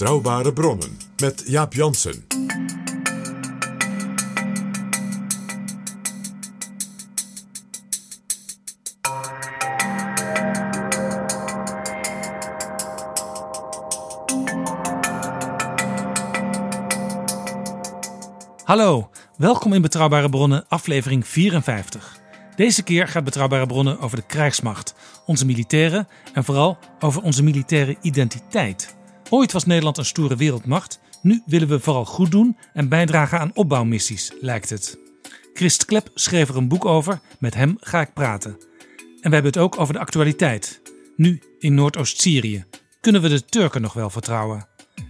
[0.00, 2.26] Betrouwbare Bronnen met Jaap Jansen.
[18.64, 22.18] Hallo, welkom in Betrouwbare Bronnen, aflevering 54.
[22.56, 24.94] Deze keer gaat Betrouwbare Bronnen over de krijgsmacht,
[25.26, 28.98] onze militairen en vooral over onze militaire identiteit.
[29.32, 33.54] Ooit was Nederland een stoere wereldmacht, nu willen we vooral goed doen en bijdragen aan
[33.54, 34.98] opbouwmissies, lijkt het.
[35.54, 38.50] Christ Klep schreef er een boek over, met hem ga ik praten.
[39.20, 40.82] En we hebben het ook over de actualiteit.
[41.16, 42.64] Nu in Noordoost-Syrië.
[43.00, 44.66] Kunnen we de Turken nog wel vertrouwen?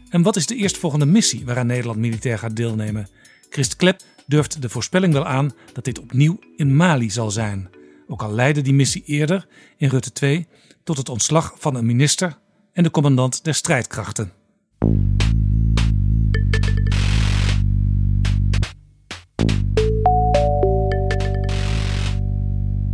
[0.09, 3.09] En wat is de eerstvolgende missie waaraan Nederland militair gaat deelnemen?
[3.51, 7.71] Christ Klep durft de voorspelling wel aan dat dit opnieuw in Mali zal zijn.
[8.09, 10.47] Ook al leidde die missie eerder, in Rutte 2,
[10.85, 12.39] tot het ontslag van een minister
[12.81, 14.33] en de commandant der strijdkrachten.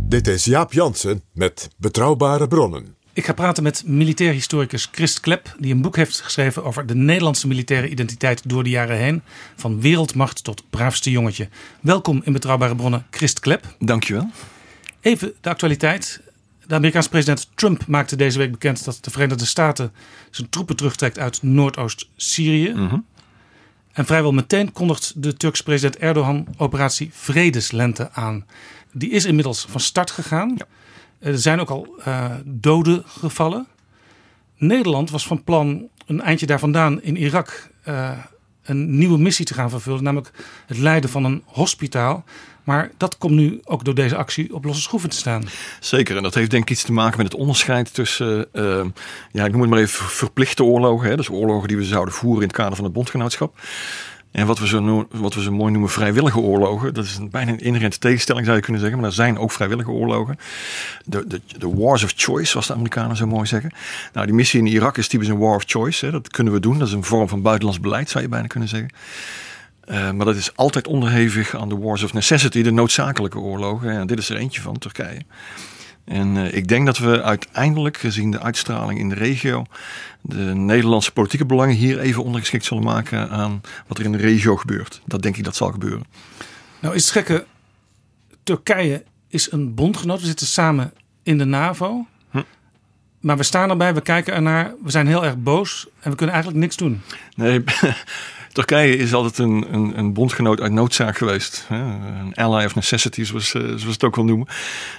[0.07, 2.95] Dit is Jaap Jansen met Betrouwbare Bronnen.
[3.13, 6.95] Ik ga praten met militair historicus Christ Klep, die een boek heeft geschreven over de
[6.95, 9.21] Nederlandse militaire identiteit door de jaren heen,
[9.55, 11.49] van wereldmacht tot braafste jongetje.
[11.81, 13.75] Welkom in Betrouwbare Bronnen, Christ Klep.
[13.79, 14.29] Dankjewel.
[15.01, 16.21] Even de actualiteit.
[16.67, 19.91] De Amerikaanse president Trump maakte deze week bekend dat de Verenigde Staten
[20.31, 22.67] zijn troepen terugtrekt uit Noordoost-Syrië.
[23.91, 28.45] En vrijwel meteen kondigt de Turkse president Erdogan operatie Vredeslente aan.
[28.93, 30.57] Die is inmiddels van start gegaan.
[31.19, 33.67] Er zijn ook al uh, doden gevallen.
[34.57, 38.17] Nederland was van plan een eindje daar vandaan in Irak uh,
[38.67, 40.31] een nieuwe missie te gaan vervullen, namelijk
[40.65, 42.23] het leiden van een hospitaal.
[42.63, 45.43] Maar dat komt nu ook door deze actie op losse schroeven te staan.
[45.79, 48.85] Zeker, en dat heeft denk ik iets te maken met het onderscheid tussen, uh,
[49.31, 51.09] ja, ik noem het maar even verplichte oorlogen.
[51.09, 53.59] Hè, dus oorlogen die we zouden voeren in het kader van het bondgenootschap.
[54.37, 56.93] En wat we, zo, wat we zo mooi noemen vrijwillige oorlogen.
[56.93, 58.99] Dat is een, bijna een inherente tegenstelling zou je kunnen zeggen.
[58.99, 60.39] Maar er zijn ook vrijwillige oorlogen.
[61.05, 63.71] De, de, de wars of choice, zoals de Amerikanen zo mooi zeggen.
[64.13, 66.05] Nou, die missie in Irak is typisch een war of choice.
[66.05, 66.11] Hè.
[66.11, 66.77] Dat kunnen we doen.
[66.77, 68.89] Dat is een vorm van buitenlands beleid, zou je bijna kunnen zeggen.
[69.89, 73.91] Uh, maar dat is altijd onderhevig aan de wars of necessity, de noodzakelijke oorlogen.
[73.91, 75.21] En dit is er eentje van, Turkije.
[76.07, 79.65] En uh, ik denk dat we uiteindelijk, gezien de uitstraling in de regio,
[80.21, 84.55] de Nederlandse politieke belangen hier even ondergeschikt zullen maken aan wat er in de regio
[84.55, 85.01] gebeurt.
[85.05, 86.05] Dat denk ik dat zal gebeuren.
[86.79, 87.45] Nou is het gekke,
[88.43, 90.19] Turkije is een bondgenoot.
[90.19, 92.05] We zitten samen in de NAVO.
[92.29, 92.41] Hm.
[93.19, 96.35] Maar we staan erbij, we kijken ernaar, we zijn heel erg boos en we kunnen
[96.35, 97.01] eigenlijk niks doen.
[97.35, 97.63] Nee,
[98.57, 101.65] Turkije is altijd een, een, een, bondgenoot uit noodzaak geweest.
[101.69, 104.47] Een ally of necessity, zoals, zoals we het ook wel noemen.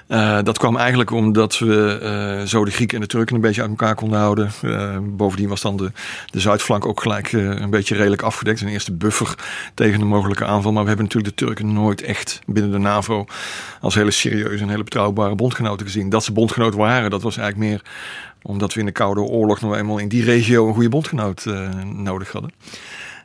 [0.09, 2.01] Uh, dat kwam eigenlijk omdat we
[2.41, 4.51] uh, zo de Grieken en de Turken een beetje uit elkaar konden houden.
[5.17, 5.93] Bovendien was dan de,
[6.31, 8.61] de zuidflank ook gelijk een beetje redelijk afgedekt.
[8.61, 9.35] Een eerste buffer
[9.75, 10.73] tegen een mogelijke aanval.
[10.73, 13.27] Maar we hebben natuurlijk de Turken nooit echt binnen de NAVO
[13.81, 16.09] als hele serieuze en hele betrouwbare bondgenoten gezien.
[16.09, 17.83] Dat ze bondgenoot waren, dat was eigenlijk meer
[18.43, 21.45] omdat we in de Koude Oorlog nog eenmaal in die regio een goede bondgenoot
[21.85, 22.51] nodig hadden.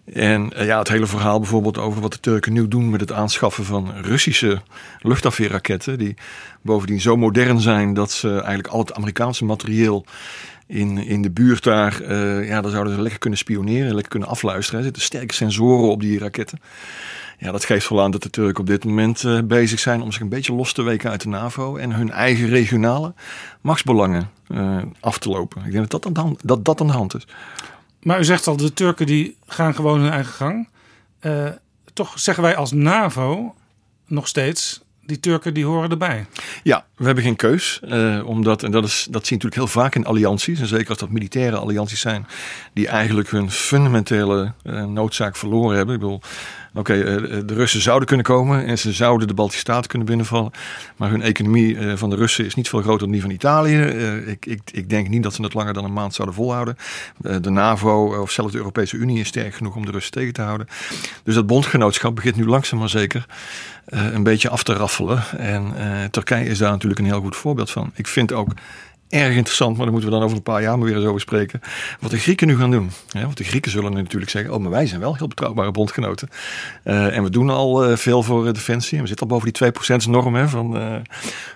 [0.05, 3.11] En uh, ja, het hele verhaal bijvoorbeeld over wat de Turken nu doen met het
[3.11, 4.61] aanschaffen van Russische
[5.01, 5.97] luchtafweerraketten.
[5.97, 6.15] Die
[6.61, 10.05] bovendien zo modern zijn dat ze eigenlijk al het Amerikaanse materieel
[10.67, 14.29] in, in de buurt daar, uh, ja, daar zouden ze lekker kunnen spioneren, lekker kunnen
[14.29, 14.79] afluisteren.
[14.79, 16.59] Er zitten sterke sensoren op die raketten.
[17.39, 20.11] Ja, dat geeft wel aan dat de Turken op dit moment uh, bezig zijn om
[20.11, 23.13] zich een beetje los te weken uit de NAVO en hun eigen regionale
[23.61, 24.29] machtsbelangen
[24.99, 25.65] af te lopen.
[25.65, 27.27] Ik denk dat dat dat, dat aan de hand is.
[28.03, 30.69] Maar u zegt al, de Turken die gaan gewoon hun eigen gang.
[31.21, 31.49] Uh,
[31.93, 33.55] toch zeggen wij als NAVO
[34.07, 36.25] nog steeds die Turken die horen erbij.
[36.63, 37.79] Ja, we hebben geen keus.
[37.83, 40.59] Uh, omdat, en dat, is, dat zie je natuurlijk heel vaak in allianties.
[40.59, 42.27] En zeker als dat militaire allianties zijn.
[42.73, 45.95] Die eigenlijk hun fundamentele uh, noodzaak verloren hebben.
[45.95, 46.21] Ik bedoel,
[46.75, 50.07] Oké, okay, eh, de Russen zouden kunnen komen en ze zouden de Baltische Staten kunnen
[50.07, 50.51] binnenvallen.
[50.95, 53.81] Maar hun economie eh, van de Russen is niet veel groter dan die van Italië.
[53.81, 56.77] Eh, ik, ik, ik denk niet dat ze het langer dan een maand zouden volhouden.
[57.17, 60.41] De NAVO of zelfs de Europese Unie is sterk genoeg om de Russen tegen te
[60.41, 60.67] houden.
[61.23, 63.25] Dus dat bondgenootschap begint nu langzaam maar zeker
[63.85, 65.23] een beetje af te raffelen.
[65.37, 65.73] En
[66.11, 67.91] Turkije is daar natuurlijk een heel goed voorbeeld van.
[67.93, 68.53] Ik vind ook
[69.13, 71.21] erg interessant, maar daar moeten we dan over een paar jaar maar weer eens over
[71.21, 71.61] spreken.
[71.99, 72.91] Wat de Grieken nu gaan doen.
[73.07, 76.29] Ja, want de Grieken zullen natuurlijk zeggen: Oh, maar wij zijn wel heel betrouwbare bondgenoten.
[76.83, 78.95] Uh, en we doen al uh, veel voor uh, defensie.
[78.95, 79.71] En we zitten al boven die
[80.05, 81.01] 2% norm hè, van,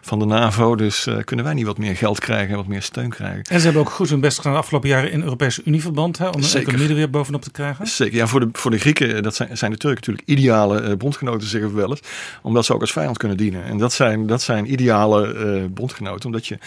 [0.01, 0.75] van de NAVO.
[0.75, 3.43] Dus kunnen wij niet wat meer geld krijgen en wat meer steun krijgen.
[3.43, 6.17] En ze hebben ook goed hun best gedaan de afgelopen jaren in Europese Unieverband.
[6.17, 7.87] Hè, om de economie er weer bovenop te krijgen.
[7.87, 8.15] Zeker.
[8.15, 11.69] Ja, voor de, voor de Grieken dat zijn, zijn de Turken natuurlijk ideale bondgenoten, zeggen
[11.69, 12.01] we wel eens.
[12.41, 13.63] Omdat ze ook als vijand kunnen dienen.
[13.63, 16.25] En dat zijn, dat zijn ideale bondgenoten.
[16.25, 16.57] Omdat je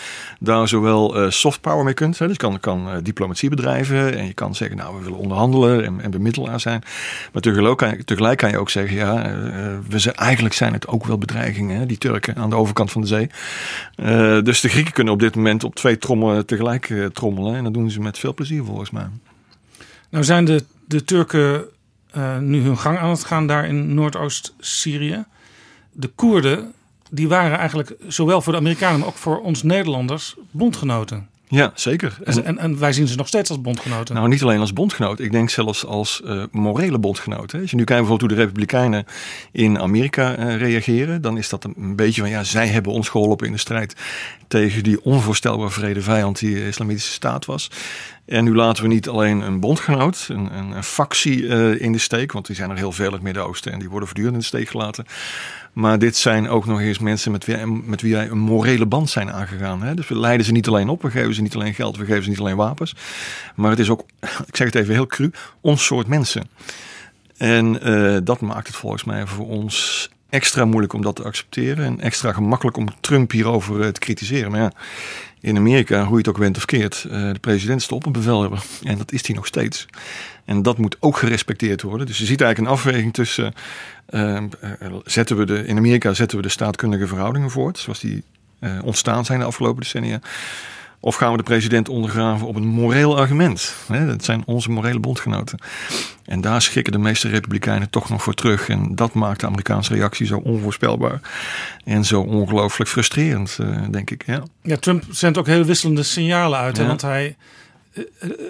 [0.40, 2.18] daar zowel soft power mee kunt.
[2.18, 4.16] Hè, dus je kan, kan diplomatie bedrijven.
[4.16, 6.82] En je kan zeggen, nou, we willen onderhandelen en, en bemiddelaar zijn.
[7.32, 9.34] Maar tegelijk kan, je, tegelijk kan je ook zeggen, ja, uh,
[9.88, 13.00] we zijn, eigenlijk zijn het ook wel bedreigingen, hè, die Turken aan de overkant van
[13.00, 13.30] de zee.
[14.42, 17.54] Dus de Grieken kunnen op dit moment op twee trommelen tegelijk trommelen.
[17.54, 19.06] En dat doen ze met veel plezier volgens mij.
[20.10, 21.64] Nou zijn de, de Turken
[22.40, 25.24] nu hun gang aan het gaan daar in Noordoost-Syrië.
[25.92, 26.72] De Koerden,
[27.10, 31.28] die waren eigenlijk zowel voor de Amerikanen, maar ook voor ons Nederlanders bondgenoten.
[31.50, 32.18] Ja, zeker.
[32.24, 34.14] En, en, en, wij zien ze nog steeds als bondgenoten.
[34.14, 35.20] Nou, niet alleen als bondgenoot.
[35.20, 37.54] Ik denk zelfs als uh, morele bondgenoot.
[37.54, 39.06] Als je nu kijkt bijvoorbeeld hoe de Republikeinen
[39.52, 43.46] in Amerika uh, reageren, dan is dat een beetje van ja, zij hebben ons geholpen
[43.46, 43.96] in de strijd
[44.48, 47.70] tegen die onvoorstelbaar vrede vijand die de Islamitische Staat was.
[48.24, 51.98] En nu laten we niet alleen een bondgenoot, een, een, een factie uh, in de
[51.98, 54.40] steek, want die zijn er heel veel in het Midden-Oosten en die worden voortdurend in
[54.40, 55.06] de steek gelaten.
[55.72, 59.10] Maar dit zijn ook nog eens mensen met wie, met wie wij een morele band
[59.10, 59.82] zijn aangegaan.
[59.82, 59.94] Hè?
[59.94, 62.22] Dus we leiden ze niet alleen op, we geven ze niet alleen geld, we geven
[62.22, 62.96] ze niet alleen wapens.
[63.54, 64.04] Maar het is ook,
[64.50, 65.30] ik zeg het even heel cru,
[65.60, 66.48] ons soort mensen.
[67.36, 71.84] En uh, dat maakt het volgens mij voor ons extra moeilijk om dat te accepteren.
[71.84, 74.50] En extra gemakkelijk om Trump hierover uh, te kritiseren.
[74.50, 74.72] Maar ja,
[75.40, 78.62] in Amerika, hoe je het ook bent of keert, uh, de president is de opperbevelhebber.
[78.82, 79.86] En dat is hij nog steeds.
[80.44, 82.06] En dat moet ook gerespecteerd worden.
[82.06, 83.52] Dus je ziet eigenlijk een afweging tussen
[84.10, 84.42] uh,
[85.04, 88.22] zetten we de, in Amerika zetten we de staatkundige verhoudingen voort, zoals die
[88.60, 90.20] uh, ontstaan zijn de afgelopen decennia.
[91.02, 93.74] Of gaan we de president ondergraven op een moreel argument?
[93.88, 95.58] dat zijn onze morele bondgenoten.
[96.24, 98.68] En daar schikken de meeste republikeinen toch nog voor terug.
[98.68, 101.20] En dat maakt de Amerikaanse reactie zo onvoorspelbaar.
[101.84, 104.22] En zo ongelooflijk frustrerend, uh, denk ik.
[104.26, 104.42] Ja.
[104.62, 106.76] ja, Trump zendt ook heel wisselende signalen uit.
[106.76, 106.86] Ja.
[106.86, 107.36] Want hij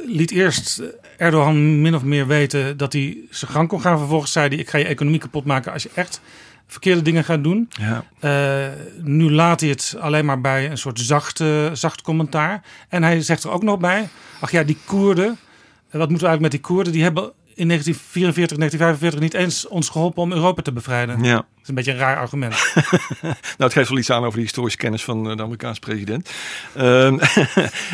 [0.06, 0.82] liet eerst
[1.16, 3.98] Erdogan min of meer weten dat hij zijn gang kon gaan.
[3.98, 6.20] Vervolgens zei hij: Ik ga je economie kapot maken als je echt
[6.70, 7.68] verkeerde dingen gaat doen.
[7.70, 8.04] Ja.
[8.20, 8.72] Uh,
[9.02, 12.62] nu laat hij het alleen maar bij een soort zachte, zacht commentaar.
[12.88, 14.08] En hij zegt er ook nog bij:
[14.40, 15.38] Ach ja, die Koerden.
[15.90, 16.92] Wat moeten we eigenlijk met die Koerden?
[16.92, 21.22] Die hebben in 1944, 1945 niet eens ons geholpen om Europa te bevrijden.
[21.22, 21.34] Ja.
[21.34, 22.54] Dat is een beetje een raar argument.
[23.22, 26.30] nou, het geeft wel iets aan over de historische kennis van eh, de Amerikaanse president.
[26.78, 27.18] Um,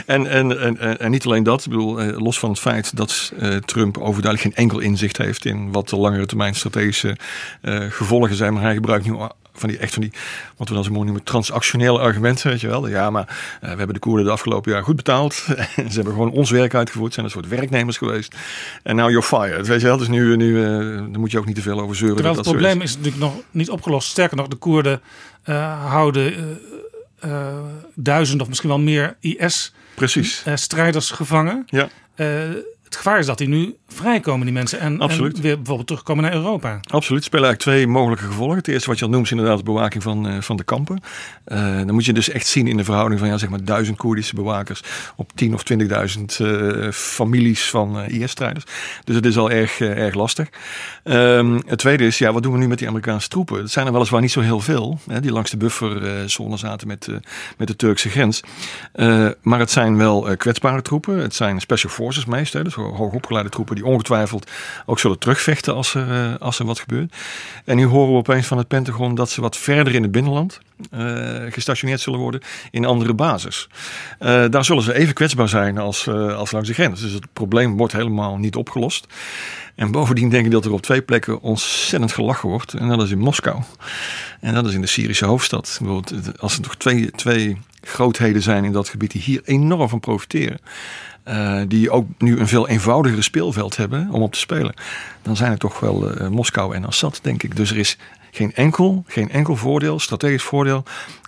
[0.07, 3.33] en, en, en, en, niet alleen dat, ik bedoel, eh, los van het feit dat
[3.39, 7.17] uh, Trump overduidelijk geen enkel inzicht heeft in wat de langere termijn strategische
[7.63, 9.17] uh, gevolgen zijn, maar hij gebruikt nu
[9.59, 10.13] van die echt van die,
[10.57, 12.89] wat we dan zo mooi noemen, transactionele argumenten, weet je wel.
[12.89, 15.35] Ja, maar uh, we hebben de Koerden de afgelopen jaar goed betaald.
[15.35, 18.35] ze hebben gewoon ons werk uitgevoerd, zijn een soort werknemers geweest.
[18.83, 19.97] En now you're fired, weet je wel.
[19.97, 20.67] Dus nu, nu uh,
[20.97, 22.17] daar moet je ook niet te veel over zeuren.
[22.17, 22.91] Terwijl het probleem is.
[22.91, 22.97] is.
[22.97, 24.09] natuurlijk nog niet opgelost.
[24.09, 25.01] Sterker nog, de Koerden
[25.89, 26.61] houden
[27.95, 30.45] duizend of misschien wel meer IS Precies.
[30.55, 31.65] strijders gevangen.
[31.67, 31.89] Ja
[32.87, 34.79] het gevaar is dat die nu vrijkomen, die mensen.
[34.81, 36.81] En, en, weer bijvoorbeeld terugkomen naar Europa.
[36.91, 37.25] Absoluut.
[37.25, 38.57] Spelen eigenlijk twee mogelijke gevolgen.
[38.57, 41.01] Het eerste wat je al noemt is inderdaad de bewaking van, uh, van de kampen.
[41.47, 43.97] Uh, dan moet je dus echt zien in de verhouding van ja, zeg maar duizend
[43.97, 44.83] Koerdische bewakers
[45.17, 48.65] op 10 of 20.000 uh, families van IS-strijders.
[49.05, 50.49] Dus het is al erg, erg lastig.
[51.05, 53.61] Um, het tweede is, ja, wat doen we nu met die Amerikaanse troepen?
[53.61, 57.09] Dat zijn er weliswaar niet zo heel veel, hè, die langs de bufferzone zaten met,
[57.57, 58.41] met de Turkse grens.
[59.43, 61.19] maar het zijn wel kwetsbare troepen.
[61.19, 64.51] Het zijn special forces meestal, dus hoogopgeleide troepen die ongetwijfeld
[64.87, 67.15] ook zullen terugvechten als er, als er wat gebeurt.
[67.65, 70.61] En nu horen we opeens van het Pentagon dat ze wat verder in het binnenland
[71.51, 72.41] gestationeerd zullen worden
[72.71, 73.69] in andere bases.
[74.51, 77.01] daar zullen ze even kwetsbaar zijn als, als langs de grens.
[77.01, 79.07] Dus het probleem wordt helemaal niet opgelost.
[79.77, 82.75] En bovendien denk ik dat er op twee plekken ontzettend gelachen wordt.
[82.75, 83.63] En dat is in Moskou.
[84.41, 85.81] En dat is in de Syrische hoofdstad.
[86.39, 90.59] Als er toch twee, twee grootheden zijn in dat gebied die hier enorm van profiteren.
[91.29, 94.75] Uh, die ook nu een veel eenvoudiger speelveld hebben om op te spelen.
[95.23, 97.57] Dan zijn het toch wel uh, Moskou en Assad, denk ik.
[97.57, 97.99] Dus er is
[98.31, 100.85] geen enkel, geen enkel voordeel, strategisch voordeel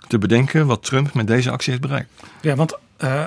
[0.07, 2.09] te bedenken wat Trump met deze actie heeft bereikt.
[2.41, 3.25] Ja, want uh,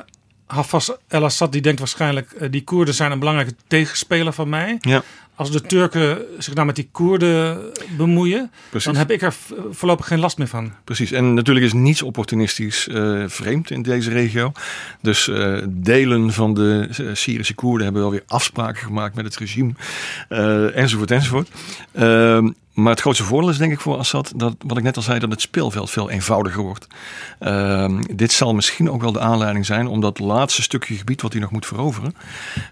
[0.53, 2.53] Hafez el-Assad die denkt waarschijnlijk...
[2.53, 4.77] die Koerden zijn een belangrijke tegenspeler van mij.
[4.81, 5.03] Ja.
[5.35, 8.51] Als de Turken zich nou met die Koerden bemoeien,
[8.85, 9.35] dan heb ik er
[9.71, 10.73] voorlopig geen last meer van.
[10.85, 14.53] Precies, en natuurlijk is niets opportunistisch uh, vreemd in deze regio.
[15.01, 19.73] Dus uh, delen van de Syrische Koerden hebben wel weer afspraken gemaakt met het regime,
[20.29, 21.49] uh, enzovoort, enzovoort.
[22.73, 25.03] Ehm, maar het grootste voordeel is denk ik voor Assad dat, wat ik net al
[25.03, 26.87] zei, dat het speelveld veel eenvoudiger wordt.
[27.41, 31.33] Uh, dit zal misschien ook wel de aanleiding zijn om dat laatste stukje gebied wat
[31.33, 32.15] hij nog moet veroveren.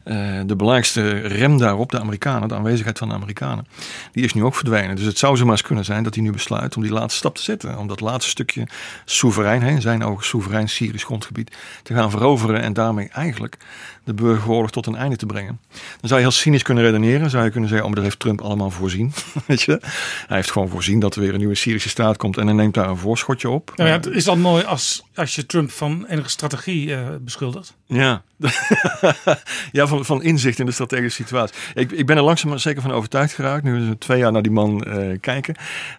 [0.05, 3.67] Uh, de belangrijkste rem daarop, de Amerikanen, de aanwezigheid van de Amerikanen,
[4.13, 4.97] die is nu ook verdwenen.
[4.97, 7.35] Dus het zou zomaar eens kunnen zijn dat hij nu besluit om die laatste stap
[7.35, 7.79] te zetten.
[7.79, 8.67] Om dat laatste stukje
[9.05, 13.59] soeverein, heen, zijn ogen soeverein Syrisch grondgebied, te gaan veroveren en daarmee eigenlijk
[14.05, 15.61] de burgeroorlog tot een einde te brengen.
[15.71, 17.31] Dan zou je heel cynisch kunnen redeneren.
[17.31, 19.13] Zou je kunnen zeggen, oh, maar dat heeft Trump allemaal voorzien.
[19.47, 19.81] Weet je?
[20.27, 22.75] Hij heeft gewoon voorzien dat er weer een nieuwe Syrische staat komt en hij neemt
[22.75, 23.73] daar een voorschotje op.
[23.77, 27.75] Nou ja, het is al mooi als, als je Trump van enige strategie uh, beschuldigt.
[27.87, 28.23] Ja,
[29.73, 31.57] ja van, van inzicht in de strategische situatie.
[31.75, 34.43] Ik, ik ben er langzaam maar zeker van overtuigd geraakt, nu we twee jaar naar
[34.43, 35.55] die man uh, kijken,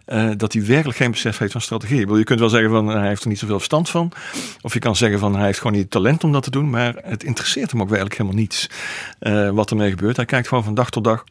[0.07, 1.99] uh, dat hij werkelijk geen besef heeft van strategie.
[1.99, 4.11] Bedoel, je kunt wel zeggen van hij heeft er niet zoveel verstand van.
[4.61, 6.69] Of je kan zeggen van hij heeft gewoon niet het talent om dat te doen.
[6.69, 8.69] Maar het interesseert hem ook werkelijk helemaal niets
[9.53, 10.15] wat ermee gebeurt.
[10.15, 11.23] Hij kijkt gewoon van dag tot dag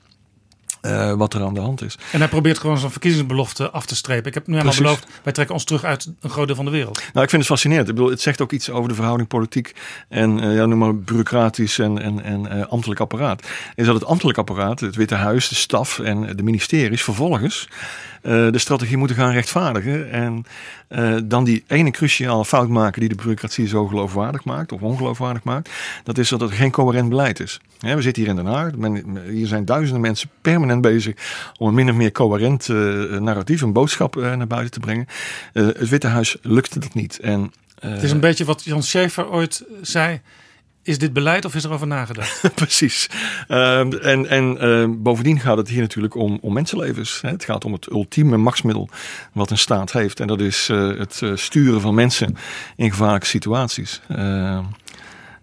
[0.83, 1.99] uh, wat er aan de hand is.
[2.13, 4.27] En hij probeert gewoon zijn verkiezingsbelofte af te strepen.
[4.27, 6.71] Ik heb nu helemaal beloofd, wij trekken ons terug uit een groot deel van de
[6.71, 6.95] wereld.
[7.13, 7.89] Nou, ik vind het fascinerend.
[7.89, 9.75] Ik bedoel, het zegt ook iets over de verhouding politiek
[10.09, 13.47] en uh, ja, noem maar bureaucratisch en, en, en uh, ambtelijk apparaat.
[13.75, 17.69] Is dat het ambtelijk apparaat, het Witte Huis, de staf en de ministeries vervolgens
[18.23, 20.11] de strategie moeten gaan rechtvaardigen.
[20.11, 20.45] En
[20.89, 25.43] uh, dan die ene cruciale fout maken die de bureaucratie zo geloofwaardig maakt of ongeloofwaardig
[25.43, 25.71] maakt.
[26.05, 27.61] Dat is dat er geen coherent beleid is.
[27.79, 28.73] we zitten hier in Den Haag.
[29.29, 31.15] Hier zijn duizenden mensen permanent bezig
[31.59, 35.07] om een min of meer coherent uh, narratief, een boodschap naar buiten te brengen.
[35.53, 37.19] het Witte Huis lukte dat niet.
[37.19, 40.21] En, het is een beetje wat Jan Schaefer ooit zei.
[40.83, 42.51] Is dit beleid of is er over nagedacht?
[42.55, 43.09] Precies.
[43.49, 47.21] Uh, en en uh, bovendien gaat het hier natuurlijk om, om mensenlevens.
[47.21, 48.89] Het gaat om het ultieme machtsmiddel
[49.33, 50.21] wat een staat heeft.
[50.21, 52.37] En dat is uh, het eh, sturen van mensen
[52.77, 54.01] in gevaarlijke situaties.
[54.09, 54.65] Ehm,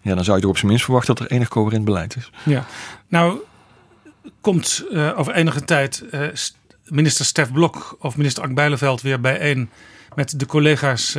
[0.00, 2.30] ja, dan zou je toch op zijn minst verwachten dat er enig coherent beleid is.
[2.44, 2.66] Ja,
[3.08, 3.38] nou
[4.40, 6.04] komt eh, over enige tijd
[6.84, 9.70] minister Stef Blok of minister Ank Bijleveld weer bijeen
[10.14, 11.16] met de collega's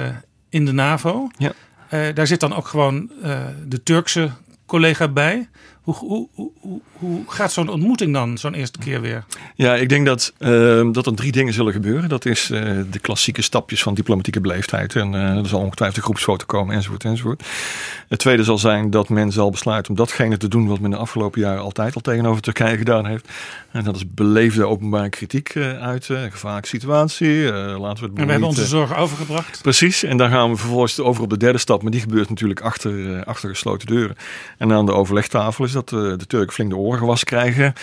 [0.49, 1.29] in de NAVO.
[1.37, 1.53] Ja.
[1.93, 4.29] Uh, daar zit dan ook gewoon uh, de Turkse
[4.65, 5.49] collega bij.
[5.97, 9.25] Hoe, hoe, hoe, hoe gaat zo'n ontmoeting dan, zo'n eerste keer weer?
[9.55, 12.09] Ja, ik denk dat, uh, dat er drie dingen zullen gebeuren.
[12.09, 12.47] Dat is
[12.91, 14.95] de klassieke stapjes van diplomatieke beleefdheid.
[14.95, 17.43] En er zal ongetwijfeld een groepsfoto komen, enzovoort, enzovoort.
[18.07, 20.97] Het tweede zal zijn dat men zal besluiten om datgene te doen wat men de
[20.97, 23.27] afgelopen jaren altijd al tegenover Turkije gedaan heeft.
[23.71, 27.27] En dat is beleefde openbare kritiek uh, uit, uh, gevaarlijke situatie.
[27.27, 29.61] Uh, laten we het en we hebben onze zorgen overgebracht.
[29.61, 31.81] Precies, en dan gaan we vervolgens over op de derde stap.
[31.81, 34.15] Maar die gebeurt natuurlijk achter, achter gesloten deuren.
[34.57, 37.73] En aan de overlegtafel is dat de Turken flink de oren gewassen krijgen.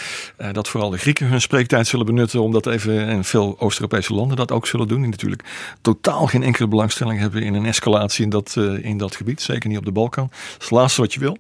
[0.53, 2.43] dat vooral de Grieken hun spreektijd zullen benutten.
[2.43, 5.01] Omdat even, en veel Oost-Europese landen dat ook zullen doen.
[5.01, 5.45] Die natuurlijk
[5.81, 9.43] totaal geen enkele belangstelling hebben in een escalatie in dat, in dat gebied.
[9.43, 10.27] Zeker niet op de Balkan.
[10.27, 11.39] Dat is het laatste wat je wil.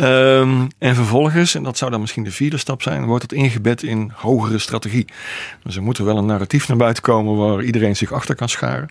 [0.00, 3.82] Um, en vervolgens, en dat zou dan misschien de vierde stap zijn, wordt het ingebed
[3.82, 5.06] in hogere strategie.
[5.62, 8.48] Dus er moet er wel een narratief naar buiten komen waar iedereen zich achter kan
[8.48, 8.88] scharen.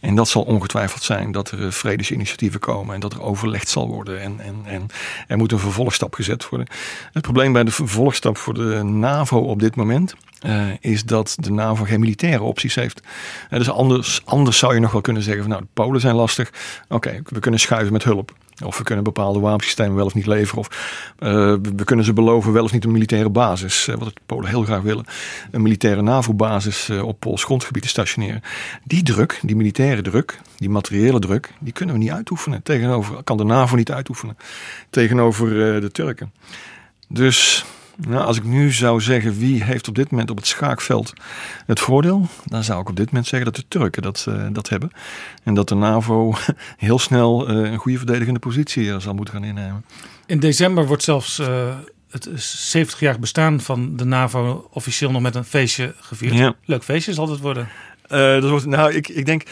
[0.00, 3.88] En dat zal ongetwijfeld zijn dat er eh, vredesinitiatieven komen en dat er overlegd zal
[3.88, 4.20] worden.
[4.20, 4.86] En, en, en
[5.26, 6.68] er moet een vervolgstap gezet worden.
[7.12, 10.14] Het probleem bij de vervolgstap voor de NAVO op dit moment
[10.46, 13.00] uh, is dat de NAVO geen militaire opties heeft.
[13.50, 16.14] Uh, dus anders, anders zou je nog wel kunnen zeggen van nou de Polen zijn
[16.14, 16.52] lastig.
[16.88, 18.32] Oké, we kunnen schuiven met hulp.
[18.64, 20.58] Of we kunnen bepaalde wapensystemen wel of niet leveren.
[20.58, 20.68] Of
[21.18, 21.28] uh,
[21.76, 23.86] we kunnen ze beloven wel of niet een militaire basis.
[23.88, 25.04] Uh, wat de Polen heel graag willen.
[25.50, 28.42] Een militaire NAVO-basis uh, op Pools grondgebied te stationeren.
[28.84, 32.62] Die druk, die militaire druk, die materiële druk, die kunnen we niet uitoefenen.
[32.62, 34.36] Tegenover, kan de NAVO niet uitoefenen.
[34.90, 35.48] Tegenover
[35.80, 36.32] de Turken.
[37.08, 37.64] Dus
[38.08, 41.12] nou, als ik nu zou zeggen wie heeft op dit moment op het schaakveld
[41.66, 44.68] het voordeel, dan zou ik op dit moment zeggen dat de Turken dat, uh, dat
[44.68, 44.90] hebben.
[45.42, 46.34] En dat de NAVO
[46.76, 49.84] heel snel uh, een goede verdedigende positie uh, zal moeten gaan innemen.
[50.26, 51.40] In december wordt zelfs
[52.10, 52.28] het
[52.76, 56.34] 70-jarig bestaan van de NAVO officieel nog met een feestje gevierd.
[56.34, 56.54] Ja.
[56.64, 57.68] Leuk feestje zal het worden.
[58.40, 59.42] Wordt, nou, ik, ik denk,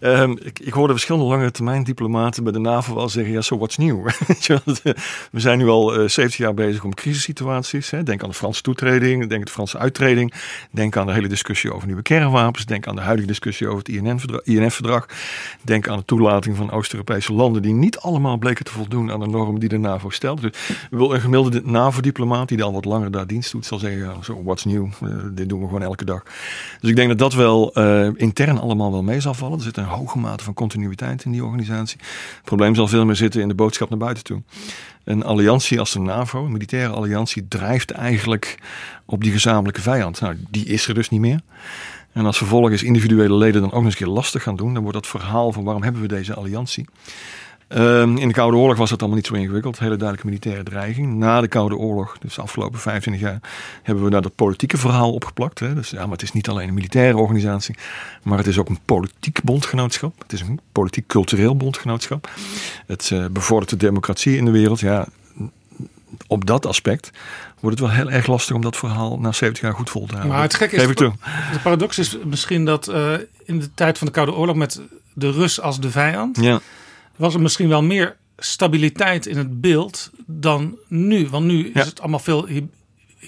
[0.00, 3.58] um, ik, ik hoorde verschillende lange termijn diplomaten bij de NAVO wel zeggen, ja, so
[3.58, 4.08] what's new?
[5.32, 7.90] We zijn nu al uh, 70 jaar bezig om crisissituaties.
[7.90, 8.02] Hè.
[8.02, 10.32] Denk aan de Franse toetreding, denk aan de Franse uittreding.
[10.70, 12.66] Denk aan de hele discussie over nieuwe kernwapens.
[12.66, 15.06] Denk aan de huidige discussie over het INF-verdrag.
[15.62, 19.26] Denk aan de toelating van Oost-Europese landen die niet allemaal bleken te voldoen aan de
[19.26, 20.40] normen die de NAVO stelt.
[20.40, 20.52] Dus
[20.90, 24.42] wil een gemiddelde NAVO-diplomaat die dan wat langer daar dienst doet, zal zeggen, ja, so
[24.42, 24.86] what's new?
[25.32, 26.22] Dit doen we gewoon elke dag.
[26.80, 27.72] Dus ik denk dat dat wel
[28.08, 29.58] uh, intern allemaal wel mee zal vallen.
[29.58, 31.98] Er zit een hoge mate van continuïteit in die organisatie.
[32.34, 34.42] Het probleem zal veel meer zitten in de boodschap naar buiten toe.
[35.04, 38.58] Een alliantie als de NAVO, een militaire alliantie, drijft eigenlijk
[39.04, 40.20] op die gezamenlijke vijand.
[40.20, 41.40] Nou, die is er dus niet meer.
[42.12, 44.82] En als vervolgens individuele leden dan ook nog eens een keer lastig gaan doen, dan
[44.82, 46.86] wordt dat verhaal van waarom hebben we deze alliantie.
[47.68, 49.78] Um, in de Koude Oorlog was dat allemaal niet zo ingewikkeld.
[49.78, 51.14] Hele duidelijke militaire dreiging.
[51.14, 53.40] Na de Koude Oorlog, dus de afgelopen 25 jaar,
[53.82, 55.58] hebben we daar dat politieke verhaal opgeplakt.
[55.58, 55.74] Hè.
[55.74, 57.76] Dus ja, maar het is niet alleen een militaire organisatie,
[58.22, 60.14] maar het is ook een politiek bondgenootschap.
[60.22, 62.30] Het is een politiek-cultureel bondgenootschap.
[62.86, 64.80] Het uh, bevordert de democratie in de wereld.
[64.80, 65.06] Ja,
[66.26, 67.10] op dat aspect
[67.60, 70.12] wordt het wel heel erg lastig om dat verhaal na 70 jaar goed vol te
[70.12, 70.32] houden.
[70.32, 71.12] Maar het gekke is, Geef ik toe.
[71.52, 73.12] de paradox is misschien dat uh,
[73.44, 74.80] in de tijd van de Koude Oorlog met
[75.12, 76.60] de Rus als de vijand, ja.
[77.18, 81.28] Was er misschien wel meer stabiliteit in het beeld dan nu.
[81.28, 82.48] Want nu is het allemaal veel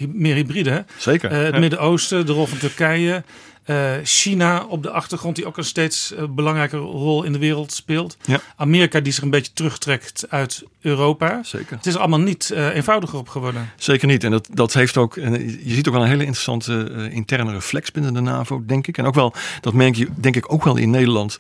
[0.09, 0.71] meer hybride.
[0.71, 0.81] Hè?
[0.97, 1.33] Zeker.
[1.33, 1.61] Uh, het ja.
[1.61, 3.25] Midden-Oosten, de rol van Turkije.
[3.67, 7.73] Uh, China op de achtergrond, die ook een steeds uh, belangrijke rol in de wereld
[7.73, 8.17] speelt.
[8.25, 8.41] Ja.
[8.57, 11.43] Amerika die zich een beetje terugtrekt uit Europa.
[11.43, 11.77] Zeker.
[11.77, 13.71] Het is allemaal niet uh, eenvoudiger op geworden.
[13.77, 14.25] Zeker niet.
[14.25, 18.15] En dat, dat heeft ook, je ziet ook wel een hele interessante interne reflex binnen
[18.15, 18.99] de NAVO, denk ik.
[18.99, 21.39] En ook wel, dat merk je denk ik ook wel in Nederland,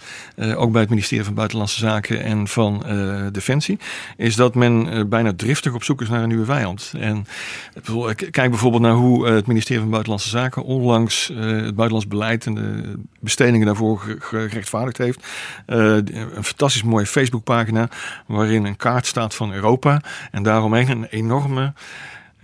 [0.54, 2.84] ook bij het ministerie van Buitenlandse Zaken en van
[3.32, 3.78] Defensie,
[4.16, 6.92] is dat men bijna driftig op zoek is naar een nieuwe vijand.
[6.98, 7.26] En
[8.30, 12.94] kijk bijvoorbeeld naar hoe het ministerie van Buitenlandse Zaken onlangs het buitenlands beleid en de
[13.20, 15.26] bestedingen daarvoor gerechtvaardigd heeft.
[15.66, 17.88] Uh, een fantastisch mooie Facebookpagina
[18.26, 20.00] waarin een kaart staat van Europa
[20.30, 21.72] en daaromheen een enorme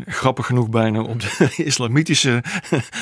[0.06, 2.42] grappig genoeg bijna op de islamitische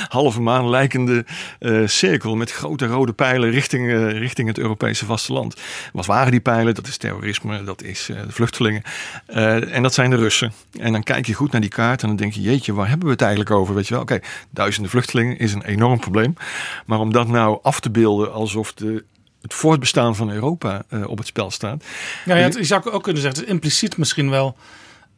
[0.09, 1.25] halve maan lijkende
[1.61, 5.57] uh, cirkel met grote rode pijlen richting, uh, richting het Europese vasteland.
[5.93, 6.75] Wat waren die pijlen?
[6.75, 8.83] Dat is terrorisme, dat is uh, de vluchtelingen
[9.27, 10.53] en dat zijn de Russen.
[10.79, 13.07] En dan kijk je goed naar die kaart en dan denk je, jeetje, waar hebben
[13.07, 13.75] we het eigenlijk over?
[13.75, 16.35] Weet je wel, oké, okay, duizenden vluchtelingen is een enorm probleem.
[16.87, 19.05] Maar om dat nou af te beelden alsof de
[19.41, 21.85] het voortbestaan van Europa op het spel staat.
[22.25, 24.57] Ja, ja, je zou ook kunnen zeggen, het is impliciet misschien wel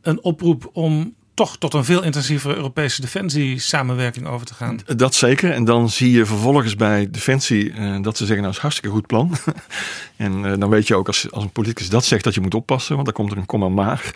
[0.03, 4.81] een oproep om toch tot een veel intensievere Europese defensie-samenwerking over te gaan.
[4.97, 5.51] Dat zeker.
[5.51, 9.07] En dan zie je vervolgens bij Defensie uh, dat ze zeggen: Nou, is hartstikke goed
[9.07, 9.33] plan.
[10.17, 12.55] en uh, dan weet je ook als, als een politicus dat zegt dat je moet
[12.55, 14.13] oppassen, want dan komt er een komma maar.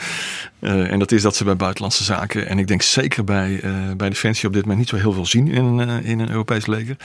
[0.60, 3.60] Uh, en dat is dat ze bij buitenlandse zaken, en ik denk zeker bij,
[3.96, 6.96] bij Defensie op dit moment niet zo heel veel zien in, in een Europees leger.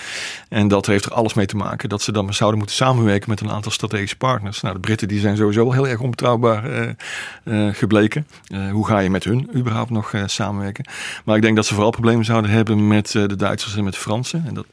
[0.49, 3.41] En dat heeft er alles mee te maken dat ze dan zouden moeten samenwerken met
[3.41, 4.62] een aantal strategische partners.
[4.62, 6.95] Nou, de Britten die zijn sowieso heel erg onbetrouwbaar
[7.71, 8.28] gebleken.
[8.71, 10.86] hoe ga je met hun überhaupt nog nog uh, samenwerken.
[11.24, 13.94] Maar ik denk dat ze vooral problemen zouden hebben met uh, de Duitsers en met
[13.94, 14.44] de Fransen.
[14.48, 14.65] En dat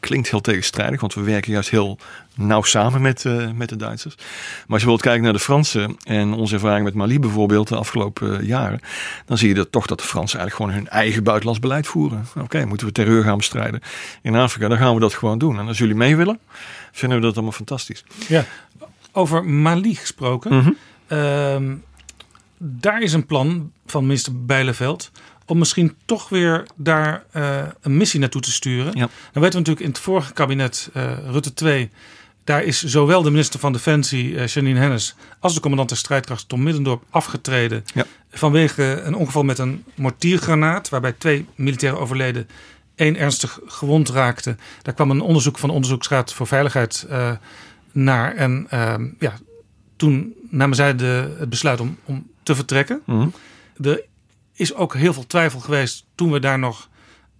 [0.00, 1.98] klinkt heel tegenstrijdig, want we werken juist heel
[2.34, 4.14] nauw samen met, uh, met de Duitsers.
[4.16, 7.76] Maar als je wilt kijken naar de Fransen en onze ervaring met Mali bijvoorbeeld de
[7.76, 8.80] afgelopen jaren,
[9.24, 12.26] dan zie je dat toch dat de Fransen eigenlijk gewoon hun eigen buitenlands beleid voeren.
[12.28, 13.80] Oké, okay, moeten we terreur gaan bestrijden
[14.22, 15.58] in Afrika, dan gaan we dat gewoon doen.
[15.58, 16.38] En als jullie mee willen,
[16.92, 18.04] vinden we dat allemaal fantastisch.
[18.28, 18.44] Ja,
[19.12, 20.54] over Mali gesproken.
[20.54, 20.76] Mm -hmm.
[21.18, 21.78] uh,
[22.62, 25.10] daar is een plan van minister Bijleveld
[25.46, 28.92] om misschien toch weer daar uh, een missie naartoe te sturen.
[28.96, 29.08] Ja.
[29.32, 31.90] Dan weten we natuurlijk in het vorige kabinet uh, Rutte 2...
[32.44, 35.14] daar is zowel de minister van Defensie uh, Janine Hennis...
[35.38, 37.84] als de commandant der strijdkracht Tom Middendorp afgetreden...
[37.94, 38.06] Ja.
[38.30, 40.88] vanwege een ongeval met een mortiergranaat...
[40.88, 42.48] waarbij twee militairen overleden,
[42.94, 44.56] één ernstig gewond raakte.
[44.82, 47.06] Daar kwam een onderzoek van de Onderzoeksraad voor Veiligheid
[47.92, 48.34] naar.
[48.34, 48.66] En
[49.18, 49.38] ja,
[49.96, 53.02] toen namen zij de, het besluit om, om te vertrekken.
[53.06, 53.32] Mm -hmm.
[53.86, 54.04] Er
[54.54, 56.88] is ook heel veel twijfel geweest toen we daar nog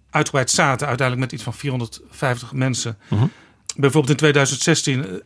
[0.09, 0.87] uitgebreid zaten.
[0.87, 2.97] Uiteindelijk met iets van 450 mensen.
[3.09, 3.31] Mm -hmm.
[3.75, 5.21] Bijvoorbeeld in 2016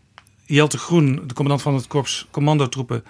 [0.46, 3.04] Jelte Groen, de commandant van het korps commandotroepen...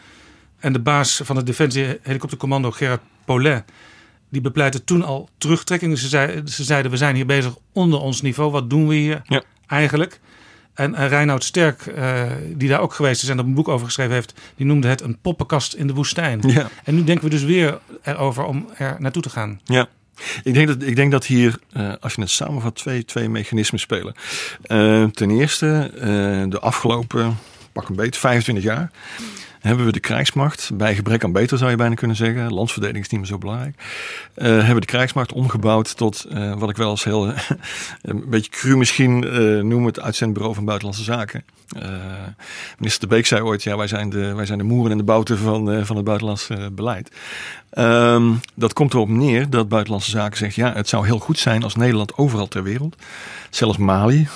[0.59, 3.63] en de baas van het Defensie helikoptercommando Gerard Paulet...
[4.29, 5.97] die bepleiten toen al terugtrekking.
[5.97, 8.51] Ze, zei, ze zeiden, we zijn hier bezig onder ons niveau.
[8.51, 9.43] Wat doen we hier ja.
[9.67, 10.19] eigenlijk?
[10.75, 13.85] En uh, Reinoud Sterk, uh, die daar ook geweest is en er een boek over
[13.85, 16.41] geschreven heeft, die noemde het een poppenkast in de woestijn.
[16.47, 16.69] Ja.
[16.83, 19.59] En nu denken we dus weer erover om er naartoe te gaan.
[19.63, 19.87] Ja.
[20.43, 23.79] Ik denk dat, ik denk dat hier, uh, als je het samenvat, twee, twee mechanismen
[23.79, 24.15] spelen.
[25.13, 25.91] ten eerste,
[26.49, 27.37] de afgelopen,
[27.71, 28.91] pak een beetje, 25 jaar
[29.65, 33.11] hebben we de krijgsmacht, bij gebrek aan beter zou je bijna kunnen zeggen, landsverdediging is
[33.11, 33.75] niet meer zo belangrijk,
[34.35, 37.27] uh, hebben we de krijgsmacht omgebouwd tot uh, wat ik wel als heel,
[38.01, 41.43] een beetje cru misschien uh, noem, het uitzendbureau van Buitenlandse Zaken.
[42.77, 45.03] minister De Beek zei ooit, ja wij zijn de, wij zijn de moeren en de
[45.03, 47.11] bouten van, van het buitenlands beleid.
[47.77, 51.63] Um, dat komt erop neer dat Buitenlandse Zaken zegt, ja het zou heel goed zijn
[51.63, 52.95] als Nederland overal ter wereld,
[53.49, 54.27] zelfs Mali,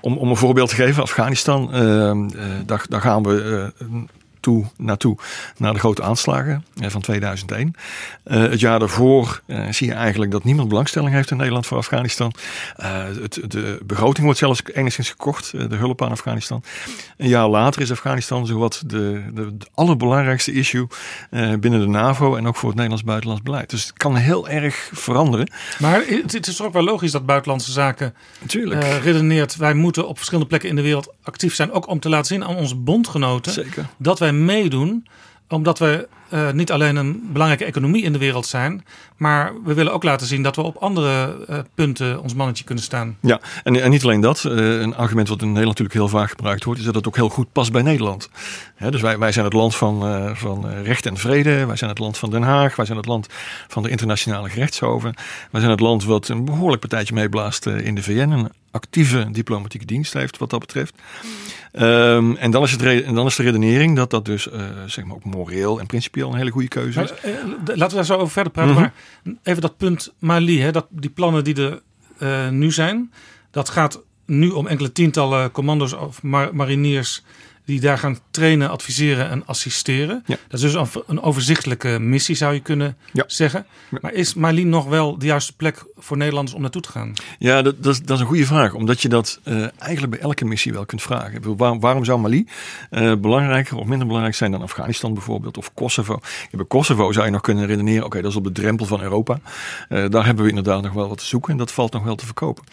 [0.00, 1.70] om, om een voorbeeld te geven, Afghanistan,
[2.66, 3.72] daar, daar gaan we
[4.44, 5.16] toe, naartoe
[5.56, 7.74] naar de grote aanslagen eh, van 2001.
[8.24, 11.66] Uh, eh, het jaar daarvoor uh, zie je eigenlijk dat niemand belangstelling heeft in Nederland
[11.66, 12.32] voor Afghanistan.
[12.76, 16.62] Het, de begroting wordt zelfs enigszins gekocht, de hulp aan Afghanistan.
[17.16, 20.86] Een jaar later is Afghanistan zowat de, de, de allerbelangrijkste issue
[21.60, 23.70] binnen de NAVO en ook voor het Nederlands buitenlands beleid.
[23.70, 25.50] Dus het kan heel erg veranderen.
[25.78, 28.82] Maar het is ook wel logisch dat buitenlandse zaken Natuurlijk.
[29.02, 29.56] redeneert.
[29.56, 32.44] Wij moeten op verschillende plekken in de wereld actief zijn, ook om te laten zien
[32.44, 33.86] aan onze bondgenoten Zeker.
[33.96, 35.06] dat wij meedoen
[35.48, 38.84] omdat we uh, niet alleen een belangrijke economie in de wereld zijn,
[39.16, 42.84] maar we willen ook laten zien dat we op andere uh, punten ons mannetje kunnen
[42.84, 43.16] staan.
[43.20, 44.44] Ja, en, en niet alleen dat.
[44.44, 47.16] Uh, een argument wat in Nederland natuurlijk heel vaak gebruikt wordt, is dat het ook
[47.16, 48.30] heel goed past bij Nederland.
[48.74, 50.00] Hè, dus wij, wij zijn het land van,
[50.36, 53.26] van recht en vrede, wij zijn het land van Den Haag, wij zijn het land
[53.68, 55.14] van de internationale gerechtshoven.
[55.50, 59.86] Wij zijn het land wat een behoorlijk partijtje meeblaast in de VN, een actieve diplomatieke
[59.86, 60.94] dienst heeft wat dat betreft.
[61.80, 64.48] Um, en, dan is het en dan is de redenering dat dat dus
[64.86, 67.10] zeg maar ook moreel en principieel een hele goede keuze is.
[67.10, 68.72] Maar, uh, laten we daar zo over verder praten.
[68.72, 68.92] Mm -hmm.
[69.22, 71.82] Maar even dat punt Mali, hè, dat, die plannen die er
[72.18, 73.12] uh, nu zijn.
[73.50, 77.22] Dat gaat nu om enkele tientallen commando's of mar mariniers
[77.64, 80.22] die daar gaan trainen, adviseren en assisteren.
[80.26, 80.36] Ja.
[80.48, 83.24] Dat is dus een overzichtelijke missie, zou je kunnen ja.
[83.26, 83.66] zeggen.
[84.00, 87.12] Maar is Mali nog wel de juiste plek voor Nederlanders om naartoe te gaan?
[87.38, 88.74] Ja, dat, dat, is, dat is een goede vraag.
[88.74, 91.56] Omdat je dat uh, eigenlijk bij elke missie wel kunt vragen.
[91.56, 92.48] Waar, waarom zou Mali
[92.90, 95.56] uh, belangrijker of minder belangrijk zijn dan Afghanistan bijvoorbeeld?
[95.56, 96.18] Of Kosovo?
[96.50, 98.86] Ja, bij Kosovo zou je nog kunnen redeneren, oké, okay, dat is op de drempel
[98.86, 99.40] van Europa.
[99.88, 102.14] Uh, daar hebben we inderdaad nog wel wat te zoeken en dat valt nog wel
[102.14, 102.64] te verkopen.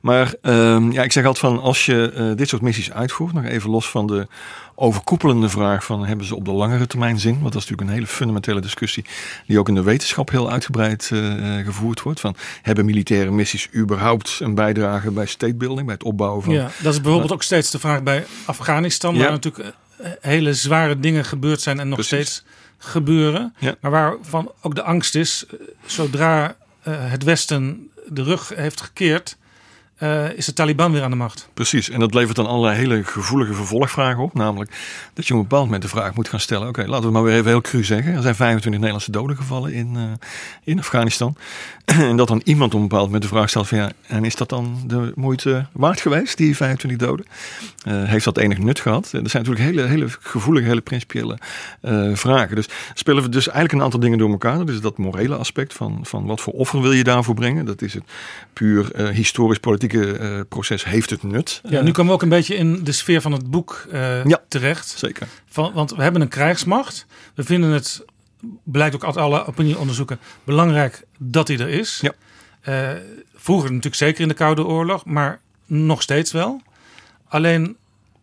[0.00, 3.70] Maar ehm, ja, ik zeg altijd van, als je dit soort missies uitvoert, nog even
[3.70, 4.26] los van de
[4.74, 7.40] overkoepelende vraag van hebben ze op de langere termijn zin?
[7.40, 9.04] Want dat is natuurlijk een hele fundamentele discussie
[9.46, 12.20] die ook in de wetenschap heel uitgebreid uh, gevoerd wordt.
[12.20, 16.54] Van hebben militaire missies überhaupt een bijdrage bij statebuilding, bij het opbouwen van...
[16.54, 19.20] Ja, dat is bijvoorbeeld ook steeds de vraag bij Afghanistan, Ja.
[19.20, 22.16] waar natuurlijk eh, hele zware dingen gebeurd zijn en nog Precies.
[22.16, 22.44] steeds
[22.78, 23.54] gebeuren.
[23.58, 23.74] Ja.
[23.80, 29.36] Maar waarvan ook de angst is, eh, zodra eh, het Westen de rug heeft gekeerd,
[29.94, 31.48] eh, is de Taliban weer aan de macht.
[31.54, 34.34] Precies, en dat levert dan allerlei hele gevoelige vervolgvragen op.
[34.34, 34.70] Namelijk
[35.14, 36.68] dat je op een bepaald moment de vraag moet gaan stellen.
[36.68, 38.14] Oké, laten we maar weer even heel cru zeggen.
[38.14, 40.02] Er zijn 25 Nederlandse doden gevallen in, eh,
[40.64, 41.36] in Afghanistan.
[41.84, 44.48] en dat dan iemand op een bepaald moment de vraag stelt ja, en is dat
[44.48, 47.26] dan de moeite waard geweest, die 25 doden?
[47.84, 49.04] Eh, heeft dat enig nut gehad?
[49.04, 51.38] Er zijn natuurlijk hele, hele gevoelige, hele principiële
[52.14, 52.56] vragen.
[52.56, 54.66] Dus spelen we dus eigenlijk een aantal dingen door elkaar.
[54.66, 57.64] Dus dat morele aspect van, van wat voor offer wil je daarvoor brengen?
[57.64, 58.04] Dat is het
[58.52, 59.08] puur eh,
[59.92, 60.84] eh, proces.
[60.84, 61.60] Heeft het nut?
[61.68, 64.24] Ja, Eh, nu komen we ook een beetje in de sfeer van het boek eh,
[64.24, 64.42] Ja.
[64.48, 64.88] terecht.
[64.88, 65.26] Zeker.
[65.46, 67.06] Van, want we hebben een krijgsmacht.
[67.34, 68.04] We vinden het,
[68.62, 71.98] blijkt ook uit alle opinieonderzoeken, belangrijk dat die er is.
[72.02, 72.12] Ja.
[72.60, 72.98] Eh,
[73.34, 76.62] vroeger natuurlijk zeker in de Koude Oorlog, maar nog steeds wel.
[77.28, 77.76] Alleen,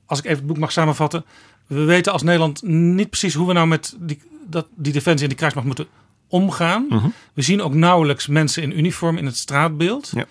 [0.06, 1.26] als ik even het boek mag samenvatten.
[1.67, 5.28] We weten als Nederland niet precies hoe we nou met die, dat, die defensie en
[5.28, 5.88] die krijgsmacht moeten
[6.28, 6.86] omgaan.
[6.89, 7.08] Mhm.
[7.34, 10.12] We zien ook nauwelijks mensen in uniform in het straatbeeld.
[10.15, 10.26] Ja.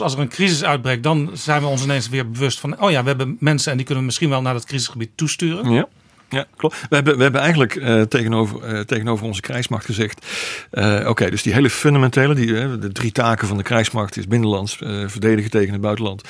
[0.00, 2.80] Als er een crisis uitbreekt, dan zijn we ons ineens weer bewust van...
[2.80, 5.72] oh ja, we hebben mensen en die kunnen we misschien wel naar dat crisisgebied toesturen.
[5.72, 5.88] Ja.
[6.34, 6.86] Ja, klopt.
[6.88, 10.26] We hebben, we hebben eigenlijk eh, tegenover, eh, tegenover onze krijgsmacht gezegd:
[10.70, 14.76] eh, oké, dus die hele fundamentele, die, de drie taken van de krijgsmacht is binnenlands,
[15.06, 16.22] verdedigen tegen het buitenland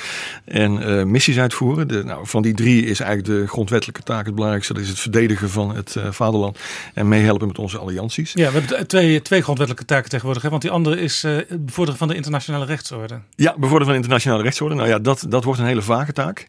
[0.45, 1.89] en missies uitvoeren.
[1.89, 4.99] De, nou, van die drie is eigenlijk de grondwettelijke taak het belangrijkste: dat is het
[4.99, 6.59] verdedigen van het vaderland
[6.95, 8.33] en meehelpen met onze allianties.
[8.33, 10.43] Ja, we hebben twee, twee grondwettelijke taken tegenwoordig.
[10.43, 10.51] Hè?
[10.51, 13.21] Want die andere is het bevorderen van de internationale rechtsorde.
[13.37, 14.75] Ja, bevorderen van internationale rechtsorde.
[14.75, 16.47] Nou ja, dat, dat wordt een hele vage taak.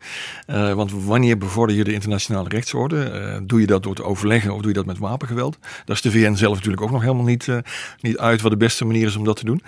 [0.76, 3.44] Want wanneer bevorder je de internationale rechtsorde?
[3.48, 5.58] Doe je dat door te overleggen of doe je dat met wapengeweld?
[5.86, 7.58] Daar is de VN zelf natuurlijk ook nog helemaal niet, eh,
[8.02, 9.62] niet uit wat de beste manier is om dat te doen.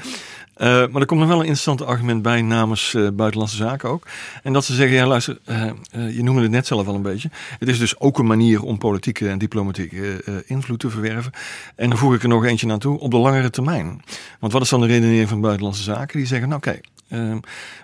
[0.54, 4.08] Eh, maar er komt nog wel een interessant argument bij namens eh, Buitenlandse Zaken ook.
[4.44, 5.38] En dat ze zeggen, ja luister,
[5.92, 7.30] je noemde het net zelf al een beetje.
[7.60, 11.32] Het is dus ook een manier om politieke en diplomatieke invloed te verwerven.
[11.76, 14.02] En dan voeg ik er nog eentje aan toe, op de langere termijn.
[14.40, 16.18] Want wat is dan de redenering van Buitenlandse Zaken?
[16.18, 16.97] Die zeggen, nou Ehm,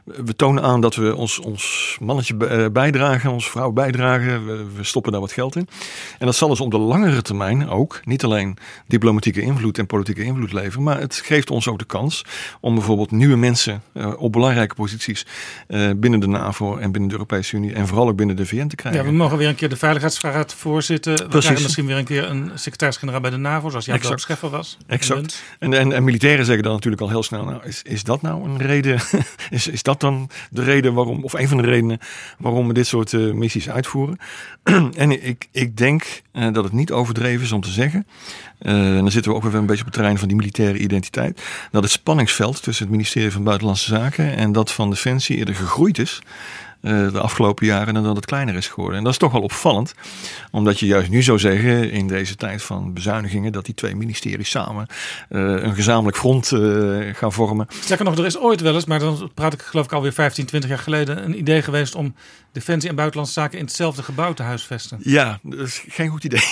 [0.03, 4.45] we tonen aan dat we ons, ons mannetje eh, bijdragen, onze vrouw bijdragen.
[4.45, 5.67] We, we, stoppen daar wat geld in.
[6.19, 8.57] En dat zal dus op de langere termijn ook niet alleen
[8.87, 12.25] diplomatieke invloed en politieke invloed leveren, maar het geeft ons ook de kans
[12.59, 15.25] om bijvoorbeeld nieuwe mensen uh, op belangrijke posities
[15.67, 18.67] uh, binnen de NAVO en binnen de Europese Unie en vooral ook binnen de VN
[18.67, 19.03] te krijgen.
[19.03, 21.13] Ja, we mogen weer een keer de Veiligheidsraad voorzitten.
[21.13, 21.39] We Precies.
[21.39, 24.77] krijgen misschien weer een keer een secretaris-generaal bij de NAVO, zoals Jan Scheffer was.
[24.87, 25.43] Exact.
[25.59, 28.49] En, en, en, militairen zeggen dan natuurlijk al heel snel, nou, is, is dat nou
[28.49, 28.99] een reden?
[29.49, 31.99] is, is dat dan de reden waarom, of een van de redenen
[32.37, 34.17] waarom we dit soort uh, missies uitvoeren?
[34.95, 38.07] en ik, ik denk uh, dat het niet overdreven is om te zeggen,
[38.61, 40.77] uh, en dan zitten we ook weer een beetje op het terrein van die militaire
[40.77, 45.55] identiteit, dat het spanningsveld tussen het ministerie van Buitenlandse Zaken en dat van Defensie eerder
[45.55, 46.21] gegroeid is
[46.83, 48.97] de afgelopen jaren en dat het kleiner is geworden.
[48.97, 49.93] En dat is toch wel opvallend,
[50.51, 54.49] omdat je juist nu zou zeggen in deze tijd van bezuinigingen dat die twee ministeries
[54.49, 54.87] samen
[55.29, 57.67] uh, een gezamenlijk front uh, gaan vormen.
[57.79, 60.45] Sterker nog, er is ooit wel eens, maar dan praat ik geloof ik alweer 15,
[60.45, 62.15] 20 jaar geleden, een idee geweest om
[62.53, 64.97] Defensie en Buitenlandse Zaken in hetzelfde gebouw te huisvesten.
[65.01, 66.43] Ja, dat is geen goed idee,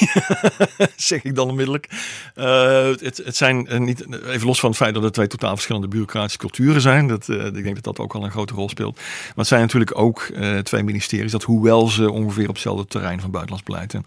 [0.96, 1.88] zeg ik dan onmiddellijk.
[2.36, 5.88] Uh, het, het zijn niet, even los van het feit dat het twee totaal verschillende
[5.88, 8.96] bureaucratische culturen zijn, dat, ik denk dat dat ook al een grote rol speelt.
[8.96, 10.32] Maar het zijn natuurlijk ook
[10.64, 14.06] twee ministeries, dat hoewel ze ongeveer op hetzelfde terrein van buitenlands beleid en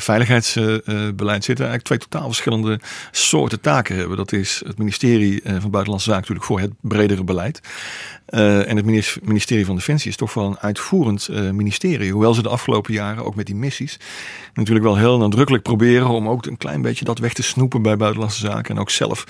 [0.00, 4.16] veiligheidsbeleid zitten, eigenlijk twee totaal verschillende soorten taken hebben.
[4.16, 7.60] Dat is het ministerie van Buitenlandse Zaken natuurlijk voor het bredere beleid.
[8.26, 8.84] En het
[9.22, 12.12] ministerie van Defensie is toch wel een uitvoerend ministerie.
[12.12, 13.98] Hoewel ze de afgelopen jaren ook met die missies
[14.54, 17.96] natuurlijk wel heel nadrukkelijk proberen om ook een klein beetje dat weg te snoepen bij
[17.96, 19.24] Buitenlandse Zaken en ook zelf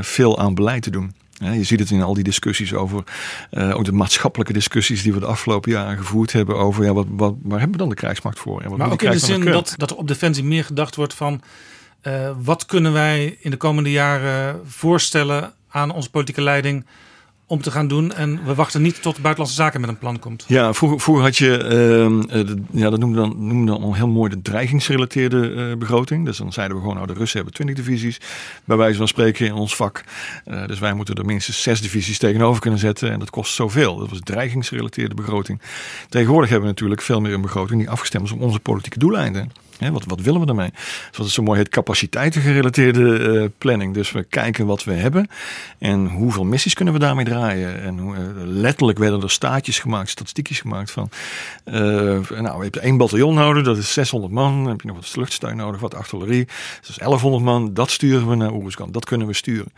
[0.00, 1.12] veel aan beleid te doen.
[1.38, 3.04] Ja, je ziet het in al die discussies over,
[3.50, 7.06] uh, ook de maatschappelijke discussies die we de afgelopen jaren gevoerd hebben over, ja, wat,
[7.10, 8.62] wat, waar hebben we dan de krijgsmacht voor?
[8.62, 11.14] En wat maar ook in de zin dat, dat er op defensie meer gedacht wordt
[11.14, 11.42] van,
[12.02, 16.86] uh, wat kunnen wij in de komende jaren voorstellen aan onze politieke leiding
[17.48, 18.12] om te gaan doen.
[18.12, 20.44] En we wachten niet tot Buitenlandse Zaken met een plan komt.
[20.46, 21.64] Ja, vroeger, had je,
[22.32, 26.24] uh, ja, dat noemde dan, noemde dan al heel mooi de dreigingsgerelateerde uh, begroting.
[26.24, 28.20] Dus dan zeiden we gewoon, nou de Russen hebben 20 divisies,
[28.64, 30.04] bij wijze van spreken in ons vak.
[30.46, 33.96] Uh, dus wij moeten er minstens zes divisies tegenover kunnen zetten en dat kost zoveel.
[33.96, 35.60] Dat was dreigingsgerelateerde begroting.
[36.08, 39.50] Tegenwoordig hebben we natuurlijk veel meer een begroting die afgestemd is op onze politieke doeleinden
[39.78, 40.70] wat, wat willen we daarmee?
[41.10, 43.94] Zoals het zo mooi heet, capaciteitengerelateerde uh, planning.
[43.94, 45.28] Dus we kijken wat we hebben
[45.78, 47.82] en hoeveel missies kunnen we daarmee draaien.
[47.82, 51.10] En hoe, uh, letterlijk werden er staatjes gemaakt, statistiekjes gemaakt van...
[51.64, 51.74] Uh,
[52.28, 54.62] nou, je hebt één bataljon nodig, dat is 600 man.
[54.62, 56.44] Dan heb je nog wat luchtsteun nodig, wat artillerie.
[56.80, 58.92] Dat is 1100 man, dat sturen we naar Oeruzgan.
[58.92, 59.72] Dat kunnen we sturen.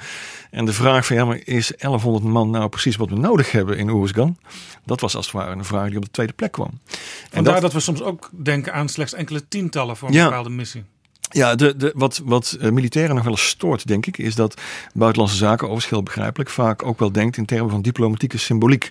[0.51, 3.79] En de vraag van, ja, maar is 1100 man nou precies wat we nodig hebben
[3.79, 4.37] in Oeruzgan?
[4.85, 6.71] Dat was als het ware een vraag die op de tweede plek kwam.
[6.71, 10.25] Vandaar en dat, dat we soms ook denken aan slechts enkele tientallen voor een ja,
[10.25, 10.85] bepaalde missie.
[11.33, 14.61] Ja, de, de, wat, wat uh, militairen nog wel eens stoort, denk ik, is dat
[14.95, 18.91] buitenlandse zaken, overigens heel begrijpelijk, vaak ook wel denkt in termen van diplomatieke symboliek.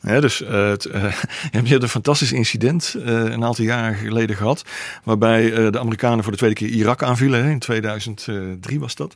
[0.00, 0.92] Dus uh, het, uh,
[1.62, 4.64] je hebt een fantastisch incident uh, een aantal jaren geleden gehad.
[5.04, 7.44] Waarbij de Amerikanen voor de tweede keer Irak aanvielen.
[7.44, 9.14] Hè, in 2003 was dat.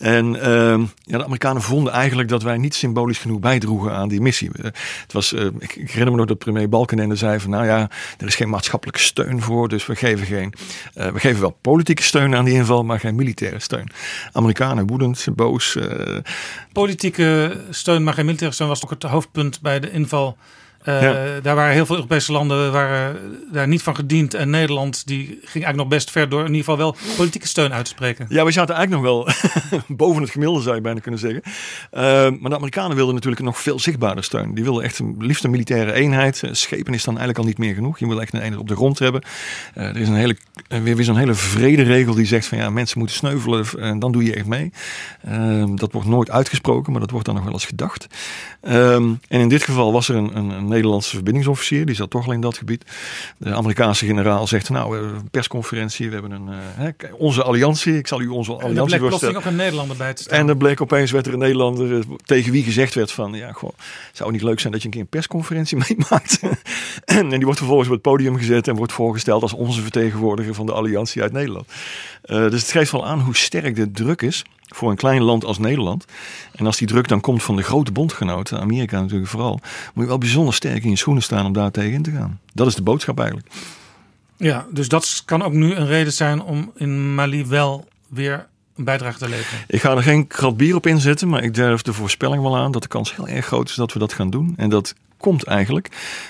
[0.00, 4.20] En ehm, ja, de Amerikanen vonden eigenlijk dat wij niet symbolisch genoeg bijdroegen aan die
[4.20, 4.50] missie.
[4.62, 8.26] het was, ik, ik, herinner me nog dat premier Balkenende zei van nou ja, er
[8.26, 9.68] is geen maatschappelijke steun voor.
[9.68, 10.54] Dus we geven, geen,
[10.94, 13.90] we geven wel politieke steun aan die inval, maar geen militaire steun.
[14.32, 15.78] Amerikanen woedend, boos.
[16.72, 20.36] Politieke steun, maar geen militaire steun was ook het hoofdpunt bij de inval
[20.84, 21.00] uh,
[21.42, 23.16] Daar waren heel veel Europese landen waren
[23.52, 24.34] daar niet van gediend.
[24.34, 27.72] En Nederland die ging eigenlijk nog best ver door in ieder geval wel politieke steun
[27.72, 28.26] uit te spreken.
[28.28, 29.34] Ja, we zaten eigenlijk nog wel
[29.96, 31.42] boven het gemiddelde zou je bijna kunnen zeggen.
[31.44, 32.00] Uh,
[32.40, 34.54] maar de Amerikanen wilden natuurlijk nog veel zichtbaarder steun.
[34.54, 36.42] Die wilden echt een, liefst een militaire eenheid.
[36.50, 37.98] Schepen is dan eigenlijk al niet meer genoeg.
[37.98, 39.22] Je wil echt een eenheid op de grond hebben.
[39.76, 40.36] Uh, er is een hele,
[40.68, 44.12] weer, weer zo'n hele vrede regel die zegt van ja, mensen moeten sneuvelen en dan
[44.12, 44.72] doe je echt mee.
[45.74, 48.06] Dat wordt nooit uitgesproken, maar dat wordt dan nog wel eens gedacht.
[48.60, 52.26] Ehm, en in dit geval was er een, een, een Nederlandse verbindingsofficier, die zat toch
[52.26, 52.84] al in dat gebied.
[53.38, 56.48] De Amerikaanse generaal zegt, nou, we hebben een persconferentie, we hebben een,
[56.80, 58.96] uh, onze alliantie, ik zal u onze alliantie.
[58.96, 60.38] En er bleek ook een Nederlander bij te staan.
[60.38, 63.52] En er bleek opeens, werd er een Nederlander eh, tegen wie gezegd werd van, ja,
[63.52, 63.70] goh,
[64.12, 66.40] zou het niet leuk zijn dat je een keer een persconferentie meemaakt?
[67.04, 70.66] en die wordt vervolgens op het podium gezet en wordt voorgesteld als onze vertegenwoordiger van
[70.66, 71.68] de alliantie uit Nederland.
[72.24, 75.44] Uh, dus het geeft wel aan hoe sterk de druk is voor een klein land
[75.44, 76.04] als Nederland.
[76.54, 79.60] En als die druk dan komt van de grote bondgenoten, Amerika natuurlijk vooral,
[79.94, 82.40] moet je wel bijzonder sterk in je schoenen staan om daar tegen in te gaan.
[82.52, 83.48] Dat is de boodschap eigenlijk.
[84.36, 88.84] Ja, dus dat kan ook nu een reden zijn om in Mali wel weer een
[88.84, 89.64] bijdrage te leveren.
[89.66, 92.72] Ik ga er geen krat bier op inzetten, maar ik durf de voorspelling wel aan
[92.72, 94.54] dat de kans heel erg groot is dat we dat gaan doen.
[94.56, 95.88] En dat komt eigenlijk.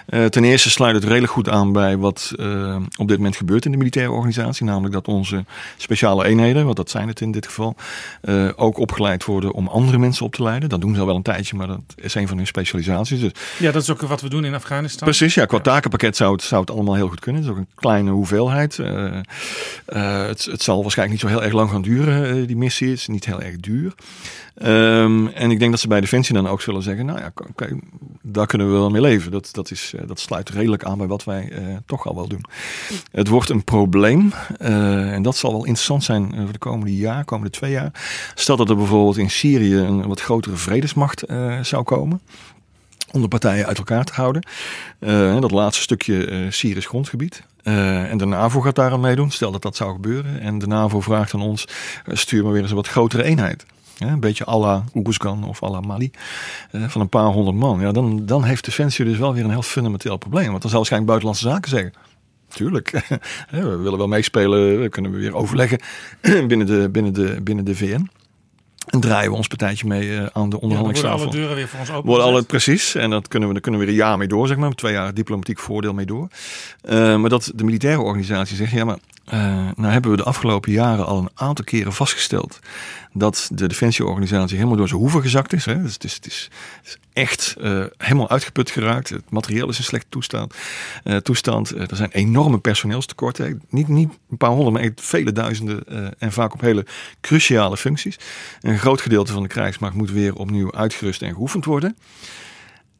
[0.08, 3.64] Uh, ten eerste sluit het redelijk goed aan bij wat uh, op dit moment gebeurt
[3.64, 4.66] in de militaire organisatie.
[4.66, 5.44] Namelijk dat onze
[5.76, 7.74] speciale eenheden, wat dat zijn het in dit geval,
[8.22, 10.68] uh, ook opgeleid worden om andere mensen op te leiden.
[10.68, 13.20] Dat doen ze al wel een tijdje, maar dat is een van hun specialisaties.
[13.20, 15.08] Dus, ja, dat is ook wat we doen in Afghanistan.
[15.08, 15.44] Precies, ja.
[15.44, 17.42] Qua takenpakket zou het, zou het allemaal heel goed kunnen.
[17.42, 18.76] Het is ook een kleine hoeveelheid.
[19.86, 22.88] het, het zal waarschijnlijk niet zo heel erg lang gaan duren, die missie.
[22.88, 23.94] Het is niet heel erg duur.
[24.62, 27.44] Um, en ik denk dat ze bij Defensie dan ook zullen zeggen, nou ja, oké,
[27.48, 27.80] okay,
[28.22, 29.30] daar kunnen we wel mee leven.
[29.30, 32.44] Dat, dat, is, dat sluit redelijk aan bij wat wij uh, toch al wel doen.
[33.12, 37.24] Het wordt een probleem, uh, en dat zal wel interessant zijn voor de komende jaar,
[37.24, 37.90] komende twee jaar.
[38.34, 41.24] Stel dat er bijvoorbeeld in Syrië een wat grotere vredesmacht
[41.62, 42.20] zou komen
[43.12, 44.46] om de partijen uit elkaar te houden.
[45.00, 47.42] Uh, dat laatste stukje Syrisch grondgebied.
[47.62, 50.40] En de NAVO gaat daar aan meedoen, stel dat dat zou gebeuren.
[50.40, 51.68] En de NAVO vraagt aan ons,
[52.06, 53.64] stuur maar weer eens een wat grotere eenheid.
[54.08, 54.84] Een beetje à la
[55.46, 56.10] of à la Mali.
[56.72, 57.80] Uh, van een paar honderd man.
[57.80, 60.48] Ja, dan, dan heeft Defensie dus wel weer een heel fundamenteel probleem.
[60.48, 61.92] Want dan zal waarschijnlijk buitenlandse zaken zeggen.
[62.48, 62.90] Tuurlijk,
[63.50, 64.80] we willen wel meespelen.
[64.80, 65.80] We kunnen we weer overleggen
[66.48, 68.08] binnen de, binnen de, binnen de VN.
[68.86, 71.18] En draaien we ons partijtje mee uh, aan de onderhandelingstafel.
[71.18, 72.06] Ja, worden alle deuren weer voor ons open.
[72.06, 72.94] Worden alle, precies.
[72.94, 74.72] En dat kunnen we, daar kunnen we weer een jaar mee door, zeg maar.
[74.72, 76.28] Twee jaar diplomatiek voordeel mee door.
[76.84, 78.98] Uh, maar dat de militaire organisatie zegt, ja maar
[79.32, 82.58] uh, nou hebben we de afgelopen jaren al een aantal keren vastgesteld
[83.12, 85.64] dat de defensieorganisatie helemaal door zijn hoeven gezakt is.
[85.64, 85.82] Hè.
[85.82, 86.50] Dus het, is, het, is,
[86.82, 89.08] het is echt uh, helemaal uitgeput geraakt.
[89.08, 90.54] Het materieel is in slechte toestand.
[91.04, 91.70] Uh, toestand.
[91.70, 93.62] er zijn enorme personeelstekorten.
[93.68, 95.84] Niet, niet een paar honderd, maar vele duizenden
[96.18, 96.86] en vaak op hele
[97.20, 98.18] cruciale functies.
[98.60, 101.96] Een groot gedeelte van de krijgsmacht moet weer opnieuw uitgerust en geoefend worden.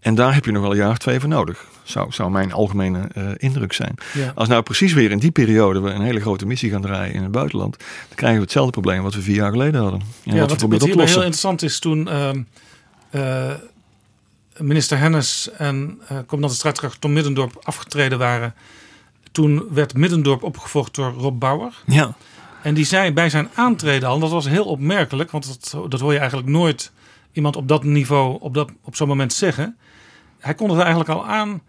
[0.01, 1.67] En daar heb je nog wel een jaar of twee voor nodig.
[1.83, 3.95] Zou, zou mijn algemene uh, indruk zijn.
[4.15, 4.33] Ja.
[4.35, 7.23] Als nou precies weer in die periode we een hele grote missie gaan draaien in
[7.23, 10.01] het buitenland, dan krijgen we hetzelfde probleem wat we vier jaar geleden hadden.
[10.25, 12.31] En ja, wat, wat, heel interessant is toen uh,
[13.11, 13.53] uh,
[14.59, 18.55] minister Hennis en commandant de strijdkracht Tom Middendorp afgetreden waren.
[19.33, 21.75] Toen werd Middendorp opgevolgd door Rob Bauer.
[21.87, 22.15] Ja.
[22.63, 26.13] En die zei bij zijn aantreden al, dat was heel opmerkelijk, want dat, dat hoor
[26.13, 26.93] je eigenlijk nooit
[27.33, 29.77] iemand op dat niveau op, dat, op zo'n moment zeggen.
[30.41, 31.63] Hij kondigde eigenlijk al aan.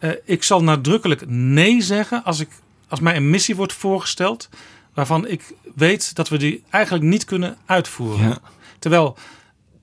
[0.00, 2.48] Uh, ik zal nadrukkelijk nee zeggen als, ik,
[2.88, 4.48] als mij een missie wordt voorgesteld.
[4.94, 8.28] waarvan ik weet dat we die eigenlijk niet kunnen uitvoeren.
[8.28, 8.38] Ja.
[8.78, 9.16] Terwijl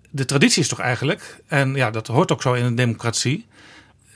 [0.09, 3.47] de traditie is toch eigenlijk, en ja, dat hoort ook zo in een democratie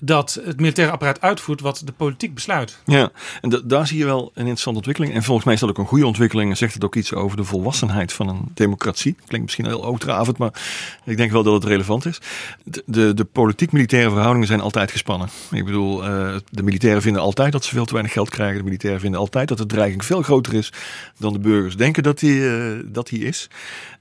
[0.06, 2.78] dat het militaire apparaat uitvoert wat de politiek besluit.
[2.86, 3.12] Ja,
[3.42, 5.14] en daar zie je wel een interessante ontwikkeling.
[5.14, 6.50] En volgens mij is dat ook een goede ontwikkeling.
[6.50, 9.16] En zegt het ook iets over de volwassenheid van een democratie.
[9.26, 10.62] Klinkt misschien heel hoogdravend, maar
[11.06, 12.22] ik denk wel dat het relevant is.
[12.64, 15.30] De, de, de politiek-militaire verhoudingen zijn altijd gespannen.
[15.52, 18.58] Ik bedoel, uh, de militairen vinden altijd dat ze veel te weinig geld krijgen.
[18.58, 20.72] De militairen vinden altijd dat de dreiging veel groter is
[21.18, 23.50] dan de burgers denken dat die, uh, dat die is.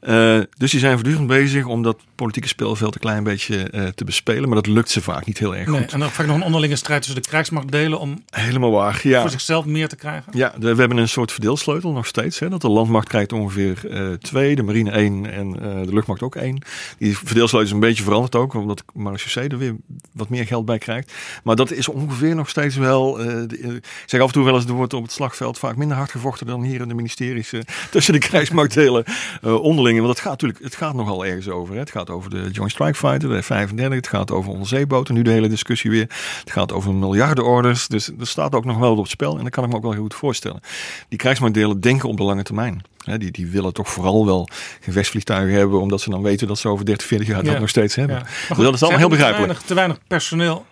[0.02, 4.48] Uh, dus die zijn voortdurend bezig om dat politieke speelveld een klein beetje te bespelen.
[4.48, 5.78] Maar dat lukt ze vaak niet heel erg goed.
[5.78, 9.00] Nee, en dan vaak nog een onderlinge strijd tussen de krijgsmacht delen om Helemaal waar,
[9.02, 9.20] ja.
[9.20, 10.32] voor zichzelf meer te krijgen.
[10.36, 12.38] Ja, we hebben een soort verdeelsleutel nog steeds.
[12.38, 16.22] Hè, dat de landmacht krijgt ongeveer uh, twee, de marine één en uh, de luchtmacht
[16.22, 16.62] ook één.
[16.98, 19.76] Die verdeelsleutel is een beetje veranderd ook, omdat marechaussee er weer
[20.12, 21.12] wat meer geld bij krijgt.
[21.44, 24.64] Maar dat is ongeveer nog steeds wel, de, ik zeg af en toe wel eens,
[24.64, 27.52] er wordt op het slagveld vaak minder hard gevochten dan hier in de ministeries
[27.90, 29.04] tussen de krijgsmachtdelen
[29.42, 29.98] onderling.
[29.98, 31.74] Want het gaat natuurlijk, het gaat nogal ergens over.
[31.74, 31.80] Hè.
[31.80, 35.30] Het gaat over de Joint Strike Fighter, de 35, het gaat over onderzeeboten, nu de
[35.30, 36.10] hele discussie weer.
[36.40, 37.86] Het gaat over miljardenorders.
[37.86, 39.36] Dus er staat ook nog wel op het spel.
[39.36, 40.60] En dat kan ik me ook wel heel goed voorstellen.
[41.08, 42.82] Die krijgsmachtdelen denken op de lange termijn.
[43.16, 44.48] die, die willen toch vooral wel
[44.80, 45.80] gevechtsvliegtuigen hebben.
[45.80, 47.50] Omdat ze dan weten dat ze over 30, 40 jaar ja.
[47.50, 48.16] dat nog steeds hebben.
[48.16, 48.54] Ja.
[48.54, 49.42] Goed, dat is allemaal heel begrijpelijk.
[49.42, 50.66] Te weinig, te weinig personeel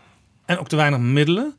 [0.44, 1.54] en ook te weinig middelen.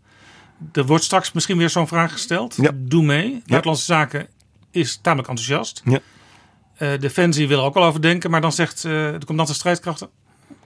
[0.73, 2.55] Er wordt straks misschien weer zo'n vraag gesteld.
[2.55, 2.71] Ja.
[2.73, 3.41] Doe mee.
[3.45, 4.27] Buitenlandse Zaken
[4.71, 5.81] is tamelijk enthousiast.
[5.85, 5.99] Ja.
[6.79, 8.31] Uh, Defensie wil er ook al over denken.
[8.31, 10.09] Maar dan zegt uh, de commandant van strijdkrachten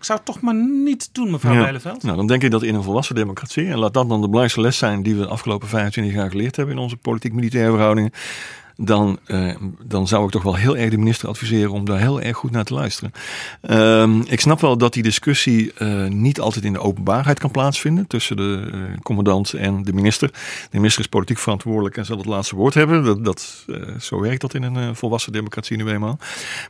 [0.06, 1.64] zou het toch maar niet doen, mevrouw ja.
[1.64, 2.04] Bijleveld.
[2.04, 4.62] Nou, dan denk ik dat in een volwassen democratie, en laat dat dan de belangrijkste
[4.62, 8.12] les zijn die we de afgelopen 25 jaar geleerd hebben in onze politiek-militaire verhoudingen,
[8.78, 12.22] dan, uh, dan zou ik toch wel heel erg de minister adviseren om daar heel
[12.22, 13.12] erg goed naar te luisteren.
[13.62, 18.08] Uh, ik snap wel dat die discussie uh, niet altijd in de openbaarheid kan plaatsvinden
[18.08, 20.32] tussen de uh, commandant en de minister.
[20.70, 23.04] De minister is politiek verantwoordelijk en zal het laatste woord hebben.
[23.04, 23.66] Dat, dat
[24.00, 26.18] zo werkt dat in een volwassen democratie nu eenmaal.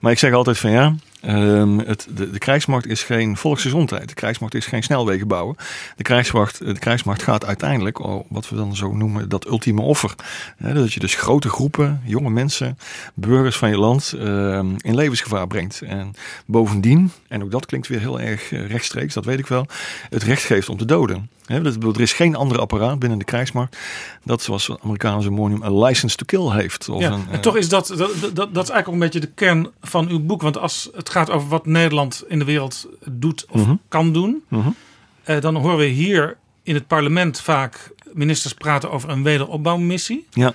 [0.01, 0.95] Maar ik zeg altijd van ja,
[1.27, 4.07] Um, het, de, de, krijgsmacht is geen volksgezondheid.
[4.07, 5.55] De krijgsmacht is geen snelwegen bouwen.
[5.95, 10.15] De krijgsmacht, de krijgsmacht gaat uiteindelijk, oh, wat we dan zo noemen, dat ultieme offer.
[10.57, 12.77] Dat je dus grote groepen, jonge mensen,
[13.13, 15.81] burgers van je land um, in levensgevaar brengt.
[15.81, 16.13] En
[16.45, 19.67] bovendien, en ook dat klinkt weer heel erg rechtstreeks, dat weet ik wel,
[20.09, 21.29] het recht geeft om te doden.
[21.45, 23.77] He, er is geen ander apparaat binnen de krijgsmacht
[24.23, 26.89] dat, zoals de Amerikanen zo mooi noemen, een license to kill heeft.
[26.89, 29.19] Of ja, een, en toch is dat, dat, dat, dat is eigenlijk ook een beetje
[29.19, 30.41] de kern van uw boek.
[30.41, 33.75] Want als het gaat over wat Nederland in de wereld doet of Mhm.
[33.87, 34.43] kan doen.
[34.47, 34.75] -hmm.
[35.23, 40.27] Eh, dan horen we hier in het parlement vaak ministers praten over een wederopbouwmissie.
[40.31, 40.53] Ja.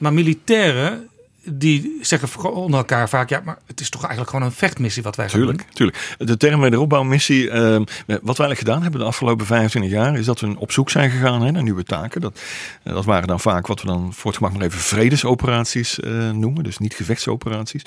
[0.00, 1.09] Maar militairen
[1.44, 5.16] die zeggen onder elkaar vaak: ja, maar het is toch eigenlijk gewoon een vechtmissie wat
[5.16, 5.68] wij gaan tuurlijk, doen.
[5.72, 6.14] Tuurlijk.
[6.18, 10.40] De term wederopbouwmissie, uh, wat wij eigenlijk gedaan hebben de afgelopen 25 jaar, is dat
[10.40, 12.20] we op zoek zijn gegaan hè, naar nieuwe taken.
[12.20, 12.40] Dat,
[12.84, 16.30] uh, dat waren dan vaak wat we dan voor het gemak maar even vredesoperaties uh,
[16.30, 17.82] noemen, dus niet gevechtsoperaties.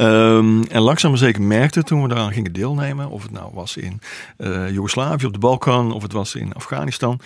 [0.00, 3.76] Um, en langzaam maar zeker merkten toen we daaraan gingen deelnemen, of het nou was
[3.76, 4.00] in
[4.38, 7.20] uh, Joegoslavië, op de Balkan, of het was in Afghanistan,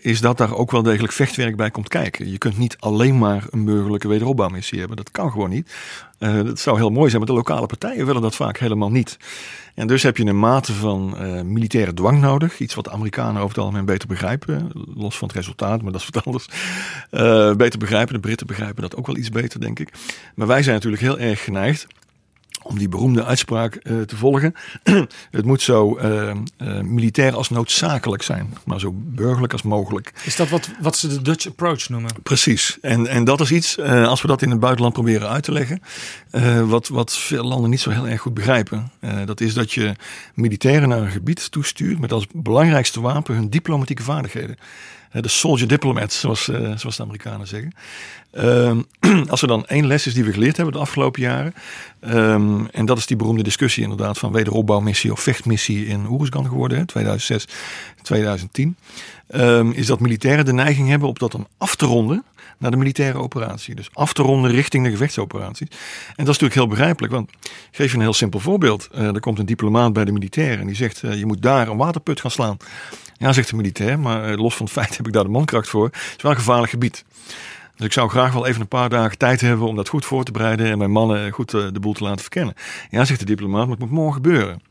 [0.00, 2.30] is dat daar ook wel degelijk vechtwerk bij komt kijken.
[2.30, 4.91] Je kunt niet alleen maar een burgerlijke wederopbouwmissie hebben.
[4.96, 5.74] Dat kan gewoon niet.
[6.18, 9.16] Uh, dat zou heel mooi zijn, maar de lokale partijen willen dat vaak helemaal niet.
[9.74, 12.58] En dus heb je een mate van uh, militaire dwang nodig.
[12.58, 14.70] Iets wat de Amerikanen over het algemeen beter begrijpen.
[14.94, 16.48] Los van het resultaat, maar dat is wat anders.
[17.10, 18.14] Uh, beter begrijpen.
[18.14, 19.92] De Britten begrijpen dat ook wel iets beter, denk ik.
[20.34, 21.86] Maar wij zijn natuurlijk heel erg geneigd
[22.62, 24.54] om die beroemde uitspraak uh, te volgen.
[25.30, 30.12] het moet zo uh, uh, militair als noodzakelijk zijn, maar zo burgerlijk als mogelijk.
[30.24, 32.10] Is dat wat, wat ze de Dutch approach noemen?
[32.22, 32.78] Precies.
[32.80, 35.82] En, en dat is iets, als we dat in het buitenland proberen uit te leggen,
[36.68, 38.90] wat, wat veel landen niet zo heel erg goed begrijpen.
[39.24, 39.94] dat is dat je
[40.34, 44.56] militairen naar een gebied toestuurt met als belangrijkste wapen hun diplomatieke vaardigheden.
[45.12, 47.72] De soldier diplomat, zoals, uh, zoals de Amerikanen zeggen.
[48.32, 48.86] Um,
[49.30, 51.54] als er dan één les is die we geleerd hebben de afgelopen jaren.
[52.00, 56.78] Um, en dat is die beroemde discussie inderdaad van wederopbouwmissie of vechtmissie in Oeruzgan geworden.
[56.78, 57.46] Hè, 2006,
[58.02, 58.76] 2010.
[59.34, 62.24] Um, is dat militairen de neiging hebben om dat dan af te ronden
[62.58, 63.74] naar de militaire operatie.
[63.74, 65.68] Dus af te ronden richting de gevechtsoperaties.
[65.68, 67.12] En dat is natuurlijk heel begrijpelijk.
[67.12, 68.88] Want ik geef je een heel simpel voorbeeld.
[68.94, 71.68] Uh, er komt een diplomaat bij de militairen en die zegt uh, je moet daar
[71.68, 72.56] een waterput gaan slaan.
[73.18, 75.84] Ja, zegt de militair, maar los van het feit heb ik daar de mankracht voor.
[75.84, 77.04] Het is wel een gevaarlijk gebied.
[77.76, 80.24] Dus ik zou graag wel even een paar dagen tijd hebben om dat goed voor
[80.24, 82.54] te bereiden en mijn mannen goed uh, de boel te laten verkennen.
[82.90, 84.62] Ja, zegt de diplomaat, maar het moet morgen gebeuren.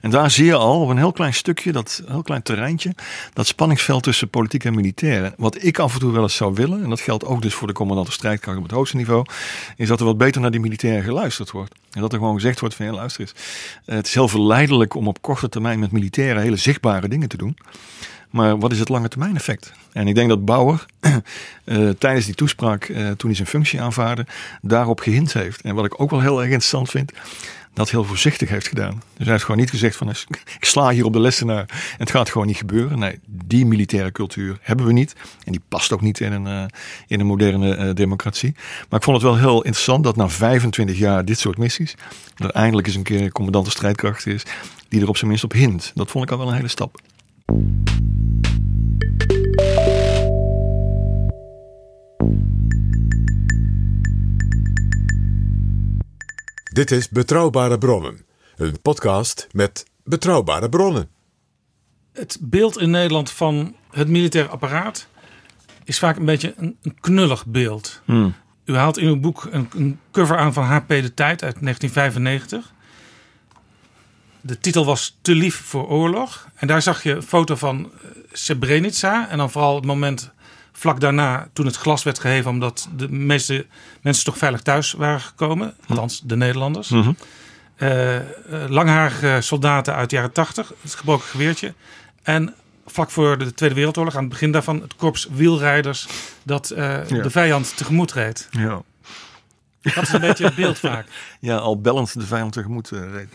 [0.00, 2.94] En daar zie je al op een heel klein stukje, dat heel klein terreintje,
[3.32, 5.32] dat spanningsveld tussen politiek en militair.
[5.36, 7.66] Wat ik af en toe wel eens zou willen, en dat geldt ook dus voor
[7.66, 9.26] de commandant strijdkracht op het hoogste niveau,
[9.76, 11.74] is dat er wat beter naar die militairen geluisterd wordt.
[11.90, 13.34] En dat er gewoon gezegd wordt van ja, luister eens.
[13.84, 17.56] Het is heel verleidelijk om op korte termijn met militairen hele zichtbare dingen te doen.
[18.30, 19.72] Maar wat is het lange termijn effect?
[19.92, 20.86] En ik denk dat Bauer
[21.64, 24.26] uh, tijdens die toespraak, uh, toen hij zijn functie aanvaarde,
[24.62, 25.60] daarop gehint heeft.
[25.60, 27.12] En wat ik ook wel heel erg interessant vind,
[27.74, 29.02] dat heel voorzichtig heeft gedaan.
[29.16, 30.10] Dus hij heeft gewoon niet gezegd van
[30.58, 32.98] ik sla hier op de lessenaar en het gaat gewoon niet gebeuren.
[32.98, 35.14] Nee, die militaire cultuur hebben we niet.
[35.44, 36.64] En die past ook niet in een, uh,
[37.06, 38.54] in een moderne uh, democratie.
[38.88, 41.94] Maar ik vond het wel heel interessant dat na 25 jaar dit soort missies,
[42.36, 44.42] er eindelijk eens een keer een commandant strijdkracht is
[44.88, 45.92] die er op zijn minst op hint.
[45.94, 47.00] Dat vond ik al wel een hele stap.
[56.74, 58.24] Dit is Betrouwbare Bronnen,
[58.56, 61.08] een podcast met betrouwbare bronnen.
[62.12, 65.08] Het beeld in Nederland van het militair apparaat
[65.84, 68.00] is vaak een beetje een, een knullig beeld.
[68.04, 68.34] Hmm.
[68.64, 72.72] U haalt in uw boek een, een, cover aan van HP De Tijd uit 1995.
[74.40, 76.48] De titel was Te lief voor oorlog.
[76.54, 77.92] En daar zag je een foto van
[78.32, 79.28] Srebrenica.
[79.28, 80.32] En dan vooral het moment
[80.78, 83.66] vlak daarna, toen het glas werd geheven, omdat de meeste
[84.02, 85.74] mensen toch veilig thuis waren gekomen.
[85.88, 86.90] Althans, de Nederlanders.
[87.78, 88.16] Uh,
[88.68, 91.74] langharige soldaten uit de jaren 80, het gebroken geweertje.
[92.22, 92.54] En
[92.86, 96.08] vlak voor de Tweede Wereldoorlog, aan het begin daarvan, het korps wielrijders
[96.42, 97.22] dat uh, ja.
[97.22, 98.48] de vijand tegemoet reed.
[98.50, 98.82] Ja.
[99.80, 101.06] Dat is een beetje het beeld vaak.
[101.40, 103.28] Ja, al bellend de vijand tegemoet reed.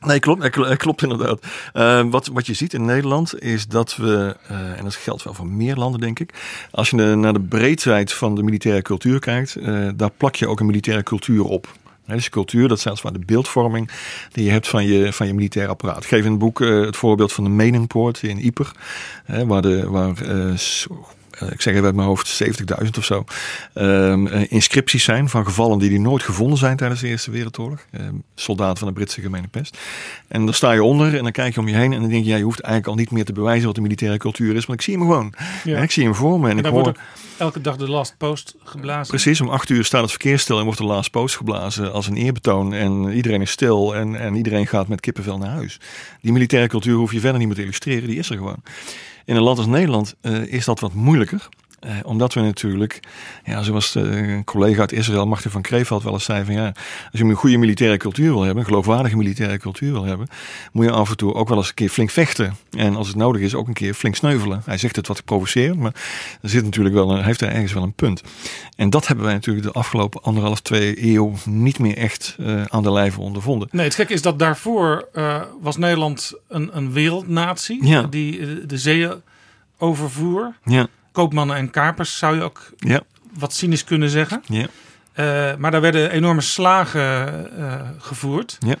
[0.00, 1.46] Nee, klopt, klopt inderdaad.
[1.74, 5.34] Uh, wat, wat je ziet in Nederland is dat we, uh, en dat geldt wel
[5.34, 6.34] voor meer landen denk ik,
[6.70, 10.60] als je naar de breedheid van de militaire cultuur kijkt, uh, daar plak je ook
[10.60, 11.68] een militaire cultuur op.
[12.06, 13.90] Dus cultuur, dat is zelfs maar de beeldvorming
[14.32, 16.02] die je hebt van je, van je militair apparaat.
[16.02, 18.72] Ik geef in het boek het voorbeeld van de Meningpoort in Yper,
[19.46, 20.14] waar, de, waar
[21.50, 22.42] ik zeg even uit mijn hoofd,
[22.82, 23.24] 70.000 of zo,
[23.74, 27.86] um, inscripties zijn van gevallen die, die nooit gevonden zijn tijdens de Eerste Wereldoorlog.
[28.00, 29.78] Um, soldaten van de Britse gemene pest.
[30.28, 32.24] En daar sta je onder en dan kijk je om je heen en dan denk
[32.24, 34.66] je, ja, je hoeft eigenlijk al niet meer te bewijzen wat de militaire cultuur is,
[34.66, 35.34] want ik zie hem gewoon.
[35.64, 35.78] Ja.
[35.78, 36.96] Ik zie hem voor me en, en ik hoor...
[37.38, 39.06] Elke dag de last post geblazen.
[39.06, 42.06] Precies, om acht uur staat het verkeer stil en wordt de last post geblazen als
[42.06, 42.72] een eerbetoon.
[42.74, 45.80] En iedereen is stil en, en iedereen gaat met kippenvel naar huis.
[46.20, 48.62] Die militaire cultuur hoef je verder niet meer te illustreren, die is er gewoon.
[49.28, 51.48] In een land als Nederland uh, is dat wat moeilijker.
[51.78, 53.00] Eh, omdat we natuurlijk,
[53.44, 56.66] ja, zoals de, een collega uit Israël, Martin van Kreeveld, wel eens zei van ja,
[57.12, 60.28] als je een goede militaire cultuur wil hebben, een geloofwaardige militaire cultuur wil hebben,
[60.72, 62.56] moet je af en toe ook wel eens een keer flink vechten.
[62.70, 64.62] En als het nodig is, ook een keer flink sneuvelen.
[64.64, 65.94] Hij zegt het wat provocerend, maar
[66.42, 68.22] er zit natuurlijk wel een, heeft er ergens wel een punt.
[68.76, 72.82] En dat hebben wij natuurlijk de afgelopen anderhalf, twee eeuw niet meer echt uh, aan
[72.82, 73.68] de lijve ondervonden.
[73.70, 78.02] Nee, het gekke is dat daarvoor uh, was Nederland een, een wereldnatie Ja.
[78.02, 79.12] die de zeeën
[79.78, 80.54] overvoer.
[80.64, 80.86] Ja,
[81.18, 83.00] Koopmannen en kapers zou je ook ja,
[83.32, 84.42] wat cynisch kunnen zeggen.
[84.46, 84.66] ja.
[85.14, 88.56] Uh, maar daar werden enorme slagen uh, gevoerd.
[88.60, 88.74] Ja.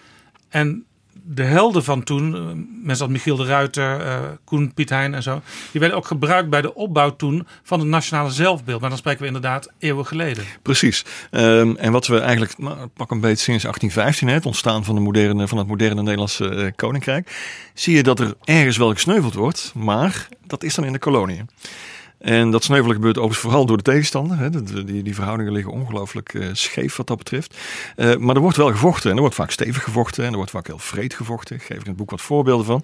[0.48, 2.42] En de helden van toen, uh,
[2.82, 6.50] mensen als Michiel de Ruiter, uh, Koen Piet Hein en zo, die werden ook gebruikt
[6.50, 8.80] bij de opbouw toen van het nationale zelfbeeld.
[8.80, 10.44] Maar dan spreken we inderdaad eeuwen geleden.
[10.62, 11.04] Precies.
[11.30, 15.00] Um, en wat we eigenlijk, nou, pak een beetje sinds 1815, het ontstaan van, de
[15.00, 17.30] moderne, van het moderne Nederlandse uh, koninkrijk,
[17.74, 21.48] zie je dat er ergens wel gesneuveld wordt, maar dat is dan in de koloniën.
[22.18, 24.38] En dat sneuvelen gebeurt overigens vooral door de tegenstander.
[24.38, 24.50] Hè.
[24.50, 27.56] Die, die, die, verhoudingen liggen ongelooflijk uh, scheef wat dat betreft.
[27.96, 29.08] Uh, maar er wordt wel gevochten.
[29.08, 30.24] En er wordt vaak stevig gevochten.
[30.24, 31.56] En er wordt vaak heel vreed gevochten.
[31.56, 32.82] Ik geef ik in het boek wat voorbeelden van.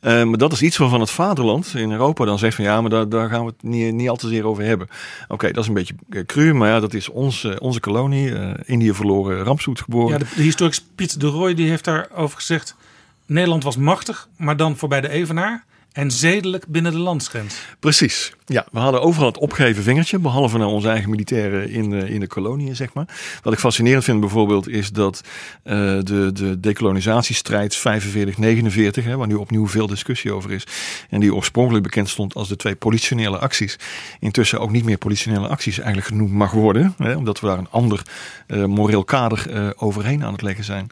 [0.00, 2.90] Uh, maar dat is iets waarvan het vaderland in Europa dan zegt van ja, maar
[2.90, 4.88] daar, daar gaan we het niet, niet al te zeer over hebben.
[5.22, 5.94] Oké, okay, dat is een beetje
[6.26, 6.54] cru.
[6.54, 8.32] Maar ja, dat is onze, onze kolonie.
[8.64, 10.18] Indië verloren, rampspoed geboren.
[10.18, 12.74] Ja, de, de historicus Piet de Roy die heeft daarover gezegd.
[13.26, 15.64] Nederland was machtig, maar dan voorbij de Evenaar.
[15.92, 17.54] En zedelijk binnen de landsgrens.
[17.80, 18.32] Precies.
[18.46, 22.26] Ja, we hadden overal het opgeven vingertje, behalve naar onze eigen militairen in in de
[22.26, 23.06] koloniën, zeg maar.
[23.42, 25.20] Wat ik fascinerend vind bijvoorbeeld is dat
[25.64, 27.82] uh, de, de decolonisatiestrijd 45-49,
[29.16, 30.66] waar nu opnieuw veel discussie over is,
[31.10, 33.76] en die oorspronkelijk bekend stond als de twee politionele acties,
[34.20, 37.70] intussen ook niet meer politionele acties eigenlijk genoemd mag worden, hè, omdat we daar een
[37.70, 38.02] ander
[38.46, 40.86] uh, moreel kader uh, overheen aan het leggen zijn.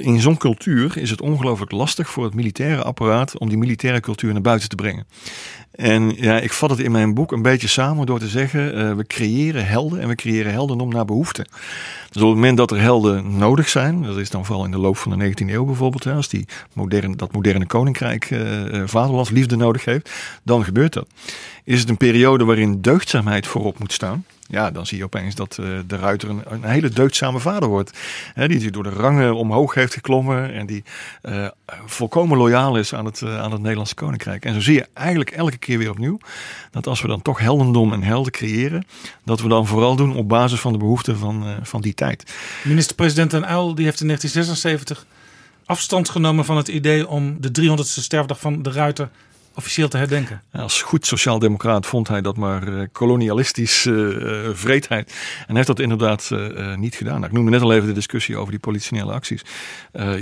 [0.00, 4.32] In zo'n cultuur is het ongelooflijk lastig voor het militaire apparaat om die militaire cultuur
[4.32, 5.06] naar buiten te brengen.
[5.74, 8.94] En ja, ik vat het in mijn boek een beetje samen door te zeggen: uh,
[8.94, 11.46] we creëren helden en we creëren heldendom naar behoefte.
[12.10, 14.78] Dus op het moment dat er helden nodig zijn, dat is dan vooral in de
[14.78, 19.84] loop van de 19e eeuw bijvoorbeeld, als die moderne, dat moderne koninkrijk uh, vaderlandsliefde nodig
[19.84, 20.10] heeft,
[20.42, 21.06] dan gebeurt dat.
[21.64, 24.24] Is het een periode waarin deugdzaamheid voorop moet staan?
[24.48, 27.98] Ja, dan zie je opeens dat uh, de ruiter een, een, hele deugdzame vader wordt.
[28.34, 30.84] He, die door de rangen omhoog heeft geklommen en die
[31.22, 31.46] uh,
[31.86, 34.44] volkomen loyaal is aan het, uh, aan het Nederlandse koninkrijk.
[34.44, 36.18] En zo zie je eigenlijk elke keer weer opnieuw
[36.70, 38.86] dat als we dan toch heldendom en helden creëren,
[39.24, 42.32] dat we dan vooral doen op basis van de behoeften van, van die tijd.
[42.64, 45.06] Minister-president Den Uyl die heeft in 1976
[45.64, 49.10] afstand genomen van het idee om de 300ste sterfdag van de ruiter
[49.54, 50.42] officieel te herdenken.
[50.52, 55.14] Als goed sociaaldemocraat vond hij dat maar uh, kolonialistisch uh, vreedheid.
[55.46, 56.30] En heeft dat inderdaad
[56.76, 57.14] niet gedaan.
[57.14, 59.42] Nou, ik noemde net al even de discussie over die politionele acties.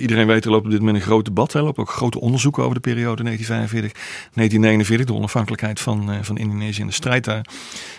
[0.01, 1.55] iedereen weet, er loopt op dit moment een groot debat.
[1.55, 5.05] Er lopen ook grote onderzoeken over de periode 1945-1949.
[5.05, 7.47] De onafhankelijkheid van, van Indonesië en de strijd daar.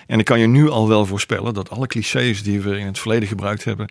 [0.07, 2.99] En ik kan je nu al wel voorspellen dat alle clichés die we in het
[2.99, 3.89] verleden gebruikt hebben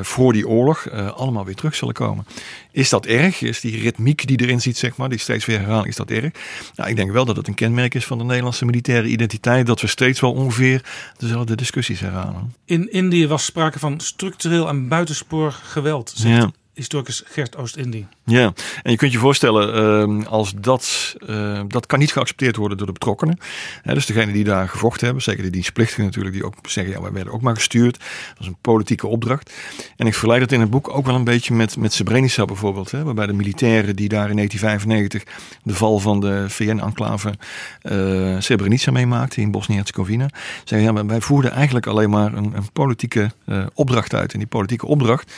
[0.00, 2.26] voor die oorlog allemaal weer terug zullen komen.
[2.72, 3.42] Is dat erg?
[3.42, 6.30] Is die ritmiek die erin zit, zeg maar, die steeds weer herhalen, is dat erg?
[6.76, 9.80] Nou, ik denk wel dat het een kenmerk is van de Nederlandse militaire identiteit, dat
[9.80, 10.84] we steeds wel ongeveer
[11.16, 12.54] dezelfde discussies herhalen.
[12.64, 16.50] In Indië was sprake van structureel en buitensporig geweld, zegt Ja.
[16.80, 18.06] Historicus Gert Oost-Indie.
[18.24, 18.52] Ja,
[18.82, 22.86] en je kunt je voorstellen, uh, als dat, uh, dat kan niet geaccepteerd worden door
[22.86, 23.38] de betrokkenen.
[23.82, 27.12] Dus degene die daar gevochten hebben, zeker de dienstplichtigen natuurlijk, die ook zeggen, ja, wij
[27.12, 27.98] werden ook maar gestuurd.
[27.98, 29.52] Dat was een politieke opdracht.
[29.96, 32.90] En ik verleid het in het boek ook wel een beetje met, met Srebrenica bijvoorbeeld,
[32.90, 37.34] hè, waarbij de militairen die daar in 1995 de val van de VN-enclave
[37.82, 40.28] uh, Srebrenica meemaakten in Bosnië-Herzegovina,
[40.64, 44.32] zeggen, ja, wij voerden eigenlijk alleen maar een, een politieke uh, opdracht uit.
[44.32, 45.32] En die politieke opdracht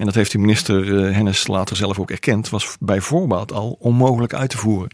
[0.00, 3.76] en dat heeft de minister uh, Hennis later zelf ook erkend, was bij voorbaat al
[3.80, 4.90] onmogelijk uit te voeren.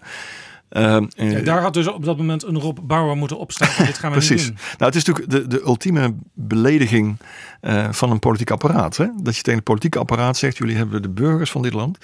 [0.70, 3.86] Uh, ja, daar had dus op dat moment een Rob Bauer moeten opstaan.
[3.86, 4.42] Dit gaan we Precies.
[4.42, 4.56] niet doen.
[4.78, 7.16] Nou, het is natuurlijk de, de ultieme belediging
[7.62, 8.96] uh, van een politiek apparaat.
[8.96, 9.06] Hè?
[9.22, 11.98] Dat je tegen het politieke apparaat zegt: jullie hebben de burgers van dit land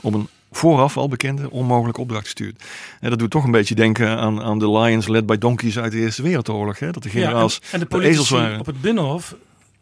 [0.00, 2.64] op een vooraf al bekende onmogelijke opdracht gestuurd.
[3.00, 5.92] En dat doet toch een beetje denken aan, aan de Lions led by donkeys uit
[5.92, 6.78] de Eerste Wereldoorlog.
[6.78, 6.90] Hè?
[6.90, 8.60] Dat de generaals ja, en, en de de ezels waren.
[8.60, 9.36] op het Binnenhof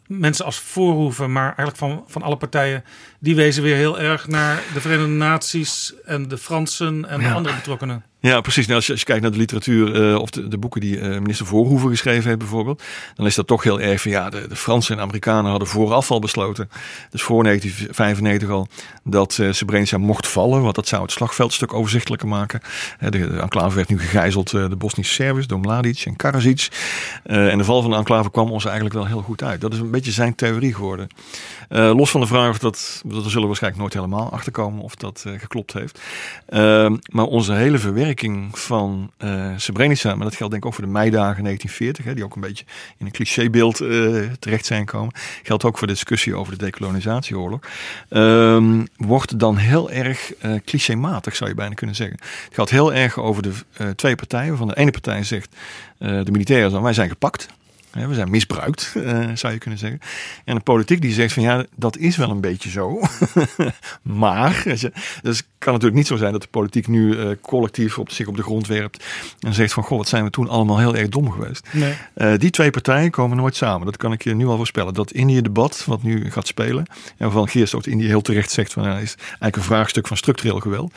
[0.06, 2.84] mensen als Voorhoeven, maar eigenlijk van, van alle partijen,
[3.18, 7.28] die wezen weer heel erg naar de Verenigde Naties en de Fransen en Ja.
[7.28, 8.04] de andere betrokkenen.
[8.24, 8.66] Ja, precies.
[8.66, 11.46] Nou, als, je, kijkt naar de literatuur uh, of de, de, boeken die uh, minister
[11.46, 12.82] Voorhoeven geschreven heeft bijvoorbeeld,
[13.14, 16.10] dan is dat toch heel erg van ja, de, de Fransen en Amerikanen hadden vooraf
[16.10, 16.68] al besloten,
[17.10, 18.68] dus voor 1995 al,
[19.02, 22.60] dat uh, mocht vallen, want dat zou het slagveldstuk overzichtelijker maken.
[22.98, 26.68] de, de enclave werd nu gegijzeld, de Bosnische Serviërs, door Mladic en Karadzic.
[27.22, 29.60] en de val van de enclave kwam ons eigenlijk wel heel goed uit.
[29.60, 31.08] Dat is een beetje zijn theorie geworden.
[31.68, 35.72] Los van de vraag of dat, dat zullen waarschijnlijk nooit helemaal achterkomen of dat geklopt
[35.72, 36.00] heeft.
[36.48, 38.13] Uh, maar onze hele verwerking
[38.52, 39.10] van
[39.56, 42.40] Srebrenica, maar dat geldt denk ik ook voor de meidagen 1940, hè, die ook een
[42.40, 42.64] beetje
[42.98, 43.76] in een clichébeeld
[44.38, 47.60] terecht zijn gekomen, geldt ook voor de discussie over de decolonisatieoorlog,
[48.08, 50.32] ehm, wordt dan heel erg
[50.64, 52.18] clichématig, zou je bijna kunnen zeggen.
[52.44, 53.54] Het gaat heel erg over de
[53.96, 55.56] twee partijen, waarvan de ene partij zegt,
[55.98, 57.48] de militairen wij zijn gepakt.
[57.94, 60.00] We zijn misbruikt, uh, zou je kunnen zeggen.
[60.44, 63.00] En de politiek die zegt van ja, dat is wel een beetje zo.
[64.02, 64.82] maar, dus
[65.22, 68.36] het kan natuurlijk niet zo zijn dat de politiek nu uh, collectief op zich op
[68.36, 69.04] de grond werpt.
[69.40, 71.68] En zegt van goh, wat zijn we toen allemaal heel erg dom geweest.
[71.72, 71.94] Nee.
[72.16, 73.86] Uh, die twee partijen komen nooit samen.
[73.86, 74.94] Dat kan ik je nu al voorspellen.
[74.94, 76.86] Dat Indië-debat, wat nu gaat spelen.
[77.04, 80.16] En waarvan Geert ook Indië heel terecht zegt van ja, is eigenlijk een vraagstuk van
[80.16, 80.92] structureel geweld.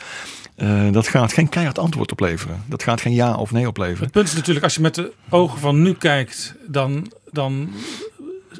[0.62, 2.62] Uh, dat gaat geen keihard antwoord opleveren.
[2.66, 4.02] Dat gaat geen ja of nee opleveren.
[4.02, 7.70] Het punt is natuurlijk, als je met de ogen van nu kijkt, dan, dan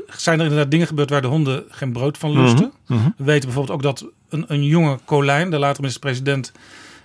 [0.07, 2.73] zijn er inderdaad dingen gebeurd waar de honden geen brood van lusten.
[2.87, 3.15] Mm -hmm.
[3.17, 6.53] We weten bijvoorbeeld ook dat een, een jonge Colijn, de latere minister-president,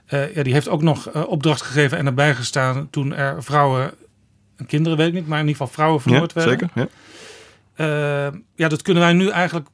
[0.10, 3.92] uh, ja, die heeft ook nog uh, opdracht gegeven en erbij gestaan toen er vrouwen
[4.56, 6.70] en kinderen, weet ik niet, maar in ieder geval vrouwen vermoord ja, werden.
[6.70, 6.90] Zeker,
[7.76, 8.32] ja.
[8.56, 9.68] ja, dat kunnen wij nu eigenlijk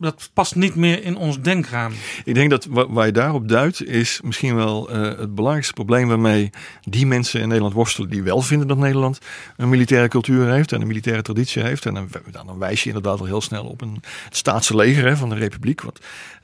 [0.00, 1.92] dat past niet meer in ons denkraam.
[2.24, 6.50] Ik denk dat waar je daarop duidt, is misschien wel uh, het belangrijkste probleem waarmee
[6.82, 9.18] die mensen in Nederland worstelen, die wel vinden dat Nederland
[9.56, 11.86] een militaire cultuur heeft en een militaire traditie heeft.
[11.86, 15.28] En dan, dan wijs je inderdaad al heel snel op een staatse leger hè, van
[15.28, 16.00] de Republiek, wat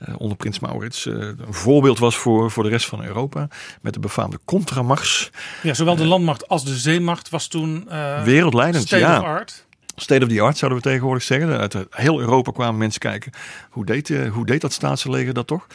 [0.09, 3.48] uh, onder Prins Maurits uh, een voorbeeld was voor, voor de rest van Europa,
[3.80, 5.30] met de befaamde contramars.
[5.62, 7.88] Ja, zowel de landmacht als de zeemacht was toen
[8.24, 8.88] wereldleidend.
[8.88, 9.16] Ja.
[9.16, 9.66] art.
[9.97, 11.59] State of the art zouden we tegenwoordig zeggen.
[11.59, 13.32] Uit heel Europa kwamen mensen kijken.
[13.70, 15.66] Hoe deed, uh, hoe deed dat staatsleger dat toch?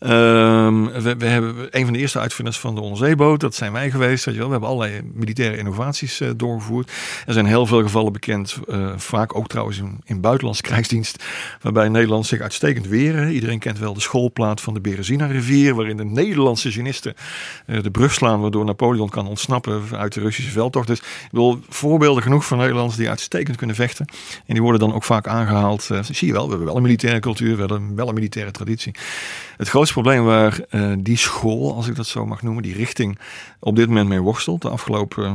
[0.00, 3.40] Um, we, we, hebben een van de eerste uitvinders van de onderzeeboot.
[3.40, 4.24] Dat zijn wij geweest.
[4.24, 4.48] Weet je wel.
[4.48, 6.92] We hebben allerlei militaire innovaties uh, doorgevoerd.
[7.26, 8.58] Er zijn heel veel gevallen bekend.
[8.66, 11.24] Uh, vaak ook trouwens in, buitenlandse krijgsdienst.
[11.60, 13.32] Waarbij Nederland zich uitstekend weren.
[13.32, 15.74] Iedereen kent wel de schoolplaat van de Berezina rivier.
[15.74, 17.14] Waarin de Nederlandse genisten
[17.66, 18.40] de brug slaan.
[18.40, 20.86] Waardoor Napoleon kan ontsnappen uit de Russische veldtocht.
[20.86, 24.06] Dus ik bedoel, voorbeelden genoeg van Nederlanders die uitstekend kunnen vechten.
[24.46, 25.88] En die worden dan ook vaak aangehaald.
[25.92, 28.50] Uh, zie je wel, we hebben wel een militaire cultuur, we hebben wel een militaire
[28.50, 28.94] traditie.
[29.56, 33.18] Het grootste probleem waar uh, die school, als ik dat zo mag noemen, die richting
[33.58, 35.32] op dit moment mee worstelt, de afgelopen uh,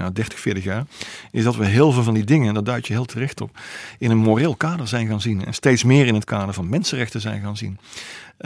[0.00, 0.84] nou, 30, 40 jaar,
[1.30, 3.58] is dat we heel veel van die dingen, en daar duid je heel terecht op,
[3.98, 5.44] in een moreel kader zijn gaan zien.
[5.44, 7.78] En steeds meer in het kader van mensenrechten zijn gaan zien.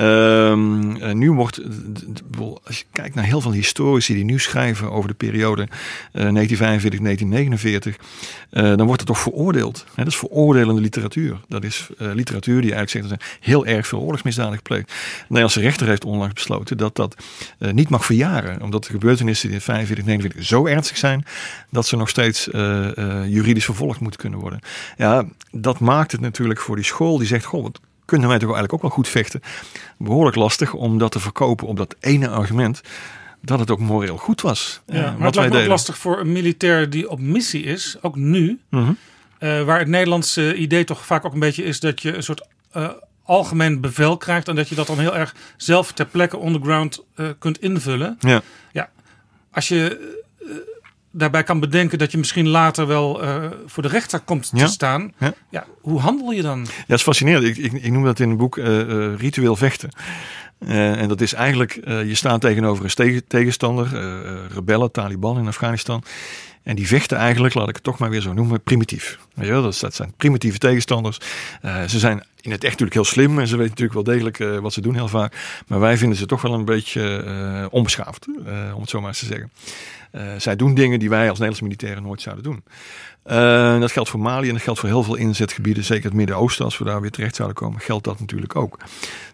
[0.01, 1.61] Um, uh, nu wordt,
[2.65, 5.69] als je kijkt naar heel veel historici die nu schrijven over de periode
[6.13, 7.95] uh, 1945-1949,
[8.51, 9.85] uh, dan wordt het toch veroordeeld.
[9.95, 10.05] Hè?
[10.05, 11.41] Dat is veroordelende literatuur.
[11.49, 14.89] Dat is literatuur die eigenlijk zegt dat er heel erg veel oorlogsmisdaden gepleegd.
[14.89, 17.17] De Nederlandse rechter heeft onlangs besloten dat dat
[17.59, 21.25] niet mag verjaren, omdat de gebeurtenissen in 45, 49 zo ernstig zijn
[21.71, 22.49] dat ze nog steeds
[23.27, 24.61] juridisch vervolgd moeten kunnen worden.
[24.97, 28.55] Ja, dat maakt het natuurlijk voor die school die zegt, goh, wat kunnen wij toch
[28.55, 29.41] eigenlijk ook wel goed vechten.
[29.99, 32.81] Behoorlijk lastig om dat te verkopen op dat ene argument.
[33.41, 34.81] Dat het ook moreel goed was.
[34.87, 38.61] Ja, maar het lijkt ook lastig voor een militair die op missie is, ook nu.
[38.71, 38.97] Mm -hmm.
[39.39, 42.47] uh, waar het Nederlandse idee toch vaak ook een beetje is dat je een soort
[42.77, 42.89] uh,
[43.23, 44.49] algemeen bevel krijgt.
[44.49, 48.17] En dat je dat dan heel erg zelf ter plekke underground uh, kunt invullen.
[48.21, 48.43] Ja.
[48.73, 48.91] ja.
[49.51, 50.15] Als je
[51.17, 54.67] daarbij kan bedenken dat je misschien later wel uh, voor de rechter komt te ja.
[54.67, 55.13] staan.
[55.19, 55.35] Ja.
[55.51, 55.67] ja.
[55.81, 56.59] hoe handel je dan?
[56.59, 57.45] Ja, dat is fascinerend.
[57.45, 59.91] Ik, ik, ik noem dat in het boek uh, uh, ritueel vechten.
[60.59, 63.89] Uh, en dat is eigenlijk, je staat tegenover een tegen, tegenstander,
[64.55, 66.03] rebellen, Taliban in Afghanistan.
[66.63, 69.19] En die vechten eigenlijk, laat ik het toch maar weer zo noemen, primitief.
[69.35, 71.21] Ja, dat, dat zijn primitieve tegenstanders.
[71.87, 74.59] ze zijn in het echt natuurlijk heel slim en ze weten natuurlijk wel degelijk uh,
[74.59, 75.63] wat ze doen heel vaak.
[75.67, 79.09] Maar wij vinden ze toch wel een beetje uh, onbeschaafd, uh, om het zo maar
[79.09, 79.51] eens te zeggen.
[80.41, 82.63] zij doen dingen die wij als Nederlandse militairen nooit zouden doen.
[83.81, 86.79] Dat geldt voor Mali en dat geldt voor heel veel inzetgebieden, zeker het Midden-Oosten, als
[86.79, 88.79] we daar weer terecht zouden komen, geldt dat natuurlijk ook.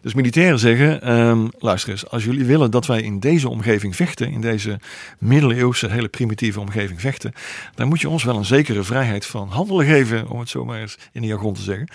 [0.00, 4.30] Dus militairen zeggen, um, luister eens, als jullie willen dat wij in deze omgeving vechten,
[4.30, 4.80] in deze
[5.18, 7.32] middeleeuwse, hele primitieve omgeving vechten,
[7.74, 10.80] dan moet je ons wel een zekere vrijheid van handelen geven, om het zo maar
[10.80, 11.88] eens in de jargon te zeggen.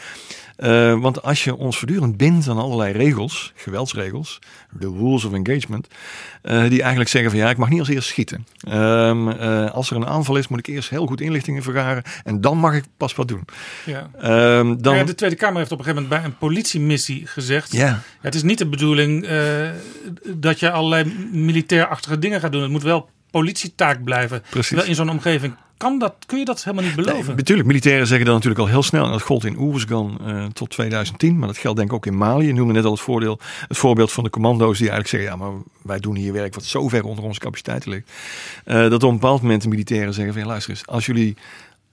[0.57, 4.39] Uh, want als je ons voortdurend bindt aan allerlei regels, geweldsregels,
[4.71, 5.87] de rules of engagement,
[6.43, 8.47] uh, die eigenlijk zeggen van ja, ik mag niet als eerst schieten.
[8.71, 12.41] Um, uh, als er een aanval is, moet ik eerst heel goed inlichtingen vergaren en
[12.41, 13.45] dan mag ik pas wat doen.
[13.85, 14.09] Ja.
[14.59, 14.95] Um, dan...
[14.95, 17.85] ja, de Tweede Kamer heeft op een gegeven moment bij een politiemissie gezegd: ja.
[17.85, 19.27] ja het is niet de bedoeling
[20.23, 22.61] dat je allerlei militairachtige dingen gaat doen.
[22.61, 24.41] Het moet wel politietaak blijven.
[24.49, 24.67] Precies.
[24.67, 27.25] Terwijl in zo'n omgeving kan dat, kun je dat helemaal niet beloven?
[27.25, 29.05] Nee, natuurlijk, militairen zeggen dat natuurlijk al heel snel.
[29.05, 31.37] En dat gold in Oeruzgan uh, tot 2010.
[31.37, 32.47] Maar dat geldt denk ik ook in Mali.
[32.47, 35.29] Je noemde net al het, voordeel, het voorbeeld van de commando's die eigenlijk zeggen...
[35.29, 38.11] ja, maar wij doen hier werk wat zo ver onder onze capaciteiten ligt.
[38.65, 40.41] Uh, dat op een bepaald moment de militairen zeggen van...
[40.41, 41.37] Ja, luister eens, als jullie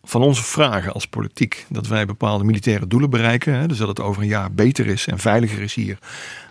[0.05, 1.67] van onze vragen als politiek.
[1.69, 5.07] Dat wij bepaalde militaire doelen bereiken, hè, dus dat het over een jaar beter is
[5.07, 5.99] en veiliger is hier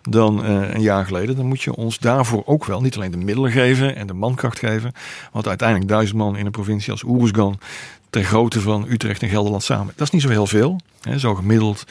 [0.10, 3.18] dan uh, een jaar geleden, dan moet je ons daarvoor ook wel niet alleen de
[3.18, 4.92] middelen geven en de mankracht geven,
[5.32, 7.60] want uiteindelijk duizend man in een provincie als Oeruzgan
[8.10, 10.80] ter grootte van Utrecht en Gelderland samen, dat is niet zo heel veel.
[11.02, 11.84] Hè, zo gemiddeld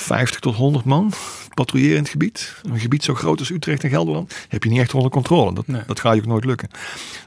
[0.00, 1.12] 50 tot 100 man
[1.54, 2.54] patrouilleren in het gebied.
[2.62, 5.54] Een gebied zo groot als Utrecht en Gelderland heb je niet echt onder controle.
[5.54, 5.82] Dat, Nee.
[5.86, 6.68] dat gaat je ook nooit lukken.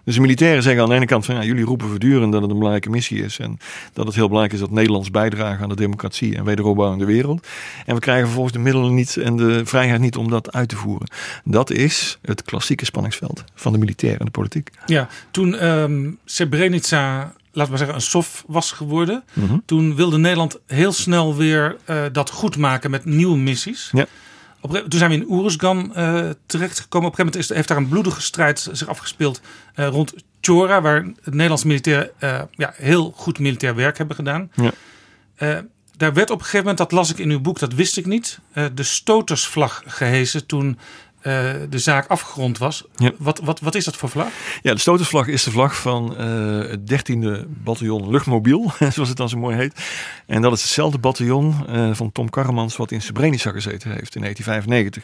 [0.04, 2.50] Dus de militairen zeggen aan de ene kant van ja, jullie roepen voortdurend dat het
[2.52, 3.40] een belangrijke missie is.
[3.40, 3.58] En
[3.94, 7.06] dat het heel belangrijk is dat Nederlands bijdragen aan de democratie en wederopbouw in de
[7.06, 7.48] wereld.
[7.86, 10.76] En we krijgen vervolgens de middelen niet en de vrijheid niet om dat uit te
[10.76, 11.08] voeren.
[11.44, 14.70] Dat is het klassieke spanningsveld van de militairen en de politiek.
[14.86, 19.24] Ja, toen ehm Srebrenica, laten we zeggen, een sof was geworden.
[19.34, 19.58] Mhm.
[19.66, 23.90] Toen wilde Nederland heel snel weer eh, dat goed maken met nieuwe missies.
[23.92, 24.06] Ja.
[24.62, 27.08] Op toen zijn we in Oeruzgan eh terechtgekomen.
[27.08, 29.42] Op een gegeven moment is, heeft daar een bloedige strijd zich afgespeeld
[29.76, 32.12] eh, rond Chora, waar het Nederlandse militair
[32.52, 34.52] ja, heel goed militair werk hebben gedaan.
[34.56, 34.72] Ja.
[35.98, 38.06] Daar werd op een gegeven moment, dat las ik in uw boek, dat wist ik
[38.06, 38.40] niet,
[38.74, 40.78] de stotersvlag gehesen toen
[41.24, 42.84] eh, de zaak afgerond was.
[42.96, 43.12] Ja.
[43.18, 44.28] Wat, wat, wat is dat voor vlag?
[44.62, 49.30] Ja, de stotersvlag is de vlag van eh, het 13e bataljon luchtmobiel, zoals het dan
[49.30, 49.82] zo mooi heet.
[50.26, 54.22] En dat is hetzelfde bataljon eh, van Tom Karremans wat in Srebrenica gezeten heeft in
[54.22, 55.04] 1995.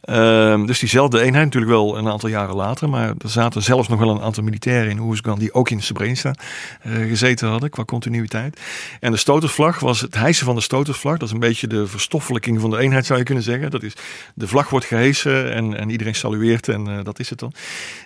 [0.00, 2.88] Ehm, dus diezelfde eenheid, natuurlijk wel een aantal jaren later.
[2.88, 6.34] Maar er zaten zelfs nog wel een aantal militairen in Oersgan die ook in Srebrenica
[6.80, 8.60] eh, gezeten hadden qua continuïteit.
[9.00, 11.18] En de stotersvlag was het hijsen van de stotersvlag.
[11.18, 13.70] Dat is een beetje de verstoffelijking van de eenheid zou je kunnen zeggen.
[13.70, 13.94] Dat is,
[14.34, 17.52] de vlag wordt gehesen en, en iedereen salueert en eh, dat is het dan.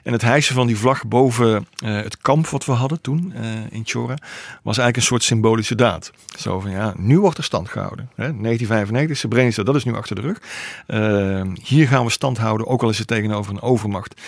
[0.03, 3.33] En het hijsen van die vlag boven eh, het kamp wat we hadden toen
[3.71, 4.15] in Chora
[4.63, 6.13] was eigenlijk een soort symbolische daad.
[6.39, 8.09] Zo van ja, nu wordt er stand gehouden.
[8.15, 8.15] Hè?
[8.17, 10.41] 1995, Srebrenica, dat is nu achter de rug.
[10.87, 11.43] Eh,
[11.85, 14.21] hier gaan we stand houden, ook al is het tegenover een overmacht.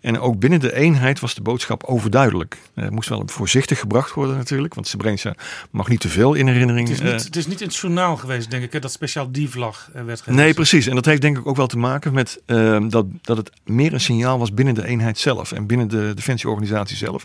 [0.00, 2.56] En ook binnen de eenheid was de boodschap overduidelijk.
[2.74, 5.34] Eh, Het moest wel voorzichtig gebracht worden natuurlijk, want Srebrenica
[5.70, 6.88] mag niet te veel in herinnering.
[6.88, 8.92] Het is, eh, niet, het is niet in het journaal geweest, denk ik, hè, dat
[8.92, 10.44] speciaal die vlag eh, werd gehesen.
[10.44, 10.86] Nee, precies.
[10.86, 13.92] En dat heeft denk ik ook wel te maken met ehm, dat, dat het meer
[13.92, 17.24] een signaal was binnen de eenheid zelf en binnen de defensieorganisatie zelf.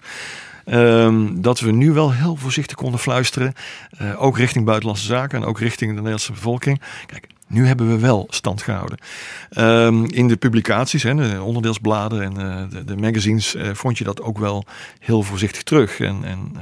[0.65, 3.53] Ehm, dat we nu wel heel voorzichtig konden fluisteren,
[3.97, 6.81] eh, ook richting buitenlandse zaken en ook richting de Nederlandse bevolking.
[7.05, 8.97] Kijk, nu hebben we wel stand gehouden.
[9.49, 14.03] Ehm, in de publicaties, hè, de onderdeelsbladen en eh, de, de magazines, eh, vond je
[14.03, 14.65] dat ook wel
[14.99, 15.99] heel voorzichtig terug.
[15.99, 16.61] En, en eh,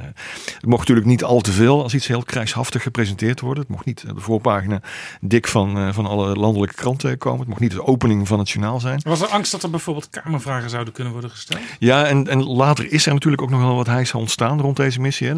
[0.54, 3.62] het mocht natuurlijk niet al te veel als iets heel krijgshaftig gepresenteerd worden.
[3.62, 4.80] Het mocht niet de voorpagina
[5.20, 7.38] dik van, van alle landelijke kranten komen.
[7.38, 9.00] Het mocht niet de opening van het journaal zijn.
[9.04, 11.60] Was er angst dat er bijvoorbeeld kamervragen zouden kunnen worden gesteld?
[11.78, 15.00] Ja, en, en later is er natuurlijk ook nog wel wat hijs ontstaan rond deze
[15.00, 15.28] missie.
[15.28, 15.34] Hè.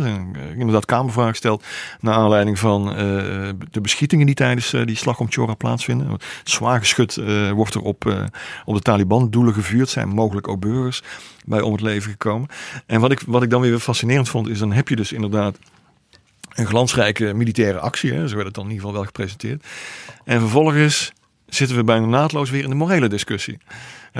[0.56, 1.64] Inderdaad kamervragen gesteld
[2.00, 2.84] naar aanleiding van
[3.70, 5.28] de beschietingen die tijdens die slag om
[5.58, 6.18] Plaatsvinden.
[6.44, 8.28] Zwaar geschut eh, wordt er op,
[8.64, 9.88] op de Taliban-doelen gevuurd.
[9.88, 11.02] Zijn mogelijk ook burgers
[11.44, 12.48] bij om het leven gekomen.
[12.86, 15.58] En wat ik, wat ik dan weer fascinerend vond, is dan heb je dus inderdaad
[16.54, 18.12] een glansrijke militaire actie.
[18.12, 18.28] Hè.
[18.28, 19.64] Zo werd het dan in ieder geval wel gepresenteerd.
[20.24, 21.12] En vervolgens
[21.46, 23.58] zitten we bijna naadloos weer in de morele discussie.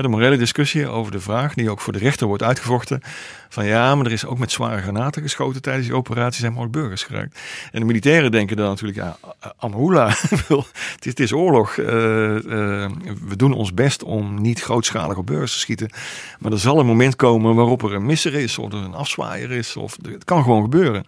[0.02, 3.00] De morele discussie over de vraag, die ook voor de rechter wordt uitgevochten.
[3.48, 6.76] Van ja, maar er is ook met zware granaten geschoten tijdens die operatie, zijn mogelijk
[6.76, 7.40] burgers geraakt.
[7.72, 9.16] En de militairen denken dan natuurlijk, ja,
[9.56, 10.14] Amhula,
[11.00, 11.76] het is oorlog.
[11.76, 12.90] Eh, eh,
[13.26, 15.90] we doen ons best om niet grootschalig op burgers te schieten.
[16.38, 19.50] Maar er zal een moment komen waarop er een misser is, of er een afzwaaier
[19.50, 21.04] is, of het kan gewoon gebeuren.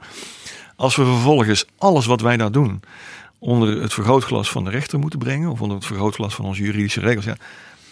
[0.76, 2.82] Als we vervolgens alles wat wij daar doen
[3.38, 7.00] onder het vergrootglas van de rechter moeten brengen, of onder het vergrootglas van onze juridische
[7.00, 7.36] regels, ja,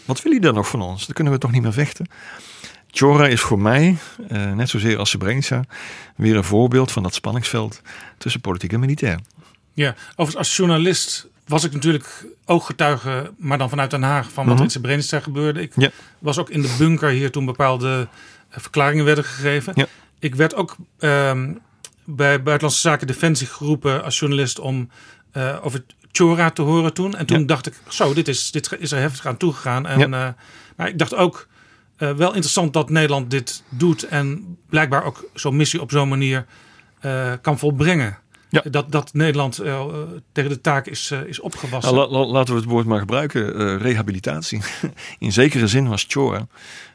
[0.07, 1.07] wat wil je dan nog van ons?
[1.07, 2.07] Dan kunnen we toch niet meer vechten.
[2.91, 3.97] Chora is voor mij,
[4.29, 5.65] eh, net zozeer als Srebrenica,
[6.17, 7.83] weer een voorbeeld van dat spanningsveld
[8.19, 9.19] tussen politiek en militair.
[9.75, 14.55] Ja, overigens als journalist was ik natuurlijk ooggetuige, maar dan vanuit Den Haag, van wat
[14.55, 14.63] Mhm.
[14.65, 15.61] in Srebrenica gebeurde.
[15.61, 15.91] Ik Ja.
[16.19, 18.09] was ook in de bunker hier toen bepaalde
[18.51, 19.73] eh, verklaringen werden gegeven.
[19.77, 19.87] Ja.
[20.19, 21.53] Ik werd ook ehm,
[22.05, 24.91] bij Buitenlandse Zaken Defensie geroepen als journalist om
[25.33, 25.85] eh, over
[26.17, 27.15] Chora te horen toen.
[27.17, 27.47] En toen Ja.
[27.47, 29.87] dacht ik, zo, dit is, dit is er heftig aan toegegaan.
[29.87, 30.29] En eh,
[30.77, 31.47] maar ik dacht ook,
[31.97, 36.47] eh, wel interessant dat Nederland dit doet en blijkbaar ook zo'n missie op zo'n manier
[37.01, 38.19] eh, kan volbrengen.
[38.49, 38.63] Ja.
[38.71, 39.55] Dat, dat Nederland
[40.33, 41.95] tegen de taak is, is opgewassen.
[41.95, 44.61] Nou, la- la- laten we het woord maar gebruiken, eh, rehabilitatie.
[45.19, 46.47] In zekere zin was Chora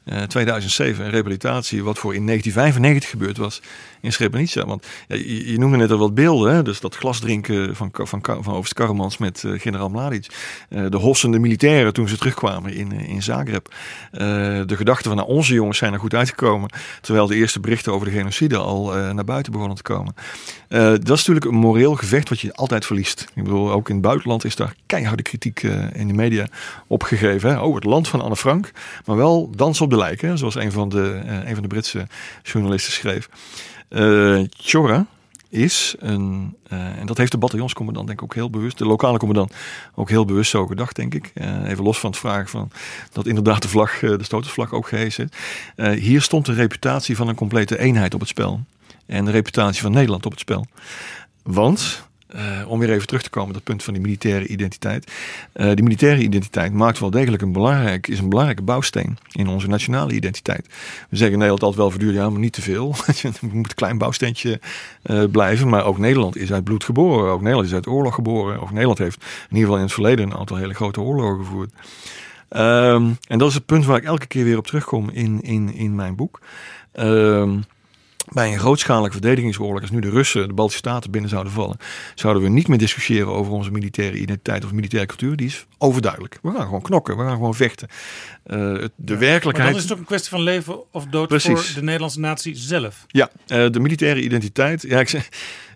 [0.04, 3.62] eh, 2007 een rehabilitatie wat voor in 1995 gebeurd was
[4.02, 4.66] in Srebrenica.
[4.66, 6.64] Want je, noemde net al wat beelden, hè?
[6.64, 10.28] dus dat glas drinken van, van, Ka- van Overst Karremans met eh, generaal Mladic.
[10.70, 13.74] Eh, de hossende militairen toen ze terugkwamen in, eh, in Zagreb.
[14.12, 14.20] Eh,
[14.66, 16.70] de gedachte van nou, onze jongens zijn er goed uitgekomen.
[17.02, 20.14] Terwijl de eerste berichten over de genocide al eh, naar buiten begonnen te komen.
[20.68, 23.28] Eh, dat is natuurlijk een moreel gevecht wat je altijd verliest.
[23.36, 26.48] Ik bedoel, ook in het buitenland is daar keiharde kritiek eh, in de media
[26.88, 27.62] opgegeven.
[27.64, 28.72] Oh, het land van Anne Frank,
[29.06, 32.08] maar wel dans op de lijken, zoals een van de, eh, een van de Britse
[32.44, 33.30] journalisten schreef.
[33.90, 35.06] Eh Chora
[35.50, 39.18] is, een, uh, en dat heeft de bataljonscommandant denk ik ook heel bewust, de lokale
[39.18, 39.54] commandant
[39.96, 41.32] ook heel bewust zo gedacht denk ik.
[41.66, 42.72] Even los van het vragen van
[43.12, 45.30] dat inderdaad de vlag, de stotersvlag ook gehezen
[45.76, 46.00] is.
[46.00, 48.60] hier stond de reputatie van een complete eenheid op het spel.
[49.06, 50.66] En de reputatie van Nederland op het spel.
[51.44, 55.12] Want uh, om weer even terug te komen op dat punt van die militaire identiteit.
[55.54, 59.68] Uh, die militaire identiteit maakt wel degelijk een belangrijk, is een belangrijke bouwsteen in onze
[59.68, 60.66] nationale identiteit.
[61.10, 62.96] We zeggen Nederland altijd wel voortdurend, ja, maar niet te veel.
[63.22, 64.60] We moet een klein bouwsteentje
[65.04, 65.70] uh, blijven.
[65.70, 67.32] Maar ook Nederland is uit bloed geboren.
[67.32, 68.62] Ook Nederland is uit oorlog geboren.
[68.62, 71.72] Ook Nederland heeft in ieder geval in het verleden een aantal hele grote oorlogen gevoerd.
[72.50, 75.74] Um, en dat is het punt waar ik elke keer weer op terugkom in, in,
[75.74, 76.40] in mijn boek.
[76.94, 77.64] Um,
[78.34, 81.78] bij een grootschalige verdedigingsoorlog, als nu de Russen de Baltische Staten binnen zouden vallen,
[82.16, 85.36] zouden we niet meer discussiëren over onze militaire identiteit of militaire cultuur.
[85.36, 86.40] Die is overduidelijk.
[86.42, 87.88] We gaan gewoon knokken, we gaan gewoon vechten.
[88.46, 88.58] Uh,
[88.96, 89.56] de werkelijkheid.
[89.56, 91.52] Maar dan is het ook een kwestie van leven of dood Precies.
[91.52, 93.06] voor de Nederlandse natie zelf.
[93.08, 94.82] Ja, uh, de militaire identiteit.
[94.82, 95.30] Ja, ik zeg,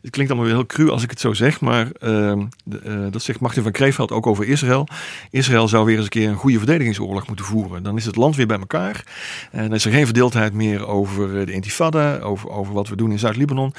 [0.06, 2.48] het klinkt allemaal weer heel cru als ik het zo zeg, maar de,
[2.86, 4.88] uh, dat zegt Martin van Kreeveld ook over Israël.
[5.30, 7.84] Israël zou weer eens een keer een goede verdedigingsoorlog moeten voeren.
[7.84, 9.04] Dan is het land weer bij elkaar.
[9.52, 13.12] En dan is er geen verdeeldheid meer over de intifada, over, over wat we doen
[13.12, 13.74] in Zuid-Libanon.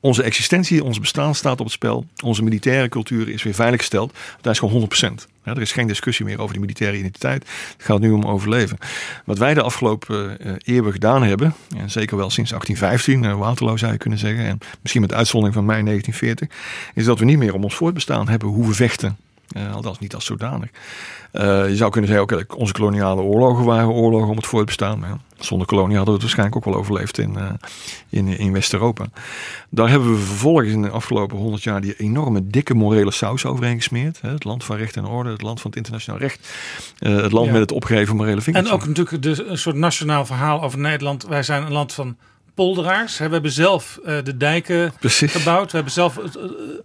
[0.00, 2.06] Onze existentie, ons bestaan staat op het spel.
[2.24, 4.14] Onze militaire cultuur is weer veiliggesteld.
[4.40, 4.88] Dat is gewoon
[5.24, 5.33] 100%.
[5.44, 7.42] Er is geen discussie meer over die militaire identiteit.
[7.76, 8.78] Het gaat nu om overleven.
[9.24, 13.76] Wat wij de afgelopen uh, eeuwen gedaan hebben, en zeker wel sinds 1815, uh, Waterloo
[13.76, 16.58] zou je kunnen zeggen, en misschien met uitzondering van mei 1940,
[16.94, 19.16] is dat we niet meer om ons voortbestaan hebben hoe we vechten.
[19.56, 20.70] Uh, althans niet als zodanig.
[21.32, 24.98] Uh, je zou kunnen zeggen, ook onze koloniale oorlogen waren oorlogen om het voortbestaan.
[24.98, 27.50] Maar zonder kolonie hadden we het waarschijnlijk ook wel overleefd in, uh,
[28.08, 29.06] in, in West-Europa.
[29.70, 33.76] Daar hebben we vervolgens in de afgelopen honderd jaar die enorme dikke morele saus overheen
[33.76, 34.20] gesmeerd.
[34.20, 34.30] Hè?
[34.30, 36.48] Het land van recht en orde, het land van het internationaal recht.
[36.98, 37.52] Het land ja.
[37.52, 38.72] met het opgeven morele vingertje.
[38.72, 41.26] En ook natuurlijk de, een soort nationaal verhaal over Nederland.
[41.26, 42.16] Wij zijn een land van
[42.54, 43.18] polderaars.
[43.18, 45.32] We hebben zelf de dijken Precies.
[45.32, 45.70] gebouwd.
[45.70, 46.38] We hebben zelf het,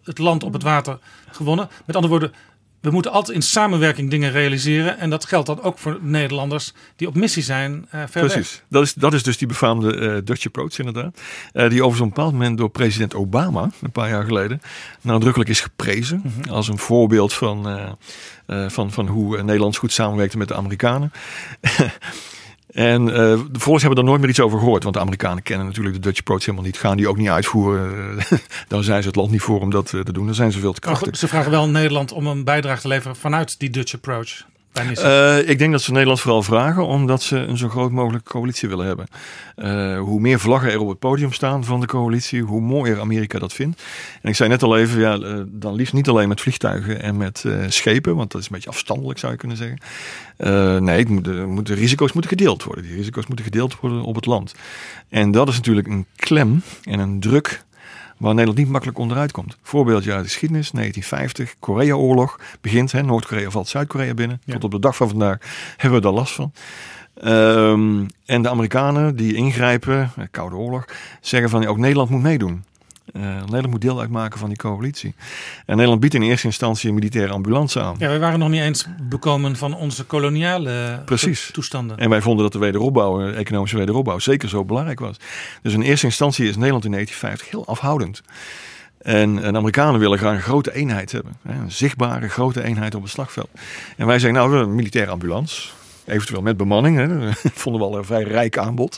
[0.03, 0.99] het, land op het water
[1.31, 1.69] gewonnen.
[1.85, 2.33] Met andere woorden,
[2.81, 4.97] we moeten altijd in samenwerking dingen realiseren.
[4.99, 8.63] En dat geldt dan ook voor Nederlanders die op missie zijn uh, ver Precies.
[8.69, 11.21] Dat is, dat is dus die befaamde uh, Dutch approach inderdaad.
[11.53, 14.61] Uh, die over zo'n bepaald moment door president Obama, een paar jaar geleden,
[15.01, 16.21] nadrukkelijk is geprezen.
[16.23, 16.51] Mm -hmm.
[16.51, 17.67] Als een voorbeeld van,
[18.47, 21.11] van, van hoe Nederland goed samenwerkte met de Amerikanen.
[22.71, 24.83] En uh, de volgers hebben er nooit meer iets over gehoord.
[24.83, 26.77] Want de Amerikanen kennen natuurlijk de Dutch approach helemaal niet.
[26.77, 28.17] Gaan die ook niet uitvoeren.
[28.67, 30.25] dan zijn ze het land niet voor om dat te doen.
[30.25, 31.17] Dan zijn ze veel te krachtig.
[31.17, 34.45] Ze vragen wel Nederland om een bijdrage te leveren vanuit die Dutch approach.
[34.73, 38.69] Uh, ik denk dat ze Nederland vooral vragen omdat ze een zo groot mogelijke coalitie
[38.69, 39.07] willen hebben.
[39.57, 43.39] Uh, hoe meer vlaggen er op het podium staan van de coalitie, hoe mooier Amerika
[43.39, 43.81] dat vindt.
[44.21, 47.17] En ik zei net al even, ja, uh, dan liefst niet alleen met vliegtuigen en
[47.17, 49.79] met schepen, want dat is een beetje afstandelijk zou je kunnen zeggen.
[50.83, 52.83] nee, het de risico's moeten gedeeld worden.
[52.83, 54.53] Die risico's moeten gedeeld worden op het land.
[55.09, 57.63] En dat is natuurlijk een klem en een druk
[58.19, 59.57] waar Nederland niet makkelijk onderuit komt.
[59.61, 62.93] Voorbeeldje uit de geschiedenis, 1950, Korea-oorlog begint.
[62.93, 64.41] Noord-Korea valt Zuid-Korea binnen.
[64.45, 65.37] Tot op de dag van vandaag
[65.77, 66.51] hebben we daar last van.
[67.23, 70.85] Um, en de Amerikanen die ingrijpen, Koude Oorlog,
[71.21, 72.63] zeggen van ook Nederland moet meedoen.
[73.13, 75.13] Uh, Nederland moet deel uitmaken van die coalitie.
[75.65, 77.95] En Nederland biedt in eerste instantie een militaire ambulance aan.
[77.99, 81.49] Ja, wij waren nog niet eens bekomen van onze koloniale Precies.
[81.51, 81.97] toestanden.
[81.97, 85.17] En wij vonden dat de wederopbouw, de economische wederopbouw, zeker zo belangrijk was.
[85.61, 88.21] Dus in eerste instantie is Nederland in 1950 heel afhoudend.
[89.01, 91.37] En, de Amerikanen willen graag een grote eenheid hebben.
[91.43, 93.49] Een zichtbare grote eenheid op het slagveld.
[93.97, 95.69] En wij zeggen, nou, we een militaire ambulance.
[96.05, 96.97] Eventueel met bemanning.
[96.97, 97.31] Hè.
[97.61, 98.97] vonden we al een vrij rijk aanbod.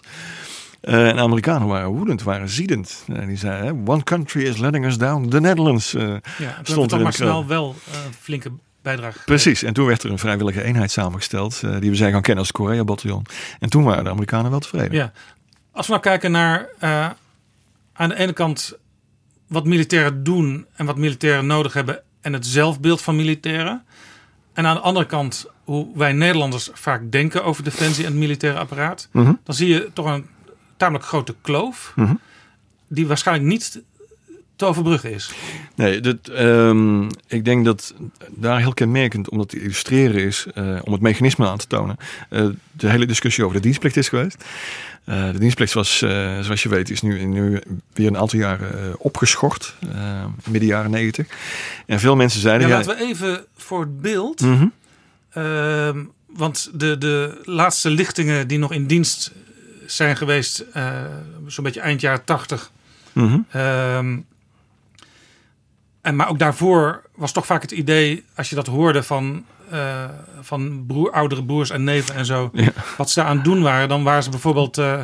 [0.81, 3.03] Uh, en de Amerikanen waren woedend, waren ziedend.
[3.07, 5.93] En die zeiden, one country is letting us down, the Netherlands.
[5.93, 7.75] Uh, ja, stond er maar snel wel
[8.19, 8.51] flinke
[8.81, 9.19] bijdrage.
[9.25, 12.51] Precies, en toen werd er een vrijwillige eenheid samengesteld, die we zijn gaan kennen als
[12.51, 13.25] Korea-bataljon.
[13.59, 14.91] En toen waren de Amerikanen wel tevreden.
[14.91, 15.11] Ja.
[15.71, 16.69] Als we nou kijken naar
[17.93, 18.77] aan de ene kant
[19.47, 23.83] wat militairen doen en wat militairen nodig hebben en het zelfbeeld van militairen.
[24.53, 28.59] En aan de andere kant hoe wij Nederlanders vaak denken over defensie en het militaire
[28.59, 29.09] apparaat.
[29.11, 29.39] Mm -hmm.
[29.43, 30.25] Dan zie je toch een
[30.81, 31.93] tamelijk grote kloof.
[31.95, 32.19] Mm -hmm.
[32.87, 33.81] Die waarschijnlijk niet
[34.55, 35.31] te overbruggen is.
[35.75, 37.93] Nee, dat, um, ik denk dat
[38.29, 41.97] daar heel kenmerkend om dat te illustreren is, uh, om het mechanisme aan te tonen,
[42.29, 44.43] uh, de hele discussie over de dienstplicht is geweest.
[45.05, 45.97] Uh, de dienstplicht was,
[46.41, 47.61] zoals je weet, is nu, nu
[47.93, 49.75] weer een aantal jaren opgeschort,
[50.49, 51.27] midden jaren negentig.
[51.85, 52.67] En veel mensen zeiden...
[52.67, 54.41] Ja, laten we even voor het beeld...
[54.41, 54.71] Mm
[55.33, 56.11] -hmm.
[56.27, 59.31] want de, de laatste lichtingen die nog in dienst
[59.95, 60.93] zijn geweest, uh,
[61.47, 62.71] zo'n beetje eind jaren tachtig.
[63.13, 63.61] Mm -hmm.
[63.61, 64.25] um,
[66.01, 70.05] en maar ook daarvoor was toch vaak het idee, als je dat hoorde van, uh,
[70.41, 72.71] van broer, oudere broers en neven en zo, ja.
[72.97, 75.01] wat ze daar aan het doen waren, dan waren ze bijvoorbeeld uh,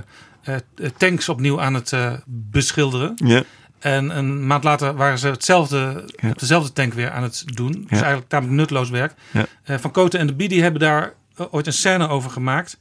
[0.98, 1.94] tanks opnieuw aan het
[2.26, 3.14] beschilderen.
[3.16, 3.44] Ja.
[3.80, 6.30] En een maand later waren ze hetzelfde, Ja.
[6.30, 7.72] op dezelfde tank weer aan het doen.
[7.72, 9.14] Dus eigenlijk tamelijk nutteloos werk.
[9.64, 12.78] Eh, Van Koten en de Bie die hebben daar eh, ooit een scène over gemaakt.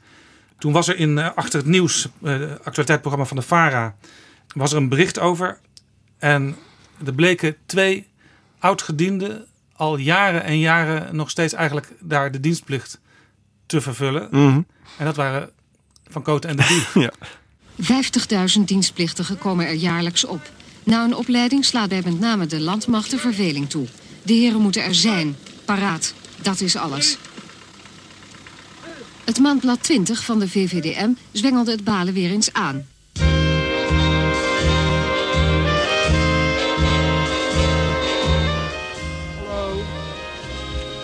[0.57, 3.95] Toen was er in eh, Achter het Nieuws, eh, actualiteitsprogramma van de VARA,
[4.55, 5.59] was er een bericht over.
[6.17, 6.55] En
[7.05, 8.07] er bleken twee
[8.59, 12.99] oudgedienden al jaren en jaren nog steeds eigenlijk daar de dienstplicht
[13.65, 14.27] te vervullen.
[14.31, 14.61] Mhm.
[14.97, 15.49] En dat waren
[16.09, 17.01] Van Koten en de Bie.
[17.03, 17.11] Ja.
[18.57, 20.51] 50.000 dienstplichtigen komen er jaarlijks op.
[20.83, 23.87] Na een opleiding slaat bij met name de landmacht de verveling toe.
[24.23, 25.35] De heren moeten er zijn,
[25.65, 26.13] paraat.
[26.41, 27.17] Dat is alles.
[29.27, 32.87] Het maandblad 20 van de VVDM zwengelde het balen weer eens aan.
[39.45, 39.79] Hallo.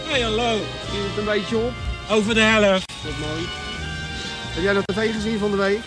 [0.05, 0.57] Hey, hallo.
[0.89, 1.73] Viel het een beetje op?
[2.09, 2.91] Over de helft.
[3.03, 3.47] Dat is mooi.
[4.53, 5.81] Heb jij de tv gezien van de week?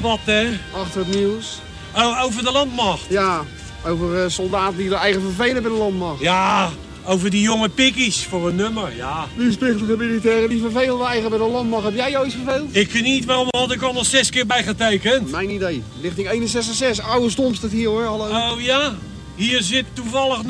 [0.00, 0.58] Wat hè?
[0.72, 1.60] Achter het nieuws?
[1.96, 3.06] Oh, over de landmacht.
[3.08, 3.44] Ja,
[3.86, 6.20] over eh, soldaten die er eigen vervelen bij de landmacht.
[6.20, 6.70] Ja,
[7.08, 9.26] over die jonge pikkies voor een nummer, ja.
[9.36, 11.84] Dienstplichtige militairen die vervelen eigen bij de landmacht.
[11.84, 12.76] Heb jij ooit verveeld?
[12.76, 15.30] Ik niet, waarom had ik al nog zes keer bijgetekend?
[15.30, 15.82] Mijn idee.
[16.00, 17.08] Lichting 166.
[17.08, 18.04] Oude stom staat hier hoor.
[18.04, 18.24] Hallo.
[18.24, 18.94] Oh ja?
[19.34, 20.46] Hier zit toevallig 59-1,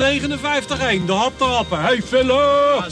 [1.05, 1.81] de haptrappen.
[1.81, 2.83] Hey, felle!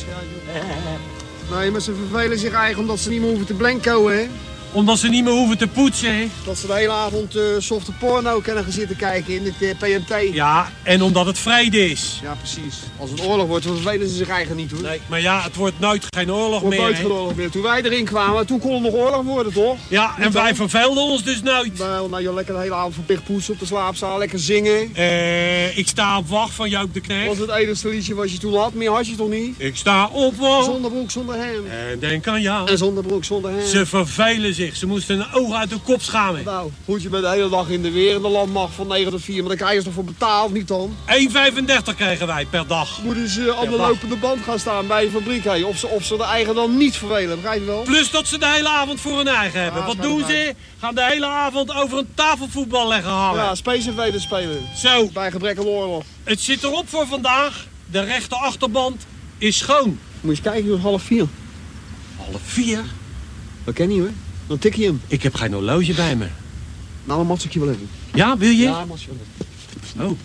[1.51, 4.27] Nee, maar ze vervelen zich eigen omdat ze niet meer hoeven te blanco, hè.
[4.71, 6.31] Omdat ze niet meer hoeven te poetsen?
[6.45, 9.97] Dat ze de hele avond eh softe porno kunnen gaan zitten kijken in het eh,
[9.97, 10.33] PMT.
[10.33, 12.19] Ja, en omdat het vrede is.
[12.23, 12.75] Ja, precies.
[12.99, 14.81] Als het oorlog wordt, dan vervelen ze zich eigen niet hoor.
[14.81, 17.49] Nee, maar ja, het wordt nooit geen oorlog Wordt meer, nooit geen oorlog meer.
[17.49, 19.77] Toen wij erin kwamen, toen kon er nog oorlog worden, toch?
[19.87, 20.55] Ja, en Niet wij dan?
[20.55, 21.77] verveelden ons dus nooit.
[21.77, 24.89] Nou, nou, je lekker de hele avond verplicht poetsen op de slaapzaal, lekker zingen.
[24.95, 27.27] Eh, ik sta op wacht van Joop de Knecht.
[27.27, 28.73] was het enige liedje wat je toen had.
[28.73, 29.55] Meer had je toch niet?
[29.57, 30.65] Ik sta op wacht.
[30.65, 31.67] Zonder broek, zonder hem.
[31.91, 32.65] En denk aan ja.
[32.65, 33.65] En zonder broek, zonder hem.
[33.67, 34.75] Ze vervelen zich.
[34.75, 36.43] Ze moesten een oog uit de kop schamen.
[36.43, 39.11] Nou, goed, je bent de hele dag in de weer in de landmacht van 9
[39.11, 39.39] tot 4.
[39.39, 40.95] Maar daar krijg je toch voor betaald, niet dan?
[41.07, 43.01] 1,35 kregen wij per dag.
[43.03, 45.43] Moeten ze aan de lopende band gaan staan bij een fabriek.
[45.43, 45.63] Hè?
[45.63, 47.83] Of, ze, of ze de eigen dan niet vervelen, begrijp je wel?
[47.83, 49.81] Plus dat ze de hele avond voor hun eigen hebben.
[49.81, 50.55] Ja, Wat doen ze?
[50.79, 53.43] Gaan de hele avond over een tafelvoetbal leggen hangen.
[53.43, 54.61] Ja, Space Invaders spelen.
[54.75, 56.03] Zo, Bij gebrek aan oorlog.
[56.23, 57.65] het zit erop voor vandaag.
[57.91, 59.05] De rechte achterband
[59.37, 59.87] is schoon.
[59.87, 61.25] Moet je eens kijken, het is half vier.
[62.17, 62.83] Half vier?
[63.63, 64.09] Dat ken je hoor.
[64.47, 65.01] Dan tik je hem.
[65.07, 66.27] Ik heb geen horloge bij me.
[67.03, 67.89] Nou, dan mat ik je wel even.
[68.13, 68.63] Ja, wil je?
[68.63, 70.05] Ja, mat je wel even.
[70.05, 70.17] Oh.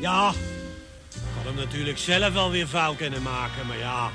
[0.00, 0.28] Ja,
[1.14, 4.10] ik had hem natuurlijk zelf wel weer fout kunnen maken, maar ja...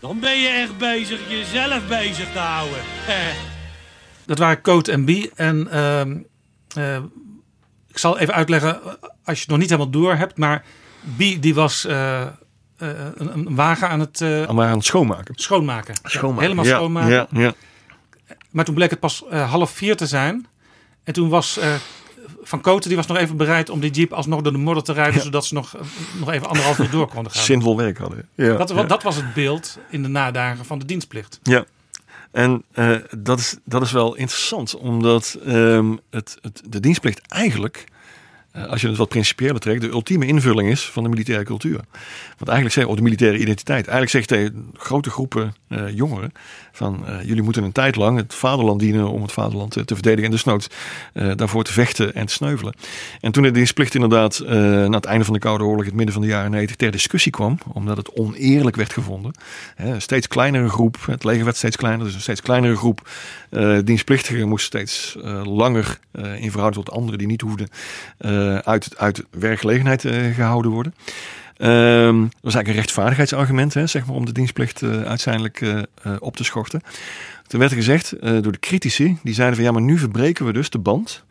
[0.00, 2.78] Dan ben je echt bezig jezelf bezig te houden.
[4.26, 5.30] Dat waren Coat en Bie.
[5.34, 6.16] En ehm,
[6.74, 6.96] eh,
[7.88, 8.86] ik zal even uitleggen, eh,
[9.24, 10.38] als je het nog niet helemaal door hebt.
[10.38, 10.64] Maar
[11.00, 12.28] Bie die was eh, eh,
[13.14, 15.34] een, een wagen aan het eh, aan het schoonmaken.
[15.38, 15.94] schoonmaken.
[16.02, 16.42] Ja, Schoonmaken.
[16.42, 17.10] helemaal Ja, schoonmaken.
[17.12, 17.54] Ja, ja.
[18.50, 20.46] Maar toen bleek het pas eh, half vier te zijn.
[21.04, 21.74] En toen was eh,
[22.42, 24.92] Van Koten die was nog even bereid om die jeep alsnog door de modder te
[24.92, 25.22] rijden.
[25.22, 25.80] Zodat ze nog, eh,
[26.18, 27.42] nog even anderhalf uur door konden gaan.
[27.42, 28.28] Zinvol werk hadden.
[28.34, 28.82] Ja, Dat, ja.
[28.82, 31.40] dat was het beeld in de nadagen van de dienstplicht.
[31.42, 31.64] Ja,
[32.30, 37.84] en eh, dat, is, dat is wel interessant, omdat ehm, het, het, de dienstplicht eigenlijk,
[38.68, 41.80] als je het wat principiëler trekt, de ultieme invulling is van de militaire cultuur.
[42.36, 46.32] Want eigenlijk zegt, of de militaire identiteit, eigenlijk zegt tegen grote groepen eh, jongeren
[46.72, 50.24] van eh, jullie moeten een tijd lang het vaderland dienen om het vaderland te, verdedigen
[50.24, 50.66] en desnoods
[51.12, 52.74] eh daarvoor te vechten en te sneuvelen.
[53.20, 56.12] En toen de dienstplicht inderdaad eh, na het einde van de Koude Oorlog, het midden
[56.12, 59.32] van de jaren 90, ter discussie kwam, omdat het oneerlijk werd gevonden.
[59.74, 63.08] Hè, steeds kleinere groep, het leger werd steeds kleiner, dus een steeds kleinere groep
[63.50, 67.68] eh, dienstplichtigen moest steeds eh, langer eh, in verhouding tot anderen die niet hoefden
[68.18, 70.94] eh, uit, uit werkgelegenheid eh, gehouden worden.
[71.56, 75.78] Ehm, dat was eigenlijk een rechtvaardigheidsargument, hè, zeg maar, om de dienstplicht eh, uiteindelijk eh,
[75.78, 75.84] eh,
[76.18, 76.80] op te schorten.
[77.46, 80.46] Toen werd er gezegd eh, door de critici, die zeiden van ja, maar nu verbreken
[80.46, 81.24] we dus de band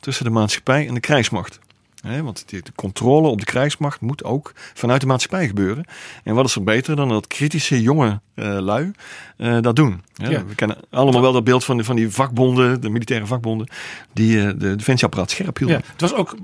[0.00, 1.58] tussen de maatschappij en de krijgsmacht.
[2.02, 5.84] Want de, controle op de krijgsmacht moet ook vanuit de maatschappij gebeuren.
[6.24, 8.90] En wat is er beter dan dat kritische jonge eh, lui
[9.36, 10.02] eh, dat doen?
[10.14, 10.44] Ja.
[10.44, 13.68] We kennen allemaal wel dat beeld van, van die vakbonden, de militaire vakbonden,
[14.12, 15.76] die eh, de defensieapparaat scherp hielden.
[15.78, 16.36] Ja, het was ook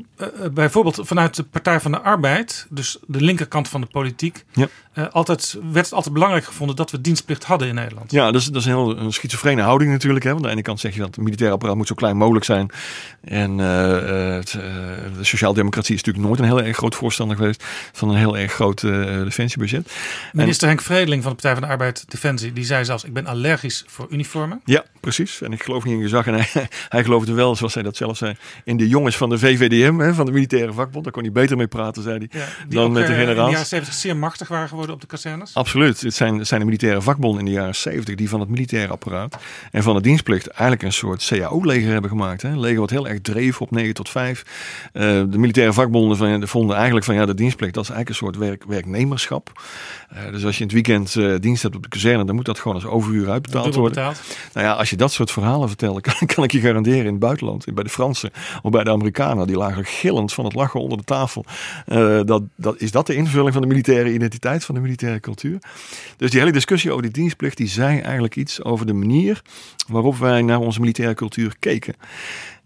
[0.53, 4.69] bijvoorbeeld vanuit de Partij van de Arbeid, dus de linkerkant van de politiek, Ja.
[4.95, 8.11] Eh, altijd, werd het altijd belangrijk gevonden dat we dienstplicht hadden in Nederland.
[8.11, 10.25] Ja, dat is, dat is een heel een schizofrene houding natuurlijk.
[10.25, 10.31] Hè.
[10.31, 12.45] Want aan de ene kant zeg je dat het militaire apparaat moet zo klein mogelijk
[12.45, 12.71] zijn.
[13.21, 14.63] En eh, het, eh,
[15.19, 18.53] de sociaaldemocratie is natuurlijk nooit een heel erg groot voorstander geweest van een heel erg
[18.53, 19.93] groot uh, defensiebudget.
[20.33, 23.27] Minister Henk Vredeling van de Partij van de Arbeid Defensie, die zei zelfs: Ik ben
[23.27, 24.61] allergisch voor uniformen.
[24.65, 25.43] Ja, precies.
[25.43, 26.27] En ik geloof niet in gezag.
[26.27, 26.49] En hij,
[26.89, 30.15] hij geloofde wel, zoals hij dat zelf zei, in de jongens van de VVDM, hè,
[30.15, 31.05] van de militaire vakbond.
[31.05, 33.39] Daar kon hij beter mee praten, zei hij, Ja, dan met de generaals.
[33.39, 35.55] in de jaren 70 zeer machtig waren geworden op de kazernes.
[35.55, 36.01] Absoluut.
[36.01, 38.93] Het zijn, het zijn de militaire vakbonden in de jaren 70 die van het militaire
[38.93, 39.37] apparaat
[39.71, 42.43] en van de dienstplicht eigenlijk een soort CAO-leger hebben gemaakt.
[42.43, 42.49] Hè.
[42.49, 44.45] Een leger wat heel erg dreef op 9 tot 5.
[44.93, 48.27] Eh, de militaire vakbonden van, vonden eigenlijk van ja, de dienstplicht dat is eigenlijk een
[48.27, 49.63] soort werk, werknemerschap.
[50.09, 52.45] Eh, dus als je in het weekend eh, dienst hebt op de kazerne, dan moet
[52.45, 54.03] dat gewoon als overuur uitbetaald worden.
[54.53, 57.19] Nou ja, als je dat soort verhalen vertelt, kan, kan ik je garanderen in het
[57.19, 58.31] buitenland, bij de Fransen
[58.63, 61.45] of bij de Amerikanen, die lagen gillend van het lachen onder de tafel.
[62.25, 65.59] Dat, dat, is dat de invulling van de militaire identiteit, van de militaire cultuur?
[66.17, 69.43] Dus die hele discussie over die dienstplicht, die zei eigenlijk iets over de manier
[69.89, 71.95] waarop wij naar onze militaire cultuur keken.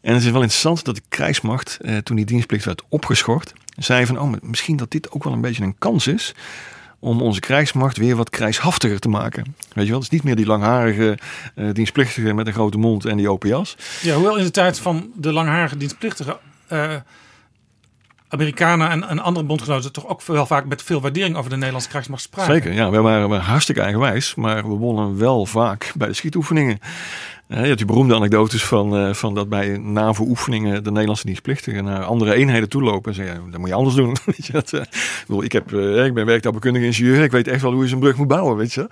[0.00, 4.06] En het is wel interessant dat de krijgsmacht, eh, toen die dienstplicht werd opgeschort, zei
[4.06, 6.34] van, oh, misschien dat dit ook wel een beetje een kans is
[6.98, 9.44] om onze krijgsmacht weer wat krijgshaftiger te maken.
[9.72, 11.18] Weet je wel, het is niet meer die langharige
[11.54, 13.76] eh, dienstplichtige met een grote mond en die open jas.
[14.02, 16.94] Ja, hoewel in de tijd van de langharige dienstplichtigen eh,
[18.28, 22.22] Amerikanen en, andere bondgenoten toch ook wel vaak met veel waardering over de Nederlandse krijgsmacht
[22.22, 22.54] spraken.
[22.54, 26.14] Zeker, ja, we waren, we waren hartstikke eigenwijs, maar we wonnen wel vaak bij de
[26.14, 26.78] schietoefeningen.
[27.48, 32.04] Je hebt die beroemde anekdotes van, eh, van dat bij NAVO-oefeningen de Nederlandse dienstplichtigen naar
[32.04, 34.16] andere eenheden toelopen en zeggen, dat moet je anders doen.
[34.26, 37.48] Weet je, dat, eh, ik, bedoel, ik, heb, eh, ik ben werktuigbouwkundige ingenieur, ik weet
[37.48, 38.88] echt wel hoe je zo'n brug moet bouwen, weet je.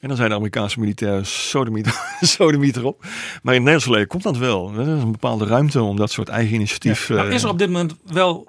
[0.00, 1.26] En dan zijn de Amerikaanse militairen
[2.20, 3.00] sodemiet, erop.
[3.42, 4.72] Maar in het Nederlandse leger komt dat wel.
[4.74, 7.08] Er is een bepaalde ruimte om dat soort eigen initiatief...
[7.08, 8.46] Nou, is er op dit moment wel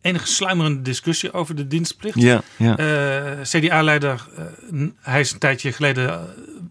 [0.00, 2.20] enige sluimerende discussie over de dienstplicht.
[2.20, 2.74] ja, ja.
[3.42, 4.28] CDA-leider,
[5.00, 6.28] hij is een tijdje geleden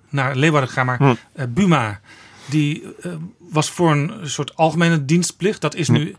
[0.10, 1.14] naar Leeuwarden gegaan, maar Hm.
[1.34, 2.00] eh, Buma,
[2.46, 5.62] die eh, was voor een soort algemene dienstplicht.
[5.62, 5.94] Dat is Hm.
[5.94, 6.16] nu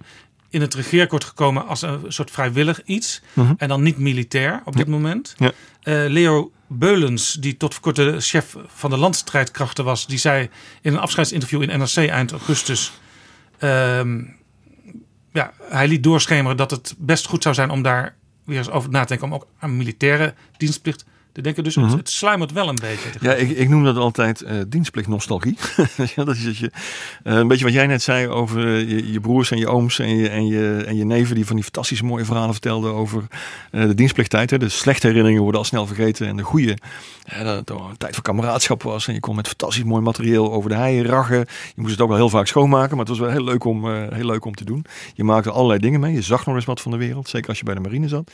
[0.50, 3.22] in het regeerakkoord gekomen als een soort vrijwillig iets.
[3.32, 3.52] Mhm.
[3.56, 5.34] En dan niet militair op dit moment.
[5.36, 5.52] Ja.
[5.82, 10.48] Eh, Leo Beulens, die tot voor kort de chef van de landstrijdkrachten was, die zei
[10.82, 12.92] in een afscheidsinterview in NRC eind augustus.
[13.58, 14.22] ehm,
[15.32, 18.14] ja, hij liet doorschemeren dat het best goed zou zijn om daar
[18.44, 19.26] weer eens over na te denken.
[19.26, 21.04] Om ook aan militaire dienstplicht
[21.38, 21.64] te denken.
[21.64, 23.08] Dus het, het sluimert wel een beetje.
[23.20, 25.56] Ja, ik, ik noem dat altijd eh dienstplicht nostalgie.
[26.14, 26.70] ja, dat is dat je,
[27.22, 29.98] eh, een beetje wat jij net zei over eh, je, je broers en je ooms
[29.98, 33.26] en je, en, je, en je neven die van die fantastische mooie verhalen vertelden over
[33.70, 34.50] de dienstplichttijd.
[34.50, 34.58] Hè.
[34.58, 36.76] De slechte herinneringen worden al snel vergeten en de goede,
[37.42, 39.08] dat het een tijd van kameraadschap was.
[39.08, 41.38] En je kon met fantastisch mooi materieel over de heien rachen.
[41.38, 43.90] Je moest het ook wel heel vaak schoonmaken, maar het was wel heel leuk om,
[43.90, 44.84] heel leuk om te doen.
[45.14, 46.12] Je maakte allerlei dingen mee.
[46.12, 48.30] Je zag nog eens wat van de wereld, zeker als je bij de marine zat.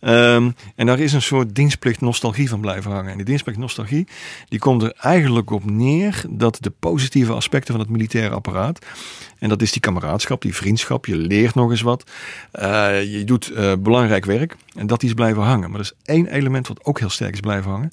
[0.00, 3.10] Ehm, en daar is een soort dienstplicht nostalgie van blijven hangen.
[3.10, 4.06] En die dienstplicht nostalgie,
[4.48, 8.86] die komt er eigenlijk op neer dat de positieve aspecten van het militaire apparaat,
[9.38, 12.10] en dat is die kameraadschap, die vriendschap, je leert nog eens wat,
[12.52, 15.70] eh, je doet eh, belangrijk werk, en dat is blijven hangen.
[15.70, 17.90] Maar er is één element wat ook heel sterk is blijven hangen.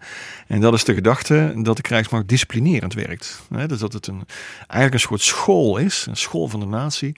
[0.47, 3.41] En dat is de gedachte dat de krijgsmacht disciplinerend werkt.
[3.68, 4.24] Dus dat het een,
[4.58, 7.16] eigenlijk een soort school is, een school van de natie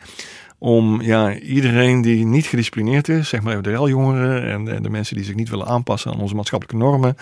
[0.58, 4.90] om ja, iedereen die niet gedisciplineerd is, zeg maar even de reljongeren en, en de
[4.90, 7.18] mensen die zich niet willen aanpassen aan onze maatschappelijke normen,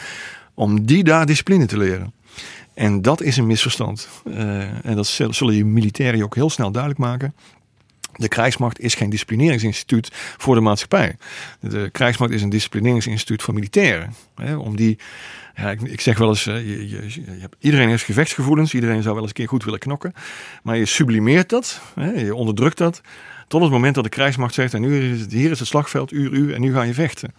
[0.53, 2.13] om die daar discipline te leren.
[2.73, 4.09] En dat is een misverstand.
[4.25, 7.33] Eh, en dat zullen je militairen ook heel snel duidelijk maken.
[8.15, 11.15] De krijgsmacht is geen disciplineringsinstituut voor de maatschappij.
[11.59, 14.13] De krijgsmacht is een disciplineringsinstituut voor militairen.
[14.35, 14.97] Hè, om die,
[15.55, 18.73] ja, ik, ik zeg wel eens, je, je, iedereen heeft gevechtsgevoelens.
[18.73, 20.13] Iedereen zou wel eens een keer goed willen knokken.
[20.63, 23.01] Maar je sublimeert dat, hè, je onderdrukt dat.
[23.47, 26.11] Tot het moment dat de krijgsmacht zegt, en nu is het, hier is het slagveld,
[26.11, 27.33] uur, u, en nu ga je vechten.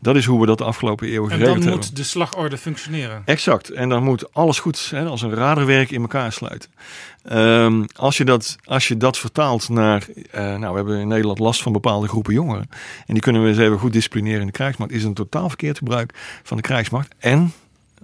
[0.00, 1.86] Dat is hoe we dat de afgelopen eeuw En geregeld dan hebben.
[1.86, 3.22] moet de slagorde functioneren.
[3.24, 3.70] Exact.
[3.70, 6.70] En dan moet alles goed, hè, als een raderwerk in elkaar sluiten.
[7.22, 11.38] Ehm, als, je dat, als je dat vertaalt naar, eh, nou we hebben in Nederland
[11.38, 12.68] last van bepaalde groepen jongeren.
[13.06, 14.90] En die kunnen we eens even goed disciplineren in de krijgsmacht.
[14.92, 17.14] Is een totaal verkeerd gebruik van de krijgsmacht.
[17.18, 17.52] En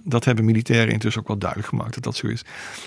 [0.05, 2.41] dat hebben militairen intussen ook wel duidelijk gemaakt dat dat zo is.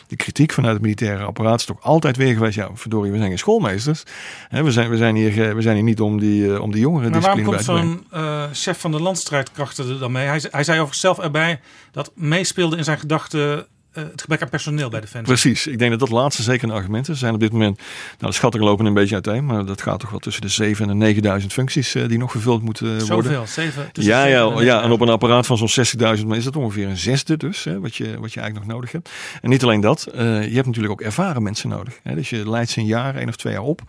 [0.06, 2.54] De kritiek vanuit het militaire apparaat is toch altijd weer geweest.
[2.54, 4.02] Ja, verdorie, we zijn geen schoolmeesters.
[4.48, 6.70] Hè, we, zijn, we, zijn hier, ge- we zijn hier niet om die, eh, om
[6.72, 10.26] die jongeren Maar waarom komt zo'n eh, chef van de landstrijdkrachten er dan mee?
[10.26, 11.60] Hij, hij zei over zichzelf erbij
[11.92, 13.62] dat meespeelde in zijn gedachten eh,
[13.98, 15.34] het gebrek aan personeel bij Defensie.
[15.34, 17.08] Precies, ik denk dat dat laatste zeker een argument is.
[17.08, 20.00] Er zijn op dit moment, nou de schattingen lopen een beetje uiteen, maar dat gaat
[20.00, 23.06] toch wel tussen de 7 en de 9000 functies eh, die nog vervuld moeten worden.
[23.06, 23.88] Zoveel, zeven.
[23.92, 25.86] tussen Ja, zeven ja, en ja, en op een apparaat van zo'n
[26.18, 28.76] 60.000 maar is dat ongeveer een zesde dus, hè, wat, je, wat je eigenlijk nog
[28.76, 29.10] nodig hebt.
[29.42, 31.98] En niet alleen dat, eh, je hebt natuurlijk ook ervaren mensen nodig.
[32.02, 33.82] Hè, dus je leidt ze een jaar, één of twee jaar op.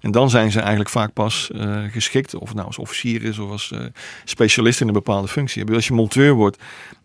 [0.00, 3.50] En dan zijn ze eigenlijk vaak pas eh, geschikt, of nou als officier is of
[3.50, 3.80] als eh,
[4.24, 5.74] specialist in een bepaalde functie.
[5.74, 6.58] Als je monteur wordt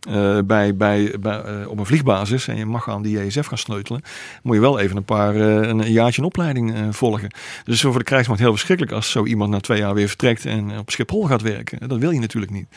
[0.10, 3.58] eh, bij, bij, bij, eh, op een vliegbasis, en je mag aan die JSF gaan
[3.58, 4.02] sleutelen,
[4.44, 7.34] moet je wel even een paar, eh, een, een jaartje een opleiding volgen.
[7.64, 10.78] Dus voor de krijgsmacht heel verschrikkelijk als zo iemand na twee jaar weer vertrekt en
[10.78, 11.88] op Schiphol gaat werken.
[11.88, 12.68] Dat wil je natuurlijk niet.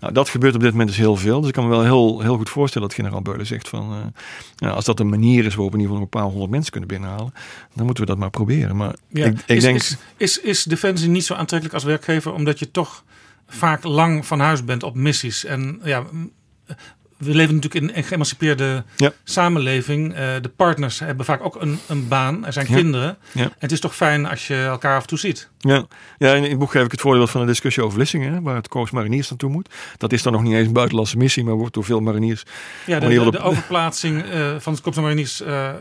[0.00, 1.38] Nou, dat gebeurt op dit moment dus heel veel.
[1.38, 4.12] Dus ik kan me wel heel, heel goed voorstellen dat generaal Beulen zegt van,
[4.56, 6.70] ja, als dat een manier is waarop we in ieder geval een paar honderd mensen
[6.70, 7.32] kunnen binnenhalen,
[7.74, 8.76] dan moeten we dat maar proberen.
[8.76, 9.24] Maar Ja.
[9.24, 12.70] ik, ik is, denk, is, is, is Defensie niet zo aantrekkelijk als werkgever omdat je
[12.70, 13.04] toch
[13.48, 15.44] vaak lang van huis bent op missies?
[15.44, 16.04] En ja,
[17.16, 19.12] we leven natuurlijk in een geëmancipeerde Ja.
[19.24, 20.14] samenleving.
[20.14, 22.46] Eh, de partners hebben vaak ook een, een baan.
[22.46, 22.74] Er zijn Ja.
[22.74, 23.16] kinderen.
[23.32, 23.42] Ja.
[23.42, 25.48] En het is toch fijn als je elkaar af en toe ziet.
[25.58, 25.86] Ja,
[26.18, 28.54] ja in het boek geef ik het voorbeeld van een discussie over Vlissingen, hè, waar
[28.54, 29.74] het Korps Mariniers naartoe moet.
[29.96, 32.42] Dat is dan nog niet eens een buitenlandse missie, maar wordt door veel mariniers.
[32.86, 35.72] Ja, de, de, overplaatsing eh, van het Korps Mariniers eh,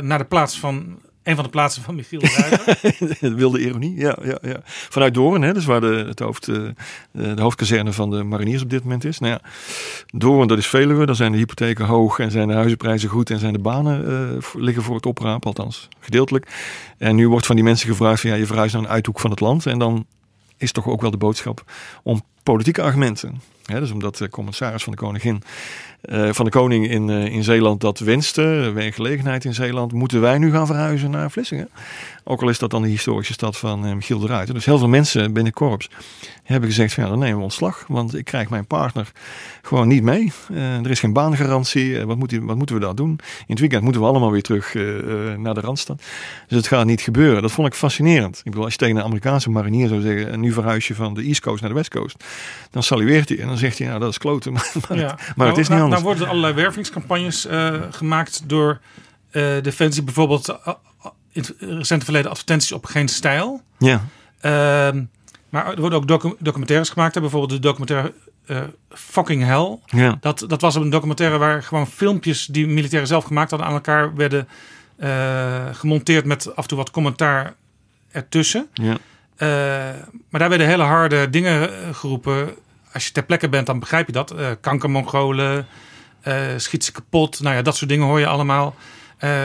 [0.00, 0.98] naar de plaats van
[1.30, 2.20] een van de plaatsen van Michiel
[3.20, 4.60] de wilde ironie, ja, ja, ja.
[4.64, 6.56] Vanuit Doorn, hè, dus waar de, het hoofd, eh,
[7.12, 9.18] de hoofdkazerne van de mariniers op dit moment is.
[9.18, 9.40] Nou ja,
[10.06, 13.38] Doorn, dat is Veluwe, daar zijn de hypotheken hoog en zijn de huizenprijzen goed en
[13.38, 16.46] zijn de banen eh, voor- liggen voor het oprapen, althans gedeeltelijk.
[16.98, 19.30] En nu wordt van die mensen gevraagd van ja, je verhuist naar een uithoek van
[19.30, 20.06] het land en dan
[20.56, 21.64] is toch ook wel de boodschap
[22.02, 23.40] om politieke argumenten.
[23.64, 25.42] Dus omdat de commissaris van de koningin,
[26.00, 30.38] eh, van de koning in, eh, in Zeeland dat wenste, werkgelegenheid in Zeeland, moeten wij
[30.38, 31.68] nu gaan verhuizen naar Vlissingen.
[32.24, 34.52] Ook al is dat dan de historische stad van eh, Michiel de.
[34.54, 35.90] Dus heel veel mensen binnen korps
[36.42, 37.84] hebben gezegd van ja, dan nemen we ontslag.
[37.88, 39.12] Want ik krijg mijn partner
[39.62, 40.32] gewoon niet mee.
[40.52, 42.04] Er is geen baangarantie.
[42.04, 43.10] Wat, moet, die- wat moeten we daar doen?
[43.10, 44.74] In het weekend moeten we allemaal weer terug
[45.36, 46.02] naar de Randstad.
[46.48, 47.42] Dus het gaat niet gebeuren.
[47.42, 48.36] Dat vond ik fascinerend.
[48.38, 51.14] Ik bedoel, als je tegen een Amerikaanse marinier zou zeggen, en nu verhuis je van
[51.14, 52.24] de East Coast naar de West Coast.
[52.70, 54.52] Dan salueert hij en dan zegt hij, nou dat is kloten.
[54.52, 55.06] Maar, maar, Ja.
[55.06, 56.02] maar Nou, het is niet nou, anders.
[56.02, 58.80] Nou worden er allerlei wervingscampagnes eh, gemaakt door
[59.30, 60.02] eh, Defensie.
[60.02, 60.72] Bijvoorbeeld eh,
[61.32, 63.62] in het recente verleden advertenties op geen stijl.
[63.78, 64.04] ja,
[64.40, 65.02] Ehm,
[65.48, 67.14] maar er worden ook docu- documentaires gemaakt.
[67.14, 67.20] hè.
[67.20, 68.12] Bijvoorbeeld de documentaire
[68.90, 69.78] Fucking Hell.
[69.86, 73.74] ja, Dat, dat was een documentaire waar gewoon filmpjes die militairen zelf gemaakt hadden aan
[73.74, 74.48] elkaar werden
[75.72, 77.54] gemonteerd met af en toe wat commentaar
[78.10, 78.68] ertussen.
[78.72, 78.96] ja.
[79.40, 79.48] Eh,
[80.28, 82.54] maar daar werden hele harde dingen eh, geroepen.
[82.92, 84.30] Als je ter plekke bent, dan begrijp je dat.
[84.30, 85.66] Eh kankermongolen,
[86.20, 87.40] eh schiet ze kapot.
[87.40, 88.74] Nou ja, dat soort dingen hoor je allemaal.
[89.18, 89.40] Eh,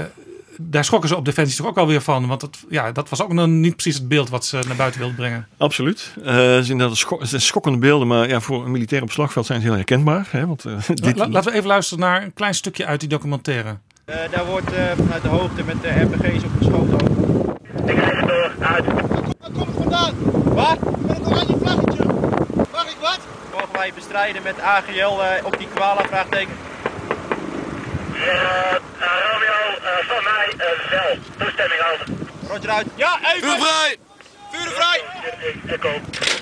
[0.58, 2.28] daar schrokken ze op Defensie toch ook alweer van.
[2.28, 5.00] Want dat, ja, dat was ook nog niet precies het beeld wat ze naar buiten
[5.00, 5.48] wilden brengen.
[5.58, 6.14] Absoluut.
[6.24, 9.66] Eh, het, schok- zijn schokkende beelden, maar ja, voor een militair op slagveld zijn ze
[9.68, 10.28] heel herkenbaar.
[10.30, 10.48] Hè?
[10.48, 10.64] Want,
[10.94, 13.78] dit, La- laten we even luisteren naar een klein stukje uit die documentaire.
[14.06, 16.94] Eh, daar wordt eh, vanuit de hoogte met de RPG's op geschoten.
[16.94, 17.16] ook.
[19.46, 20.14] Waar komt het vandaan?
[20.44, 20.80] Wat?
[21.08, 22.04] Met een oranje vlaggetje.
[22.72, 23.20] Mag ik wat?
[23.52, 26.04] Mogen wij bestrijden met AGL eh, op die koala?
[26.04, 26.54] Vraagteken.
[30.08, 30.54] van mij
[30.90, 31.18] wel.
[31.38, 32.06] Toestemming over.
[32.48, 32.88] Roger uit.
[32.96, 33.50] Ja, even.
[33.50, 33.98] Vuur vrij.
[34.52, 35.02] Vuur vrij.
[35.68, 35.90] Echo.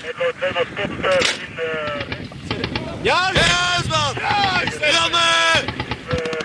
[0.08, 1.12] Echo 200 tot uh,
[1.46, 4.14] in uh, Ja, yes, man.
[4.80, 5.20] Rammen.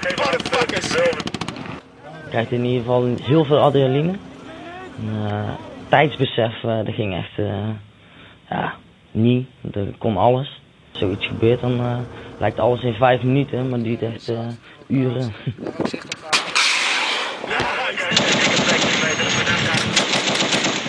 [0.02, 0.16] geen
[2.30, 4.18] krijgt in ieder geval heel veel adrenaline.
[4.98, 7.70] En, eh, tijdsbesef, eh, dat ging echt, eh,
[8.50, 8.74] ja,
[9.12, 9.48] niet.
[9.74, 10.62] Er kon alles.
[10.92, 11.98] Als zoiets gebeurt, dan eh,
[12.40, 14.48] lijkt alles in vijf minuten, maar het duurt echt eh,
[14.88, 15.34] uren.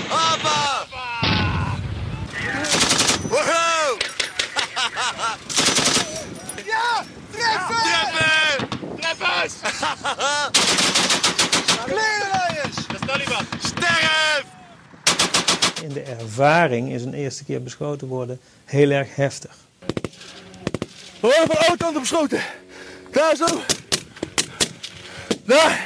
[0.09, 0.87] Hoppa.
[3.29, 3.97] Woehoe.
[6.67, 7.77] Ja, treffen.
[7.83, 8.69] Treffen.
[9.01, 9.55] Treffers.
[11.85, 12.87] Klerenleiders.
[12.87, 13.45] Dat is Taliban.
[13.59, 14.45] Sterf.
[15.83, 19.57] In de ervaring is een eerste keer beschoten worden heel erg heftig.
[21.21, 22.41] We worden van alle kanten beschoten.
[23.13, 23.47] Daar zo.
[25.45, 25.85] Daar.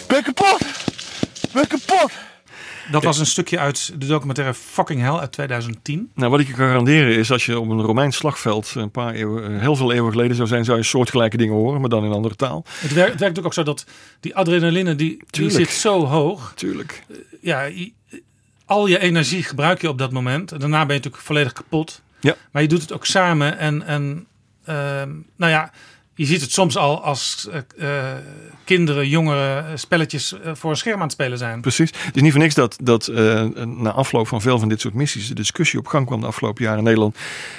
[0.00, 0.60] Ik ben kapot.
[1.42, 2.10] Ik ben kapot.
[2.90, 6.10] Dat was een stukje uit de documentaire Fucking Hell uit 2010.
[6.14, 9.14] Nou, wat ik je kan garanderen is als je op een Romeins slagveld een paar
[9.14, 12.04] eeuwen, eh, heel veel eeuwen geleden zou zijn, zou je soortgelijke dingen horen, maar dan
[12.04, 12.64] in andere taal.
[12.66, 13.84] Het werkt, het werkt natuurlijk ook zo dat
[14.20, 16.52] die adrenaline, die, die zit zo hoog.
[16.56, 17.02] Tuurlijk.
[17.40, 17.92] Ja, je-
[18.70, 20.52] al je energie gebruik je op dat moment.
[20.52, 22.02] En daarna ben je natuurlijk volledig kapot.
[22.20, 22.34] Ja.
[22.50, 23.58] Maar je doet het ook samen.
[23.58, 24.26] En, en
[24.64, 25.72] ehm, nou ja,
[26.20, 27.48] je ziet het soms al als
[27.78, 27.98] eh,
[28.64, 31.60] kinderen, jongeren eh, spelletjes voor een scherm aan het spelen zijn.
[31.60, 31.90] Precies.
[32.04, 33.06] Het is niet voor niks dat, dat
[33.66, 36.62] na afloop van veel van dit soort missies de discussie op gang kwam de afgelopen
[36.62, 37.16] jaren in Nederland.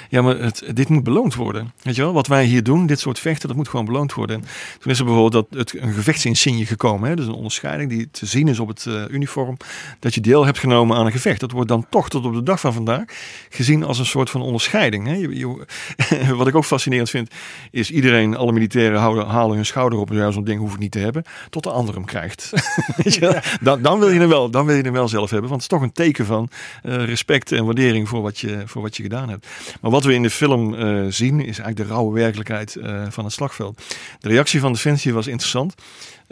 [0.08, 1.72] Ja, maar het, dit moet beloond worden.
[1.82, 4.36] Weet je wel, wat wij hier doen, dit soort vechten, dat moet gewoon beloond worden.
[4.36, 4.44] En
[4.78, 7.08] toen is er bijvoorbeeld dat, het, een gevechtsinsigne gekomen.
[7.08, 7.16] Hè?
[7.16, 9.56] Dus een onderscheiding die te zien is op het uniform.
[9.98, 11.40] Dat je deel hebt genomen aan een gevecht.
[11.40, 13.04] Dat wordt dan toch tot op de dag van vandaag
[13.50, 15.06] gezien als een soort van onderscheiding.
[15.06, 15.14] Hè?
[15.14, 15.66] Je-
[16.36, 17.30] wat ik ook fascinerend vind,
[17.70, 20.72] is iedereen, alle alle militairen houden, halen hun schouder op en zeggen, zo'n ding hoef
[20.72, 21.24] ik niet te hebben.
[21.50, 22.50] Tot de ander hem krijgt.
[23.60, 25.50] Dan, dan, wil je hem wel, dan wil je hem wel zelf hebben.
[25.50, 26.48] Want het is toch een teken van
[26.82, 29.46] eh, respect en waardering voor wat, je, voor wat je gedaan hebt.
[29.80, 33.24] Maar wat we in de film eh, zien is eigenlijk de rauwe werkelijkheid eh, van
[33.24, 33.82] het slagveld.
[34.20, 35.74] De reactie van Defensie was interessant.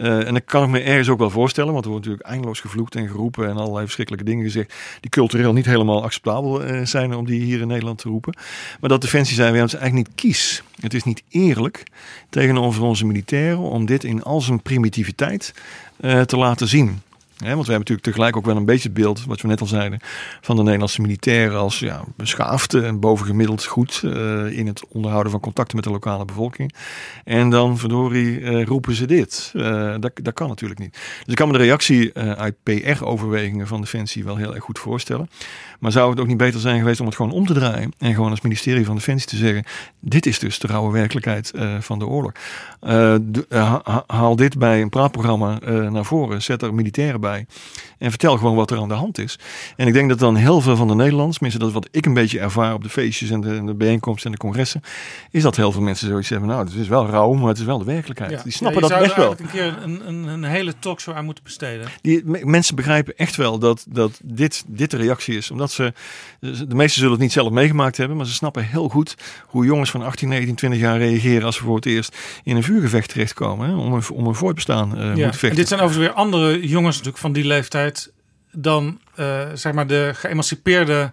[0.01, 2.61] Uh, en dat kan ik me ergens ook wel voorstellen, want er wordt natuurlijk eindeloos
[2.61, 7.15] gevloekt en geroepen en allerlei verschrikkelijke dingen gezegd die cultureel niet helemaal acceptabel uh, zijn
[7.15, 8.37] om die hier in Nederland te roepen.
[8.81, 10.63] Maar dat Defensie zei, we hebben eigenlijk niet kies.
[10.81, 11.83] Het is niet eerlijk
[12.29, 15.55] tegenover onze militairen om dit in al zijn primitiviteit
[16.01, 17.01] uh, te laten zien.
[17.49, 19.67] Want we hebben natuurlijk tegelijk ook wel een beetje het beeld, wat we net al
[19.67, 20.01] zeiden,
[20.41, 25.41] van de Nederlandse militairen als ja, beschaafd en bovengemiddeld goed uh, in het onderhouden van
[25.41, 26.75] contacten met de lokale bevolking.
[27.25, 29.53] En dan, verdorie, uh, roepen ze dit.
[29.57, 30.93] Uh, dat, dat kan natuurlijk niet.
[30.93, 35.31] Dus ik kan me de reactie uit PR-overwegingen van Defensie wel heel erg goed voorstellen.
[35.79, 38.15] Maar zou het ook niet beter zijn geweest om het gewoon om te draaien en
[38.15, 39.65] gewoon als ministerie van Defensie te zeggen:
[40.01, 42.33] dit is dus de rauwe werkelijkheid van de oorlog.
[44.07, 45.59] haal dit bij een praatprogramma
[45.91, 47.47] naar voren, zet er militairen bij bij.
[48.01, 49.39] En vertel gewoon wat er aan de hand is.
[49.77, 52.15] En ik denk dat dan heel veel van de Nederlanders, mensen dat wat ik een
[52.15, 54.83] beetje ervaar op de feestjes en de, en de bijeenkomsten en de congressen,
[55.31, 56.49] is dat heel veel mensen zoiets hebben.
[56.49, 58.31] Nou, het is wel rauw, maar het is wel de werkelijkheid.
[58.31, 58.43] Ja.
[58.43, 59.35] Die snappen ja, dat best wel.
[59.39, 61.89] een keer een, een, een hele talkshow aan moeten besteden.
[62.01, 65.51] Die mensen begrijpen echt wel dat, dat dit, dit de reactie is.
[65.51, 65.93] Omdat ze,
[66.41, 69.15] de meesten zullen het niet zelf meegemaakt hebben, maar ze snappen heel goed
[69.47, 72.63] hoe jongens van 18, 19, 20 jaar reageren als ze voor het eerst in een
[72.63, 73.69] vuurgevecht terechtkomen.
[73.69, 75.07] Hè, om, een, om een voortbestaan uh, ja.
[75.07, 75.51] moeten vechten.
[75.51, 77.90] En dit zijn overigens weer andere jongens natuurlijk van die leeftijd
[78.53, 81.13] dan uh, zeg maar de geëmancipeerde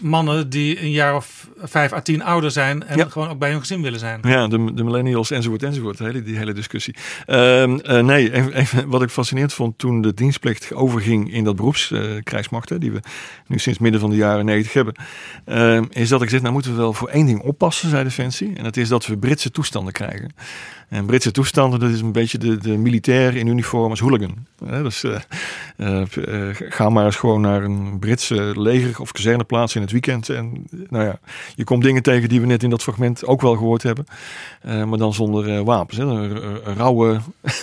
[0.00, 3.08] mannen die een jaar of vijf à tien ouder zijn en Ja.
[3.08, 4.20] gewoon ook bij hun gezin willen zijn.
[4.22, 5.98] Ja, de, de millennials enzovoort enzovoort.
[5.98, 6.94] Hele, die hele discussie.
[7.26, 11.56] Ehm, eh, nee, even, even wat ik fascinerend vond toen de dienstplicht overging in dat
[11.56, 13.00] beroepskrijgsmacht, hè, die we
[13.46, 14.94] nu sinds midden van de jaren negentig hebben,
[15.44, 18.52] ehm, is dat ik zeg, nou moeten we wel voor één ding oppassen, zei Defensie.
[18.56, 20.34] En dat is dat we Britse toestanden krijgen.
[20.88, 24.46] En Britse toestanden, dat is een beetje de, de militair in uniform als hooligan.
[24.82, 29.90] Dus eh, eh, ga maar eens gewoon naar een Britse leger of kazerneplaats in het
[29.90, 30.28] weekend.
[30.28, 31.18] En nou ja,
[31.54, 34.04] je komt dingen tegen die we net in dat fragment ook wel gehoord hebben.
[34.60, 35.98] Eh, maar dan zonder eh, wapens.
[35.98, 36.04] Hè.
[36.04, 37.20] Een, rauwe,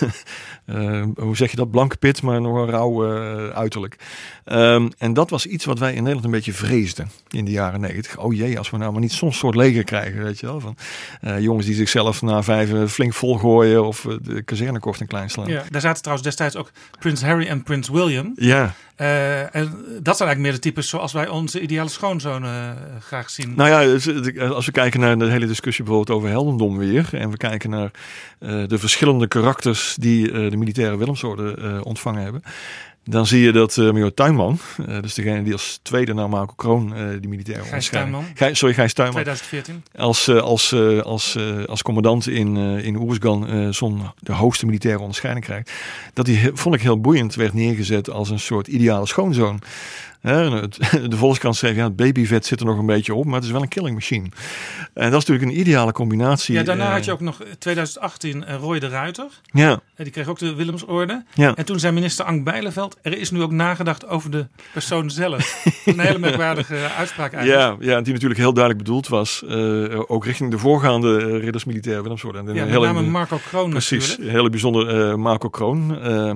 [0.64, 3.96] eh, hoe zeg je dat, blanke pit, maar nog een rauw eh, uiterlijk.
[4.44, 7.80] Ehm, en dat was iets wat wij in Nederland een beetje vreesden in de jaren
[7.80, 8.18] negentig.
[8.18, 10.60] Oh jee, als we nou maar niet zo'n soort leger krijgen, weet je wel.
[10.60, 10.76] Van,
[11.42, 15.48] jongens die zichzelf na vijf flink volgooien of de kazernekocht en klein slaan.
[15.48, 18.32] Ja, daar zaten trouwens destijds ook Prins Harry en Prins William.
[18.34, 18.74] Ja.
[19.00, 19.70] Eh, en
[20.02, 22.70] dat zijn eigenlijk meer de types zoals wij onze ideale schoonzoon eh,
[23.00, 23.52] graag zien.
[23.56, 27.08] Nou ja, als we kijken naar de hele discussie bijvoorbeeld over heldendom weer.
[27.12, 27.90] En we kijken naar
[28.38, 32.42] eh, de verschillende karakters die de militaire Willemsorde ontvangen hebben.
[33.04, 36.52] Dan zie je dat uh, Major Tuinman, eh, dus degene die als tweede na Marco
[36.56, 38.24] Kroon eh, die militaire Gijs Tuinman.
[38.34, 39.22] Gijs- sorry, Gijs Tuinman.
[39.22, 39.82] 2014.
[39.96, 44.32] Als, eh, als, eh, als, eh, als commandant in, eh in Oersgan eh, zo'n de
[44.32, 45.70] hoogste militaire onderscheiding krijgt.
[46.14, 49.60] Dat die, vond ik heel boeiend, werd neergezet als een soort ideale schoonzoon.
[51.08, 53.50] De Volkskrant schreef, ja, het babyvet zit er nog een beetje op, maar het is
[53.50, 54.28] wel een killing machine.
[54.94, 56.54] En dat is natuurlijk een ideale combinatie.
[56.54, 59.26] Ja, daarna eh, had je ook nog 2018 eh, Roy de Ruiter.
[59.44, 59.70] Ja.
[59.94, 61.24] En die kreeg ook de Willemsorde.
[61.34, 61.54] Ja.
[61.54, 62.96] En toen zei minister Ank Bijleveld...
[63.02, 65.64] er is nu ook nagedacht over de persoon zelf.
[65.84, 67.80] een hele merkwaardige uitspraak eigenlijk.
[67.82, 71.64] Ja, ja, die natuurlijk heel duidelijk bedoeld was, eh, ook richting de voorgaande eh, ridders
[71.64, 72.38] militaire Willemsorde.
[72.38, 74.36] En Ja, met hele- name Marco Kroon Precies, natuurlijk.
[74.36, 76.00] hele bijzonder eh, Marco Kroon.
[76.02, 76.32] eh,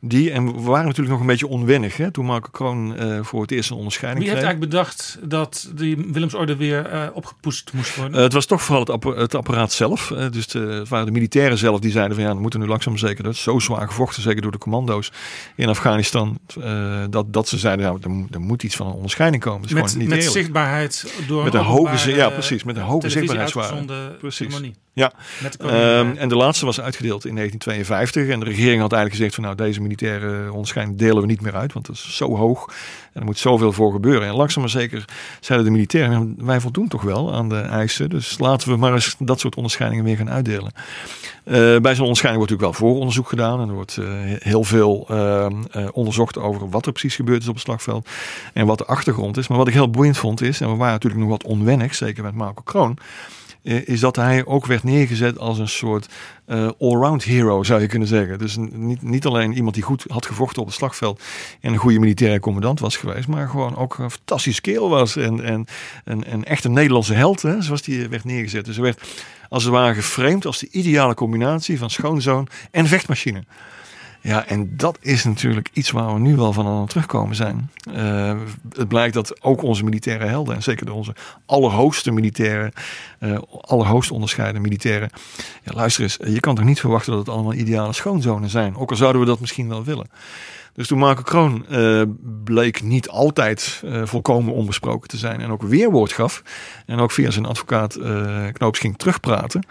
[0.00, 3.42] die, en we waren natuurlijk nog een beetje onwennig hè, toen Marco Kroon eh, voor
[3.42, 4.58] het eerst een onderscheiding Wie heeft kreeg.
[4.58, 8.14] eigenlijk bedacht dat die Willemsorde weer eh, opgepoest moest worden?
[8.16, 10.10] Eh, het was toch vooral het, het apparaat zelf.
[10.10, 12.66] eh, dus de, het waren de militairen zelf die zeiden van ja, we moeten nu
[12.66, 13.24] langzaam zeker.
[13.24, 15.12] Dat is zo zwaar gevochten, zeker door de commando's
[15.56, 16.38] in Afghanistan.
[17.10, 19.60] dat, dat ze zeiden, nou, er, moet- er moet iets van een onderscheiding komen.
[19.60, 22.82] Dat is met gewoon niet met zichtbaarheid door met een hoge, ja, precies, met een
[22.82, 24.16] hoge zichtbaarheidswaarde.
[24.18, 24.36] Precies.
[24.36, 24.74] ceremonie.
[24.92, 25.12] Ja.
[25.58, 28.28] Ehm, en de laatste was uitgedeeld in 1952.
[28.28, 31.54] En de regering had eigenlijk gezegd van nou, deze militaire onderscheiding delen we niet meer
[31.56, 31.72] uit.
[31.72, 32.72] Want dat is zo hoog.
[33.18, 34.28] Er moet zoveel voor gebeuren.
[34.28, 35.04] En langzaam maar zeker
[35.40, 38.10] zeiden de militairen, nou, wij voldoen toch wel aan de eisen.
[38.10, 40.72] Dus laten we maar eens dat soort onderscheidingen weer gaan uitdelen.
[41.44, 43.60] Eh, bij zo'n onderscheiding wordt natuurlijk wel vooronderzoek gedaan.
[43.60, 44.06] En er wordt eh,
[44.38, 45.46] heel veel eh,
[45.92, 48.08] onderzocht over wat er precies gebeurd is op het slagveld.
[48.52, 49.48] En wat de achtergrond is.
[49.48, 52.22] Maar wat ik heel boeiend vond is, en we waren natuurlijk nog wat onwennig, zeker
[52.22, 52.98] met Marco Kroon
[53.68, 56.08] is dat hij ook werd neergezet als een soort
[56.46, 58.38] eh allround hero, zou je kunnen zeggen.
[58.38, 61.22] Dus niet, niet alleen iemand die goed had gevochten op het slagveld
[61.60, 65.44] en een goede militaire commandant was geweest, maar gewoon ook een fantastische kerel was en,
[65.44, 65.66] en,
[66.04, 68.64] en, echt een Nederlandse held, hè, zoals die werd neergezet.
[68.64, 69.02] Dus hij werd
[69.48, 73.44] als het ware geframed als de ideale combinatie van schoonzoon en vechtmachine.
[74.28, 77.70] Ja, en dat is natuurlijk iets waar we nu wel van aan terugkomen zijn.
[77.94, 78.40] Uh,
[78.76, 81.14] het blijkt dat ook onze militaire helden, en zeker de onze
[81.46, 82.72] allerhoogste militairen,
[83.20, 85.10] uh, allerhoogst onderscheiden militairen.
[85.64, 88.76] Ja, luister eens, je kan toch niet verwachten dat het allemaal ideale schoonzonen zijn?
[88.76, 90.10] Ook al zouden we dat misschien wel willen.
[90.78, 92.02] Dus toen Marco Kroon uh,
[92.44, 96.42] bleek niet altijd uh, volkomen onbesproken te zijn en ook weerwoord gaf.
[96.86, 99.62] En ook via zijn advocaat uh, Knoops ging terugpraten.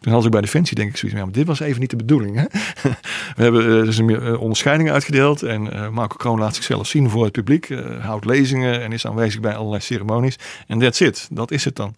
[0.00, 1.90] Toen had ik bij Defensie denk ik zoiets van, ja, maar dit was even niet
[1.90, 2.36] de bedoeling.
[2.36, 2.44] Hè?
[3.36, 7.68] We hebben dus een onderscheidingen uitgedeeld en Marco Kroon laat zichzelf zien voor het publiek.
[8.00, 10.38] houdt lezingen en is aanwezig bij allerlei ceremonies.
[10.66, 11.28] En that's it.
[11.30, 11.94] Dat is het dan.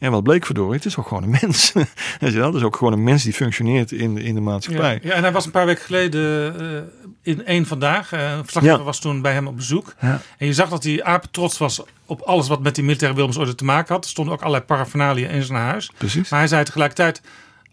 [0.00, 1.72] En wat bleek verdorie, het is ook gewoon een mens.
[2.18, 5.00] Het is ook gewoon een mens die functioneert in de, in de maatschappij.
[5.02, 6.80] Ja, ja en hij was een paar weken geleden uh,
[7.22, 8.12] in één vandaag.
[8.12, 8.84] Uh, verslaggever ja.
[8.84, 9.94] was toen bij hem op bezoek.
[10.00, 10.20] Ja.
[10.38, 13.54] En je zag dat hij apen trots was op alles wat met die militaire Willemsorde
[13.54, 14.04] te maken had.
[14.04, 15.90] Er stonden ook allerlei paraphernalia in zijn huis.
[15.98, 16.30] Precies.
[16.30, 17.20] Maar hij zei tegelijkertijd,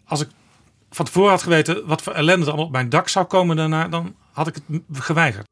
[0.04, 0.28] als ik
[0.90, 3.88] van tevoren had geweten wat voor ellende er allemaal op mijn dak zou komen daarna,
[3.88, 5.46] dan had ik het geweigerd.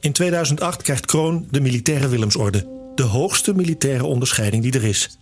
[0.00, 5.18] In 2008 krijgt Kroon de militaire Willemsorde de hoogste militaire onderscheiding die er is.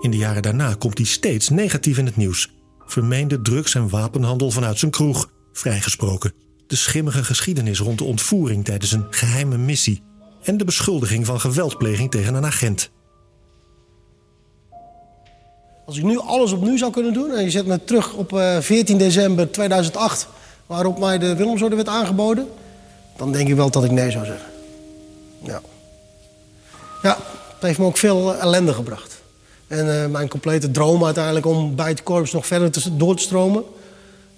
[0.00, 2.50] In de jaren daarna komt hij steeds negatief in het nieuws.
[2.86, 6.32] Vermeende drugs- en wapenhandel vanuit zijn kroeg, vrijgesproken.
[6.66, 10.02] De schimmige geschiedenis rond de ontvoering tijdens een geheime missie.
[10.42, 12.90] En de beschuldiging van geweldpleging tegen een agent.
[15.86, 18.98] Als ik nu alles opnieuw zou kunnen doen en je zet me terug op 14
[18.98, 20.28] december 2008,
[20.66, 22.48] waarop mij de Willemsorde werd aangeboden,
[23.16, 24.50] dan denk ik wel dat ik nee zou zeggen.
[25.42, 25.60] Ja.
[27.02, 27.18] Ja,
[27.54, 29.22] het heeft me ook veel ellende gebracht.
[29.66, 33.22] En uh, mijn complete droom uiteindelijk om bij het korps nog verder te, door te
[33.22, 33.64] stromen...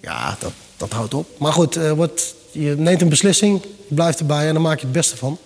[0.00, 1.28] ja, dat, dat houdt op.
[1.38, 4.84] Maar goed, uh, wat, je neemt een beslissing, je blijft erbij en dan maak je
[4.84, 5.38] het beste van.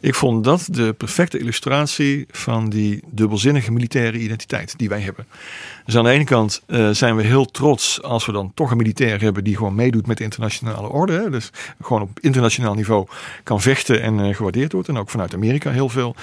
[0.00, 5.26] Ik vond dat de perfecte illustratie van die dubbelzinnige militaire identiteit die wij hebben.
[5.90, 8.76] Dus aan de ene kant uh, zijn we heel trots als we dan toch een
[8.76, 11.12] militair hebben die gewoon meedoet met de internationale orde.
[11.12, 11.30] Hè.
[11.30, 11.50] Dus
[11.82, 13.06] gewoon op internationaal niveau
[13.42, 14.88] kan vechten en uh, gewaardeerd wordt.
[14.88, 16.14] En ook vanuit Amerika heel veel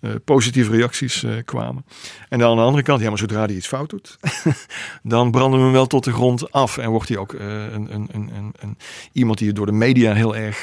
[0.00, 1.84] uh, positieve reacties kwamen.
[2.28, 4.18] En dan aan de andere kant, ja, maar zodra hij iets fout doet,
[5.02, 6.78] dan branden we hem wel tot de grond af.
[6.78, 8.30] En wordt hij ook een, een,
[8.60, 8.78] een,
[9.12, 10.62] iemand die door de media heel erg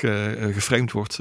[0.54, 1.18] geframed wordt,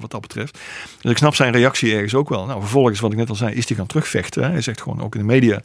[0.00, 0.58] wat dat betreft.
[1.00, 2.46] Dus ik snap zijn reactie ergens ook wel.
[2.46, 4.50] Nou, vervolgens, wat ik net al zei, is hij gaan terugvechten.
[4.50, 5.62] Hij zegt gewoon ook in de media,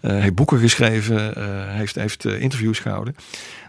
[0.00, 3.14] heeft boeken geschreven, heeft, heeft interviews gehouden.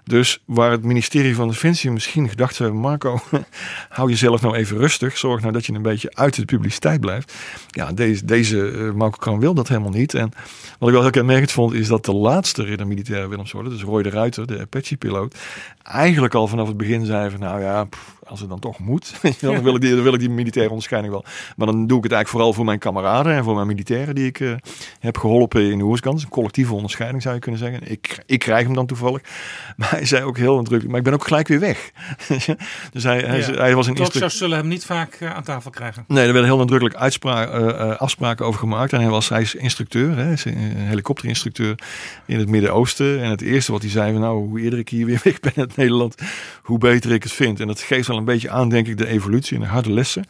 [0.03, 3.19] Dus waar het ministerie van Defensie misschien gedacht heeft: Marco,
[3.89, 5.17] hou jezelf nou even rustig.
[5.17, 7.33] Zorg nou dat je een beetje uit de publiciteit blijft.
[7.67, 10.13] Ja, deze, deze uh, Marco Kroon wil dat helemaal niet.
[10.13, 10.31] En
[10.79, 14.03] wat ik wel heel kenmerkend vond, is dat de laatste ridder militaire Willemsorde, dus Roy
[14.03, 15.37] de Ruiter, de Apache-piloot,
[15.83, 17.87] eigenlijk al vanaf het begin zei van nou ja,
[18.27, 21.13] als het dan toch moet, dan, wil ik die, dan wil ik die militaire onderscheiding
[21.13, 21.25] wel.
[21.55, 24.25] Maar dan doe ik het eigenlijk vooral voor mijn kameraden en voor mijn militairen die
[24.25, 24.53] ik uh,
[24.99, 26.21] heb geholpen in de Oerskant.
[26.21, 27.91] Een collectieve onderscheiding zou je kunnen zeggen.
[27.91, 29.21] Ik, ik krijg hem dan toevallig.
[29.77, 31.91] Maar hij zei ook heel nadrukkelijk, maar ik ben ook gelijk weer weg.
[32.93, 33.51] dus hij, hij, ja.
[33.53, 36.03] hij was een zullen hem niet vaak uh, aan tafel krijgen.
[36.07, 38.93] Nee, er werden heel nadrukkelijk uitspraak, uh, afspraken over gemaakt.
[38.93, 41.79] En hij was hij is instructeur, hè, is een helikopterinstructeur
[42.25, 43.21] in het Midden-Oosten.
[43.21, 45.75] En het eerste wat hij zei, nou, hoe eerder ik hier weer weg ben uit
[45.75, 46.15] Nederland,
[46.61, 47.59] hoe beter ik het vind.
[47.59, 50.25] En dat geeft wel een beetje aan, denk ik, de evolutie en de harde lessen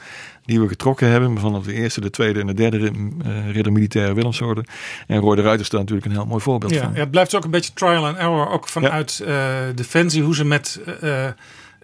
[0.45, 1.39] die we getrokken hebben.
[1.39, 4.65] Vanaf de eerste, de tweede en de derde uh, ridder militaire Willemsorde.
[5.07, 6.93] En Roy de Ruiter is daar natuurlijk een heel mooi voorbeeld ja, van.
[6.93, 9.67] Ja, het blijft ook een beetje trial and error, ook vanuit ja.
[9.67, 11.27] uh, Defensie, hoe ze met uh,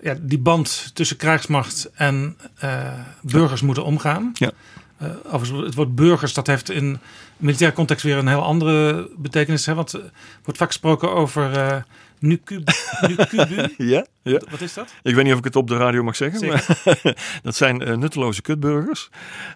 [0.01, 2.37] ja, die band tussen krijgsmacht en
[3.21, 3.65] burgers ja.
[3.65, 4.31] moeten omgaan.
[4.33, 4.51] Ja.
[5.31, 6.99] Uh, het woord burgers, dat heeft in
[7.37, 9.65] militaire context weer een heel andere betekenis.
[9.65, 9.73] Hè?
[9.73, 10.11] Want er
[10.43, 11.75] wordt vaak gesproken over uh,
[12.19, 12.71] nukubu.
[13.77, 14.41] ja, ja.
[14.49, 14.93] Wat is dat?
[15.03, 16.47] Ik weet niet of ik het op de radio mag zeggen.
[16.47, 16.65] Maar
[17.43, 19.09] dat zijn uh, nutteloze kutburgers.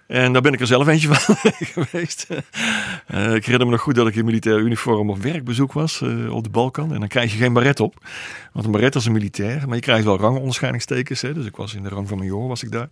[0.07, 1.35] En daar ben ik er zelf eentje van
[1.75, 2.27] geweest.
[2.29, 6.33] Uh, ik herinner me nog goed dat ik in militair uniform op werkbezoek was uh,
[6.33, 6.93] op de Balkan.
[6.93, 7.95] En dan krijg je geen baret op.
[8.51, 9.63] Want een baret is een militair.
[9.67, 11.21] Maar je krijgt wel rangonderscheidingstekens.
[11.21, 11.33] Hè?
[11.33, 12.89] Dus ik was in de rang van major was ik daar.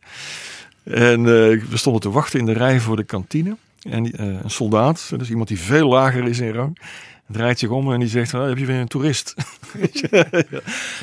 [0.83, 3.55] En we stonden te wachten in de rij voor de kantine.
[3.89, 6.77] En een soldaat, dus iemand die veel lager is in rang,
[7.31, 9.33] draait zich om en die zegt: oh, heb je weer een toerist?
[10.11, 10.25] ja.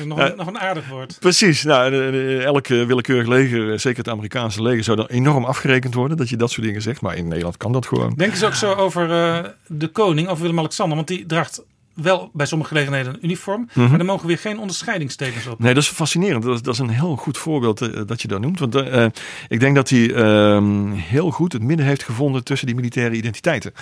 [0.05, 1.17] nog, een, nog een aardig woord.
[1.19, 1.63] Precies.
[1.63, 6.17] Nou, de, de, elk willekeurig leger, zeker het Amerikaanse leger, zou dan enorm afgerekend worden
[6.17, 7.01] dat je dat soort dingen zegt.
[7.01, 8.13] Maar in Nederland kan dat gewoon.
[8.15, 11.63] Denk eens ook zo over uh, de koning, over Willem-Alexander, want die draagt
[12.01, 13.59] wel bij sommige gelegenheden een uniform.
[13.59, 13.89] Mm -hmm.
[13.89, 15.59] Maar er mogen weer geen onderscheidingstekens op.
[15.59, 16.43] Nee, dat is fascinerend.
[16.43, 18.59] Dat is, dat is een heel goed voorbeeld uh, dat je dat noemt.
[18.59, 19.05] Want uh,
[19.47, 23.73] ik denk dat hij uh, heel goed het midden heeft gevonden tussen die militaire identiteiten.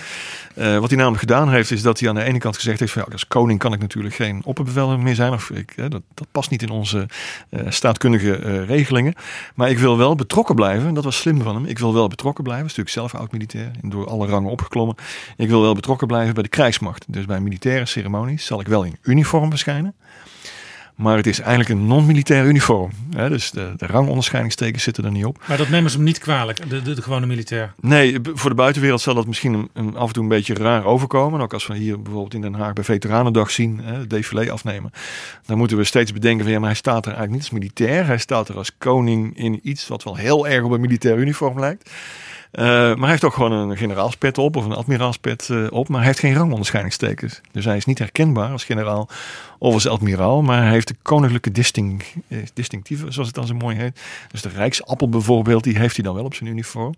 [0.54, 2.92] Eh, wat hij namelijk gedaan heeft, is dat hij aan de ene kant gezegd heeft:
[2.92, 5.32] van ja, als koning kan ik natuurlijk geen opperbevel meer zijn.
[5.32, 7.06] Of ik, dat, dat past niet in onze
[7.50, 9.14] eh, staatkundige eh, regelingen.
[9.54, 10.94] Maar ik wil wel betrokken blijven.
[10.94, 11.64] Dat was slim van hem.
[11.64, 12.66] Ik wil wel betrokken blijven.
[12.66, 13.70] Dat is natuurlijk zelf oud-militair.
[13.82, 14.96] Door alle rangen opgeklommen.
[15.36, 17.04] Ik wil wel betrokken blijven bij de krijgsmacht.
[17.08, 19.94] Dus bij militaire ceremonies zal ik wel in uniform verschijnen.
[20.96, 22.90] Maar het is eigenlijk een non-militair uniform.
[23.16, 23.28] Hè?
[23.28, 25.44] Dus de, de rangonderscheidingstekens zitten er niet op.
[25.48, 27.72] Maar dat nemen ze hem niet kwalijk, de, de, de gewone militair.
[27.80, 30.84] Nee, voor de buitenwereld zal dat misschien een, een- af en toe een beetje raar
[30.84, 31.40] overkomen.
[31.40, 34.90] Ook als we hier bijvoorbeeld in Den Haag bij Veteranendag zien, hè, het défilé afnemen.
[35.46, 38.06] Dan moeten we steeds bedenken van ja, maar hij staat er eigenlijk niet als militair.
[38.06, 41.60] Hij staat er als koning in iets wat wel heel erg op een militair uniform
[41.60, 41.90] lijkt.
[42.50, 45.88] Eh, maar hij heeft ook gewoon een generaalspet op of een admiraalspet eh, op.
[45.88, 47.40] Maar hij heeft geen rangonderscheidingstekens.
[47.52, 49.08] Dus hij is niet herkenbaar als generaal
[49.58, 50.42] of als admiraal.
[50.42, 54.00] Maar hij heeft de koninklijke disting, eh, distinctieve, zoals het dan zo mooi heet.
[54.30, 56.94] Dus de Rijksappel bijvoorbeeld, die heeft hij dan wel op zijn uniform.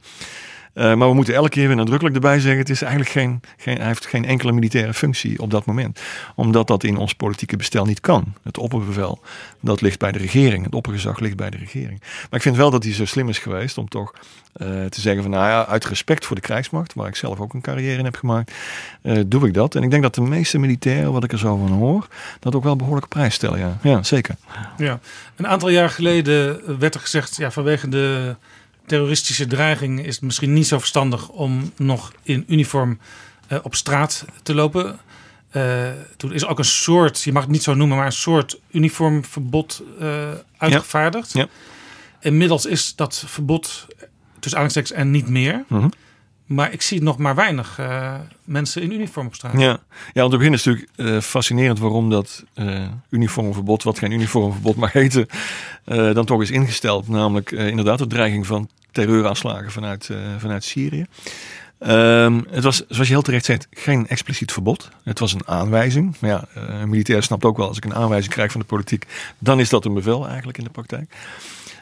[0.72, 3.76] Eh, maar we moeten elke keer weer nadrukkelijk erbij zeggen: het is eigenlijk geen, geen,
[3.76, 6.00] hij heeft geen enkele militaire functie op dat moment.
[6.34, 8.34] Omdat dat in ons politieke bestel niet kan.
[8.42, 9.20] Het opperbevel,
[9.60, 10.64] dat ligt bij de regering.
[10.64, 12.00] Het oppergezag ligt bij de regering.
[12.00, 14.12] Maar ik vind wel dat hij zo slim is geweest om toch
[14.52, 17.54] eh, te zeggen: van nou ja, uit respect voor de krijgsmacht, waar ik zelf ook
[17.54, 18.52] een carrière in heb gemaakt,
[19.02, 19.74] eh, doe ik dat.
[19.74, 22.06] En ik denk dat de meeste militairen, wat ik er zo van hoor,
[22.40, 23.58] dat ook wel behoorlijk prijs stellen.
[23.58, 24.34] Ja, ja zeker.
[24.76, 25.00] Ja,
[25.36, 28.36] een aantal jaar geleden werd er gezegd, ja, vanwege de
[28.88, 32.98] terroristische dreiging is het misschien niet zo verstandig om nog in uniform
[33.46, 34.98] eh, op straat te lopen.
[35.50, 38.60] Eh, toen is ook een soort, je mag het niet zo noemen, maar een soort
[38.70, 40.28] uniformverbod eh,
[40.58, 41.32] uitgevaardigd.
[41.32, 41.46] Ja.
[42.20, 43.86] Inmiddels is dat verbod
[44.38, 45.64] tussen aanstekens en niet meer.
[45.68, 45.88] Mhm.
[46.46, 47.80] Maar ik zie nog maar weinig
[48.44, 49.52] mensen in uniform op straat.
[49.52, 49.78] Ja, ja
[50.12, 52.44] want op het begin is het natuurlijk fascinerend waarom dat
[53.10, 55.26] uniformverbod, wat geen uniformverbod heten,
[55.84, 57.08] eh, dan toch is ingesteld.
[57.08, 61.06] Namelijk inderdaad de dreiging van terreuraanslagen vanuit, eh, vanuit Syrië.
[61.78, 64.88] Ehm, het was, zoals je heel terecht zegt, geen expliciet verbod.
[65.04, 66.16] Het was een aanwijzing.
[66.20, 68.66] Maar ja, eh, een militair snapt ook wel, als ik een aanwijzing krijg van de
[68.66, 69.06] politiek,
[69.38, 71.14] dan is dat een bevel eigenlijk in de praktijk.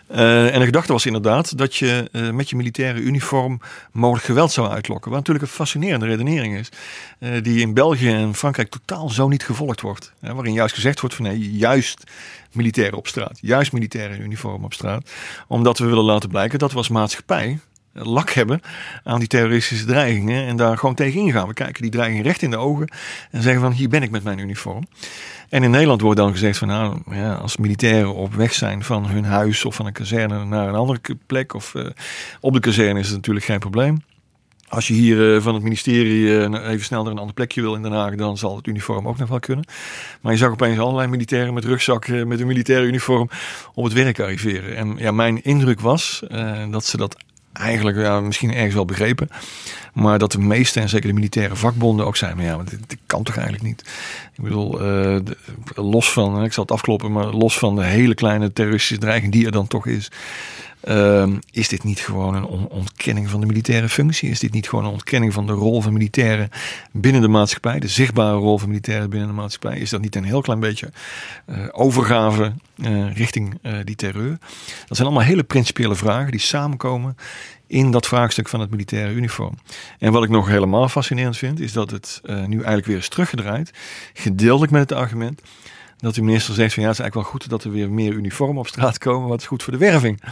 [0.06, 3.60] Eh, en de gedachte was inderdaad dat je met je militaire uniform
[3.92, 5.10] mogelijk geweld zou uitlokken.
[5.10, 6.68] Wat natuurlijk een fascinerende redenering is.
[7.42, 10.12] die in België en Frankrijk totaal zo niet gevolgd wordt.
[10.20, 12.04] Hè, waarin juist gezegd wordt van nee, juist
[12.56, 13.38] militairen op straat.
[13.40, 15.10] Juist militairen in uniform op straat.
[15.48, 17.58] Omdat we willen laten blijken dat we als maatschappij
[17.92, 18.60] lak hebben
[19.04, 20.46] aan die terroristische dreigingen.
[20.46, 21.48] En daar gewoon tegen ingaan.
[21.48, 22.88] We kijken die dreiging recht in de ogen.
[23.30, 24.86] En zeggen van hier ben ik met mijn uniform.
[25.48, 29.06] En in Nederland wordt dan gezegd van nou, ja, als militairen op weg zijn van
[29.06, 31.86] hun huis of van een kazerne naar een andere plek of eh,
[32.40, 34.02] op de kazerne is het natuurlijk geen probleem.
[34.68, 37.74] Als je hier eh, van het ministerie eh, even snel naar een ander plekje wil
[37.74, 39.64] in Den Haag, dan zal het uniform ook nog wel kunnen.
[40.20, 43.28] Maar je zag opeens allerlei militairen met rugzakken, met een militaire uniform
[43.74, 44.76] op het werk arriveren.
[44.76, 47.16] En ja, mijn indruk was eh, dat ze dat
[47.52, 49.28] eigenlijk ja, misschien ergens wel begrepen.
[49.93, 52.98] Maar dat de meeste, en zeker de militaire vakbonden, ook zeiden: maar ja, dit, dit
[53.06, 53.80] kan toch eigenlijk niet.
[54.36, 55.16] Ik bedoel, eh,
[55.74, 59.47] los van, ik zal het afkloppen, maar los van de hele kleine terroristische dreiging die
[59.47, 60.10] er dan toch is.
[60.80, 64.30] Ehm, is dit niet gewoon een on- ontkenning van de militaire functie?
[64.30, 66.48] Is dit niet gewoon een ontkenning van de rol van militairen
[66.92, 67.78] binnen de maatschappij?
[67.78, 69.78] De zichtbare rol van militairen binnen de maatschappij?
[69.78, 70.92] Is dat niet een heel klein beetje
[71.46, 74.38] eh, overgave eh, richting eh, die terreur?
[74.86, 77.16] Dat zijn allemaal hele principiële vragen die samenkomen
[77.66, 79.54] in dat vraagstuk van het militaire uniform.
[79.98, 83.70] En wat ik nog helemaal fascinerend vind, is dat het nu eigenlijk weer is teruggedraaid.
[84.12, 85.42] Gedeeltelijk met het argument
[85.98, 88.12] dat de minister zegt van ja, het is eigenlijk wel goed dat er weer meer
[88.12, 90.23] uniformen op straat komen, wat is goed voor de werving.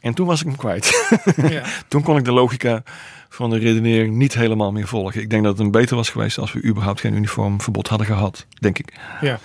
[0.00, 1.16] En toen was ik hem kwijt.
[1.36, 1.64] Ja.
[1.88, 2.82] toen kon ik de logica
[3.28, 5.20] van de redenering niet helemaal meer volgen.
[5.20, 8.46] Ik denk dat het een beter was geweest als we überhaupt geen uniformverbod hadden gehad,
[8.60, 8.92] denk ik.
[9.20, 9.38] Ja.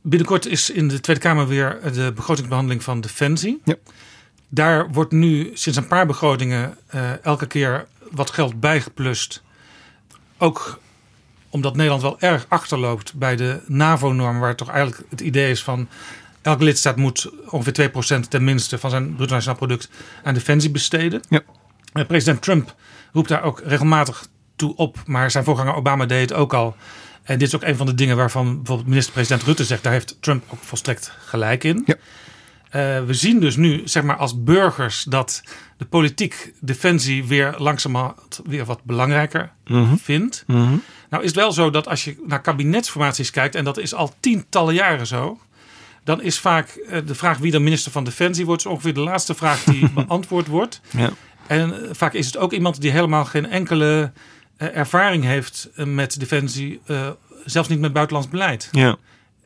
[0.00, 3.60] Binnenkort is in de Tweede Kamer weer de begrotingsbehandeling van Defensie.
[3.64, 3.74] Ja.
[4.48, 9.42] Daar wordt nu sinds een paar begrotingen eh, elke keer wat geld bijgeplust.
[10.38, 10.80] Ook
[11.52, 15.88] omdat Nederland wel erg achterloopt bij de NAVO-norm, waar toch eigenlijk het idee is van
[16.42, 19.88] elke lidstaat moet ongeveer 2% tenminste van zijn bruto nationaal product
[20.22, 21.20] aan defensie besteden.
[21.28, 21.40] Ja.
[21.92, 22.74] Eh, President Trump
[23.12, 24.26] roept daar ook regelmatig
[24.56, 26.76] toe op, maar zijn voorganger Obama deed het ook al.
[27.22, 30.16] En dit is ook een van de dingen waarvan bijvoorbeeld minister-president Rutte zegt, daar heeft
[30.20, 31.82] Trump ook volstrekt gelijk in.
[31.86, 31.94] Ja.
[32.70, 35.42] Eh, we zien dus nu, zeg maar als burgers, dat
[35.76, 39.96] de politiek defensie weer langzamerhand weer wat belangrijker Mhm.
[39.96, 40.44] vindt.
[40.46, 40.74] Mhm.
[41.12, 44.14] Nou is het wel zo dat als je naar kabinetsformaties kijkt, en dat is al
[44.20, 45.40] tientallen jaren zo,
[46.04, 49.00] dan is vaak eh, de vraag wie dan minister van Defensie wordt, is ongeveer de
[49.00, 50.80] laatste vraag die beantwoord wordt.
[50.90, 51.10] Ja.
[51.46, 54.12] En eh, vaak is het ook iemand die helemaal geen enkele
[54.56, 56.80] eh, ervaring heeft met defensie,
[57.44, 58.68] zelfs niet met buitenlands beleid.
[58.70, 58.96] Ja.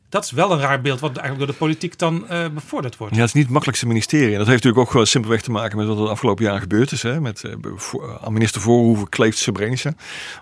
[0.09, 3.15] Dat is wel een raar beeld wat eigenlijk door de politiek dan eh, bevorderd wordt.
[3.15, 4.33] Ja, het is niet het makkelijkste ministerie.
[4.33, 6.61] En dat heeft natuurlijk ook wel simpelweg te maken met wat er de afgelopen jaren
[6.61, 7.03] gebeurd is.
[7.03, 7.21] Hè?
[7.21, 7.45] Met
[8.21, 9.95] aan minister Voorhoeven kleeft Srebrenica.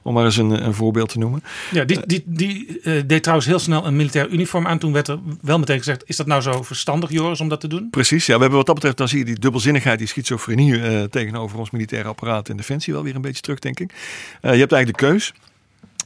[0.02, 1.42] Om maar eens een, een voorbeeld te noemen.
[1.70, 4.78] Ja, die, die, die deed trouwens heel snel een militair uniform aan.
[4.78, 7.68] Toen werd er wel meteen gezegd, is dat nou zo verstandig Joris om dat te
[7.68, 7.88] doen?
[7.90, 11.58] Precies, ja, we hebben wat dat betreft, dan zie je die dubbelzinnigheid, die schizofrenie tegenover
[11.58, 13.92] ons militaire apparaat en defensie wel weer een beetje terug, denk ik.
[14.40, 15.32] Je hebt eigenlijk de keus.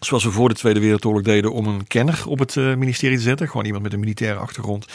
[0.01, 3.23] Zoals we voor de Tweede Wereldoorlog deden om een kenner op het uh, ministerie te
[3.23, 3.49] zetten.
[3.49, 4.87] Gewoon iemand met een militaire achtergrond.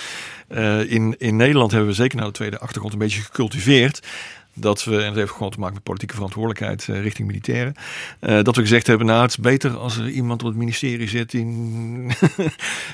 [0.49, 4.07] Uh, in, in Nederland hebben we zeker na de tweede achtergrond een beetje gecultiveerd
[4.55, 7.73] dat we, en dat heeft gewoon te maken met politieke verantwoordelijkheid uh, richting militairen,
[8.19, 11.31] dat we gezegd hebben, nou het is beter als er iemand op het ministerie zit
[11.31, 11.45] die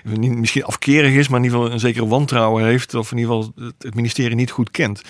[0.14, 3.53] misschien afkerig is, maar in ieder geval een zekere wantrouwen heeft, of in ieder geval
[3.65, 5.02] het, het ministerie niet goed kent.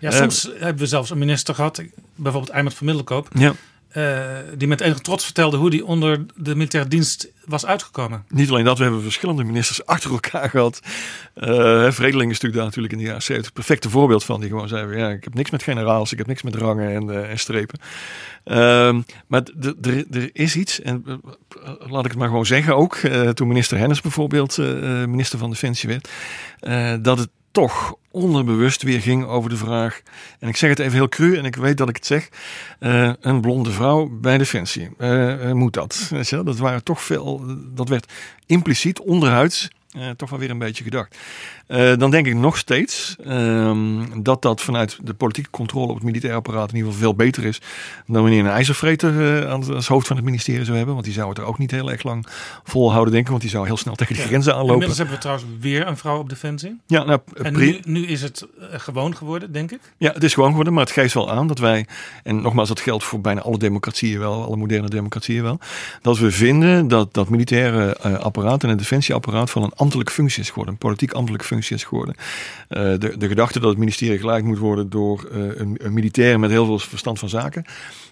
[0.00, 1.82] Ja, soms uh, hebben we zelfs een minister gehad,
[2.14, 3.54] bijvoorbeeld Eimert van Middelkoop, ja.
[3.96, 8.24] Uh, die met enige trots vertelde hoe die onder de militaire dienst was uitgekomen.
[8.28, 10.80] Niet alleen dat, we hebben verschillende ministers achter elkaar gehad.
[11.34, 14.40] Uh, Vredeling is natuurlijk daar natuurlijk in de jaren 70 het perfecte voorbeeld van.
[14.40, 17.08] Die gewoon zei, ja, ik heb niks met generaals, ik heb niks met rangen en,
[17.08, 17.78] uh, en strepen.
[18.44, 19.42] Uh, maar
[20.12, 21.04] er is iets, en
[21.78, 22.96] laat ik het maar gewoon zeggen ook,
[23.34, 24.56] toen minister Hennis bijvoorbeeld
[25.06, 26.08] minister van Defensie werd,
[27.02, 27.28] dat het
[27.58, 30.00] toch onderbewust weer ging over de vraag.
[30.38, 32.28] En ik zeg het even heel cru en ik weet dat ik het zeg.
[32.80, 34.88] Uh, een blonde vrouw bij Defensie.
[34.98, 36.10] Uh, moet dat?
[36.28, 37.42] Dat waren toch veel.
[37.74, 38.12] Dat werd
[38.46, 39.68] impliciet onderhuids
[40.16, 41.16] toch wel weer een beetje gedacht.
[41.68, 46.04] Uh, dan denk ik nog steeds uh, dat dat vanuit de politieke controle op het
[46.04, 47.60] militair apparaat in ieder geval veel beter is
[48.06, 50.94] dan wanneer een ijzervreter uh, als hoofd van het ministerie zou hebben.
[50.94, 52.26] Want die zou het er ook niet heel erg lang
[52.64, 53.30] volhouden, denken.
[53.30, 54.26] Want die zou heel snel tegen de ja.
[54.26, 54.72] grenzen aanlopen.
[54.72, 56.80] Inmiddels hebben we trouwens weer een vrouw op Defensie.
[56.86, 59.80] Ja, nou, en nu, nu, is het gewoon geworden, denk ik.
[59.96, 61.86] Ja, het is gewoon geworden, maar het geeft wel aan dat wij,
[62.22, 65.58] en nogmaals, dat geldt voor bijna alle democratieën wel, alle moderne democratieën wel,
[66.02, 70.48] dat we vinden dat dat militaire apparaat en het defensieapparaat van een ambtelijke functie is
[70.48, 72.14] geworden, een politiek ambtelijke functie is geworden.
[72.18, 76.40] Uh, de, de gedachte dat het ministerie geleid moet worden door uh, een, een, militair
[76.40, 77.64] met heel veel verstand van zaken.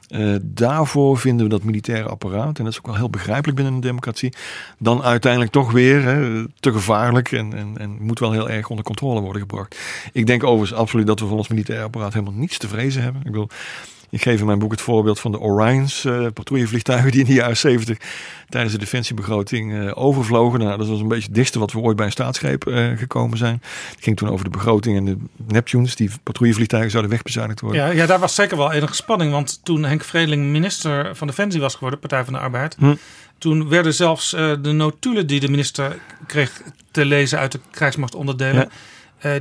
[0.09, 3.74] Uh, daarvoor vinden we dat militaire apparaat, en dat is ook wel heel begrijpelijk binnen
[3.74, 4.32] een democratie,
[4.78, 8.85] dan uiteindelijk toch weer hè, te gevaarlijk en, en, en moet wel heel erg onder
[8.85, 9.78] controle worden gebracht.
[10.12, 13.20] Ik denk overigens absoluut dat we van ons militaire apparaat helemaal niets te vrezen hebben.
[13.24, 13.48] Ik bedoel,
[14.10, 17.32] ik geef in mijn boek het voorbeeld van de Orions, uh, patrouillevliegtuigen die in de
[17.32, 17.98] jaren 70
[18.48, 20.58] tijdens de defensiebegroting uh, overvlogen.
[20.58, 23.38] Nou, dat was een beetje het dichtste wat we ooit bij een staatsgreep uh, gekomen
[23.38, 23.62] zijn.
[23.90, 25.16] Het ging toen over de begroting en de
[25.46, 27.80] Neptunes, die patrouillevliegtuigen zouden wegbezuinigd worden.
[27.80, 31.60] Ja, ja, daar was zeker wel enige spanning, want toen Henk Vredeling minister van Defensie
[31.60, 32.94] was geworden, Partij van de Arbeid, hm.
[33.38, 38.68] toen werden zelfs de notulen die de minister kreeg te lezen uit de krijgsmachtonderdelen, ja.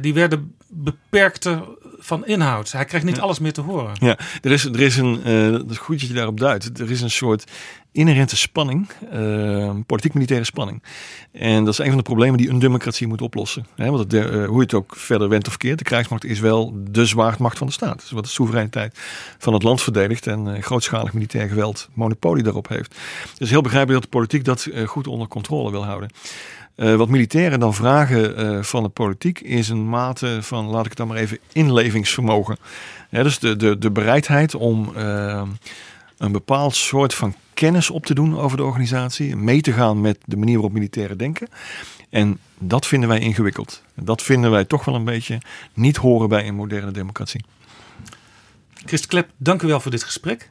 [0.01, 2.71] Die werden beperkte van inhoud.
[2.71, 3.21] Hij krijgt niet ja.
[3.21, 3.95] alles meer te horen.
[3.99, 6.79] Ja, er is, er is een, uh, dat is goed dat je daarop duidt.
[6.79, 7.51] Er is een soort
[7.91, 10.83] inherente spanning, uh, politiek-militaire spanning.
[11.31, 13.65] En dat is een van de problemen die een democratie moet oplossen.
[13.75, 16.39] He, want het, uh, hoe je het ook verder went of keert, de krijgsmacht is
[16.39, 17.99] wel de zwaardmacht van de staat.
[17.99, 18.99] Dus wat de soevereiniteit
[19.37, 22.95] van het land verdedigt en grootschalig militair geweld monopolie daarop heeft.
[23.37, 26.09] Dus heel begrijpelijk dat de politiek dat goed onder controle wil houden.
[26.77, 30.89] Uh, wat militairen dan vragen uh, van de politiek is een mate van, laat ik
[30.89, 32.57] het dan maar even, inlevingsvermogen.
[33.09, 35.41] Ja, dus de, de, de bereidheid om uh,
[36.17, 40.17] een bepaald soort van kennis op te doen over de organisatie, mee te gaan met
[40.25, 41.47] de manier waarop militairen denken.
[42.09, 43.81] En dat vinden wij ingewikkeld.
[43.95, 45.41] Dat vinden wij toch wel een beetje
[45.73, 47.45] niet horen bij een moderne democratie.
[48.73, 50.49] Christ Klep, dank u wel voor dit gesprek.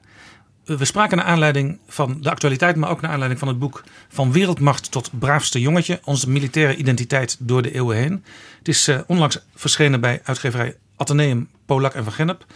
[0.64, 4.32] We spraken naar aanleiding van de actualiteit, maar ook naar aanleiding van het boek Van
[4.32, 8.24] Wereldmacht tot Braafste Jongetje: Onze militaire identiteit door de eeuwen heen.
[8.58, 12.46] Het is uh, onlangs verschenen bij uitgeverij Atheneum, Polak en Van Gennep.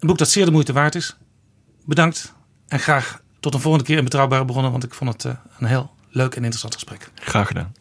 [0.00, 1.16] Een boek dat zeer de moeite waard is.
[1.84, 2.34] Bedankt
[2.68, 5.66] en graag tot een volgende keer in Betrouwbare Bronnen, want ik vond het uh, een
[5.66, 7.10] heel leuk en interessant gesprek.
[7.14, 7.74] Graag gedaan.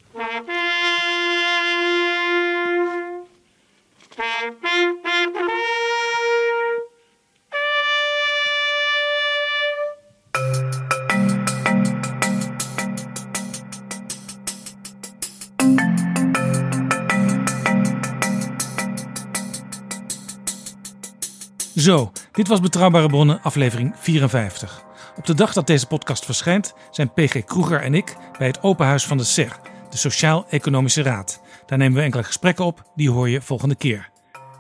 [21.86, 24.84] Zo, dit was Betrouwbare Bronnen, aflevering 54.
[25.18, 28.86] Op de dag dat deze podcast verschijnt, zijn PG Kroeger en ik bij het Open
[28.86, 29.60] Huis van de SER,
[29.90, 31.42] de Sociaal-Economische Raad.
[31.66, 34.10] Daar nemen we enkele gesprekken op, die hoor je volgende keer.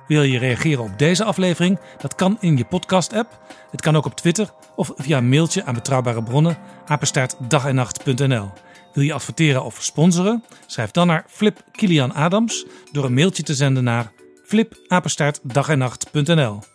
[0.07, 1.79] Wil je reageren op deze aflevering?
[1.97, 3.39] Dat kan in je podcast-app.
[3.71, 8.51] Het kan ook op Twitter of via een mailtje aan Betrouwbare Bronnen, apenstaartdagennacht.nl.
[8.93, 10.43] Wil je adverteren of sponsoren?
[10.65, 14.11] Schrijf dan naar Flip Kilian Adams door een mailtje te zenden naar
[14.45, 16.74] flipapenstaartdagennacht.nl.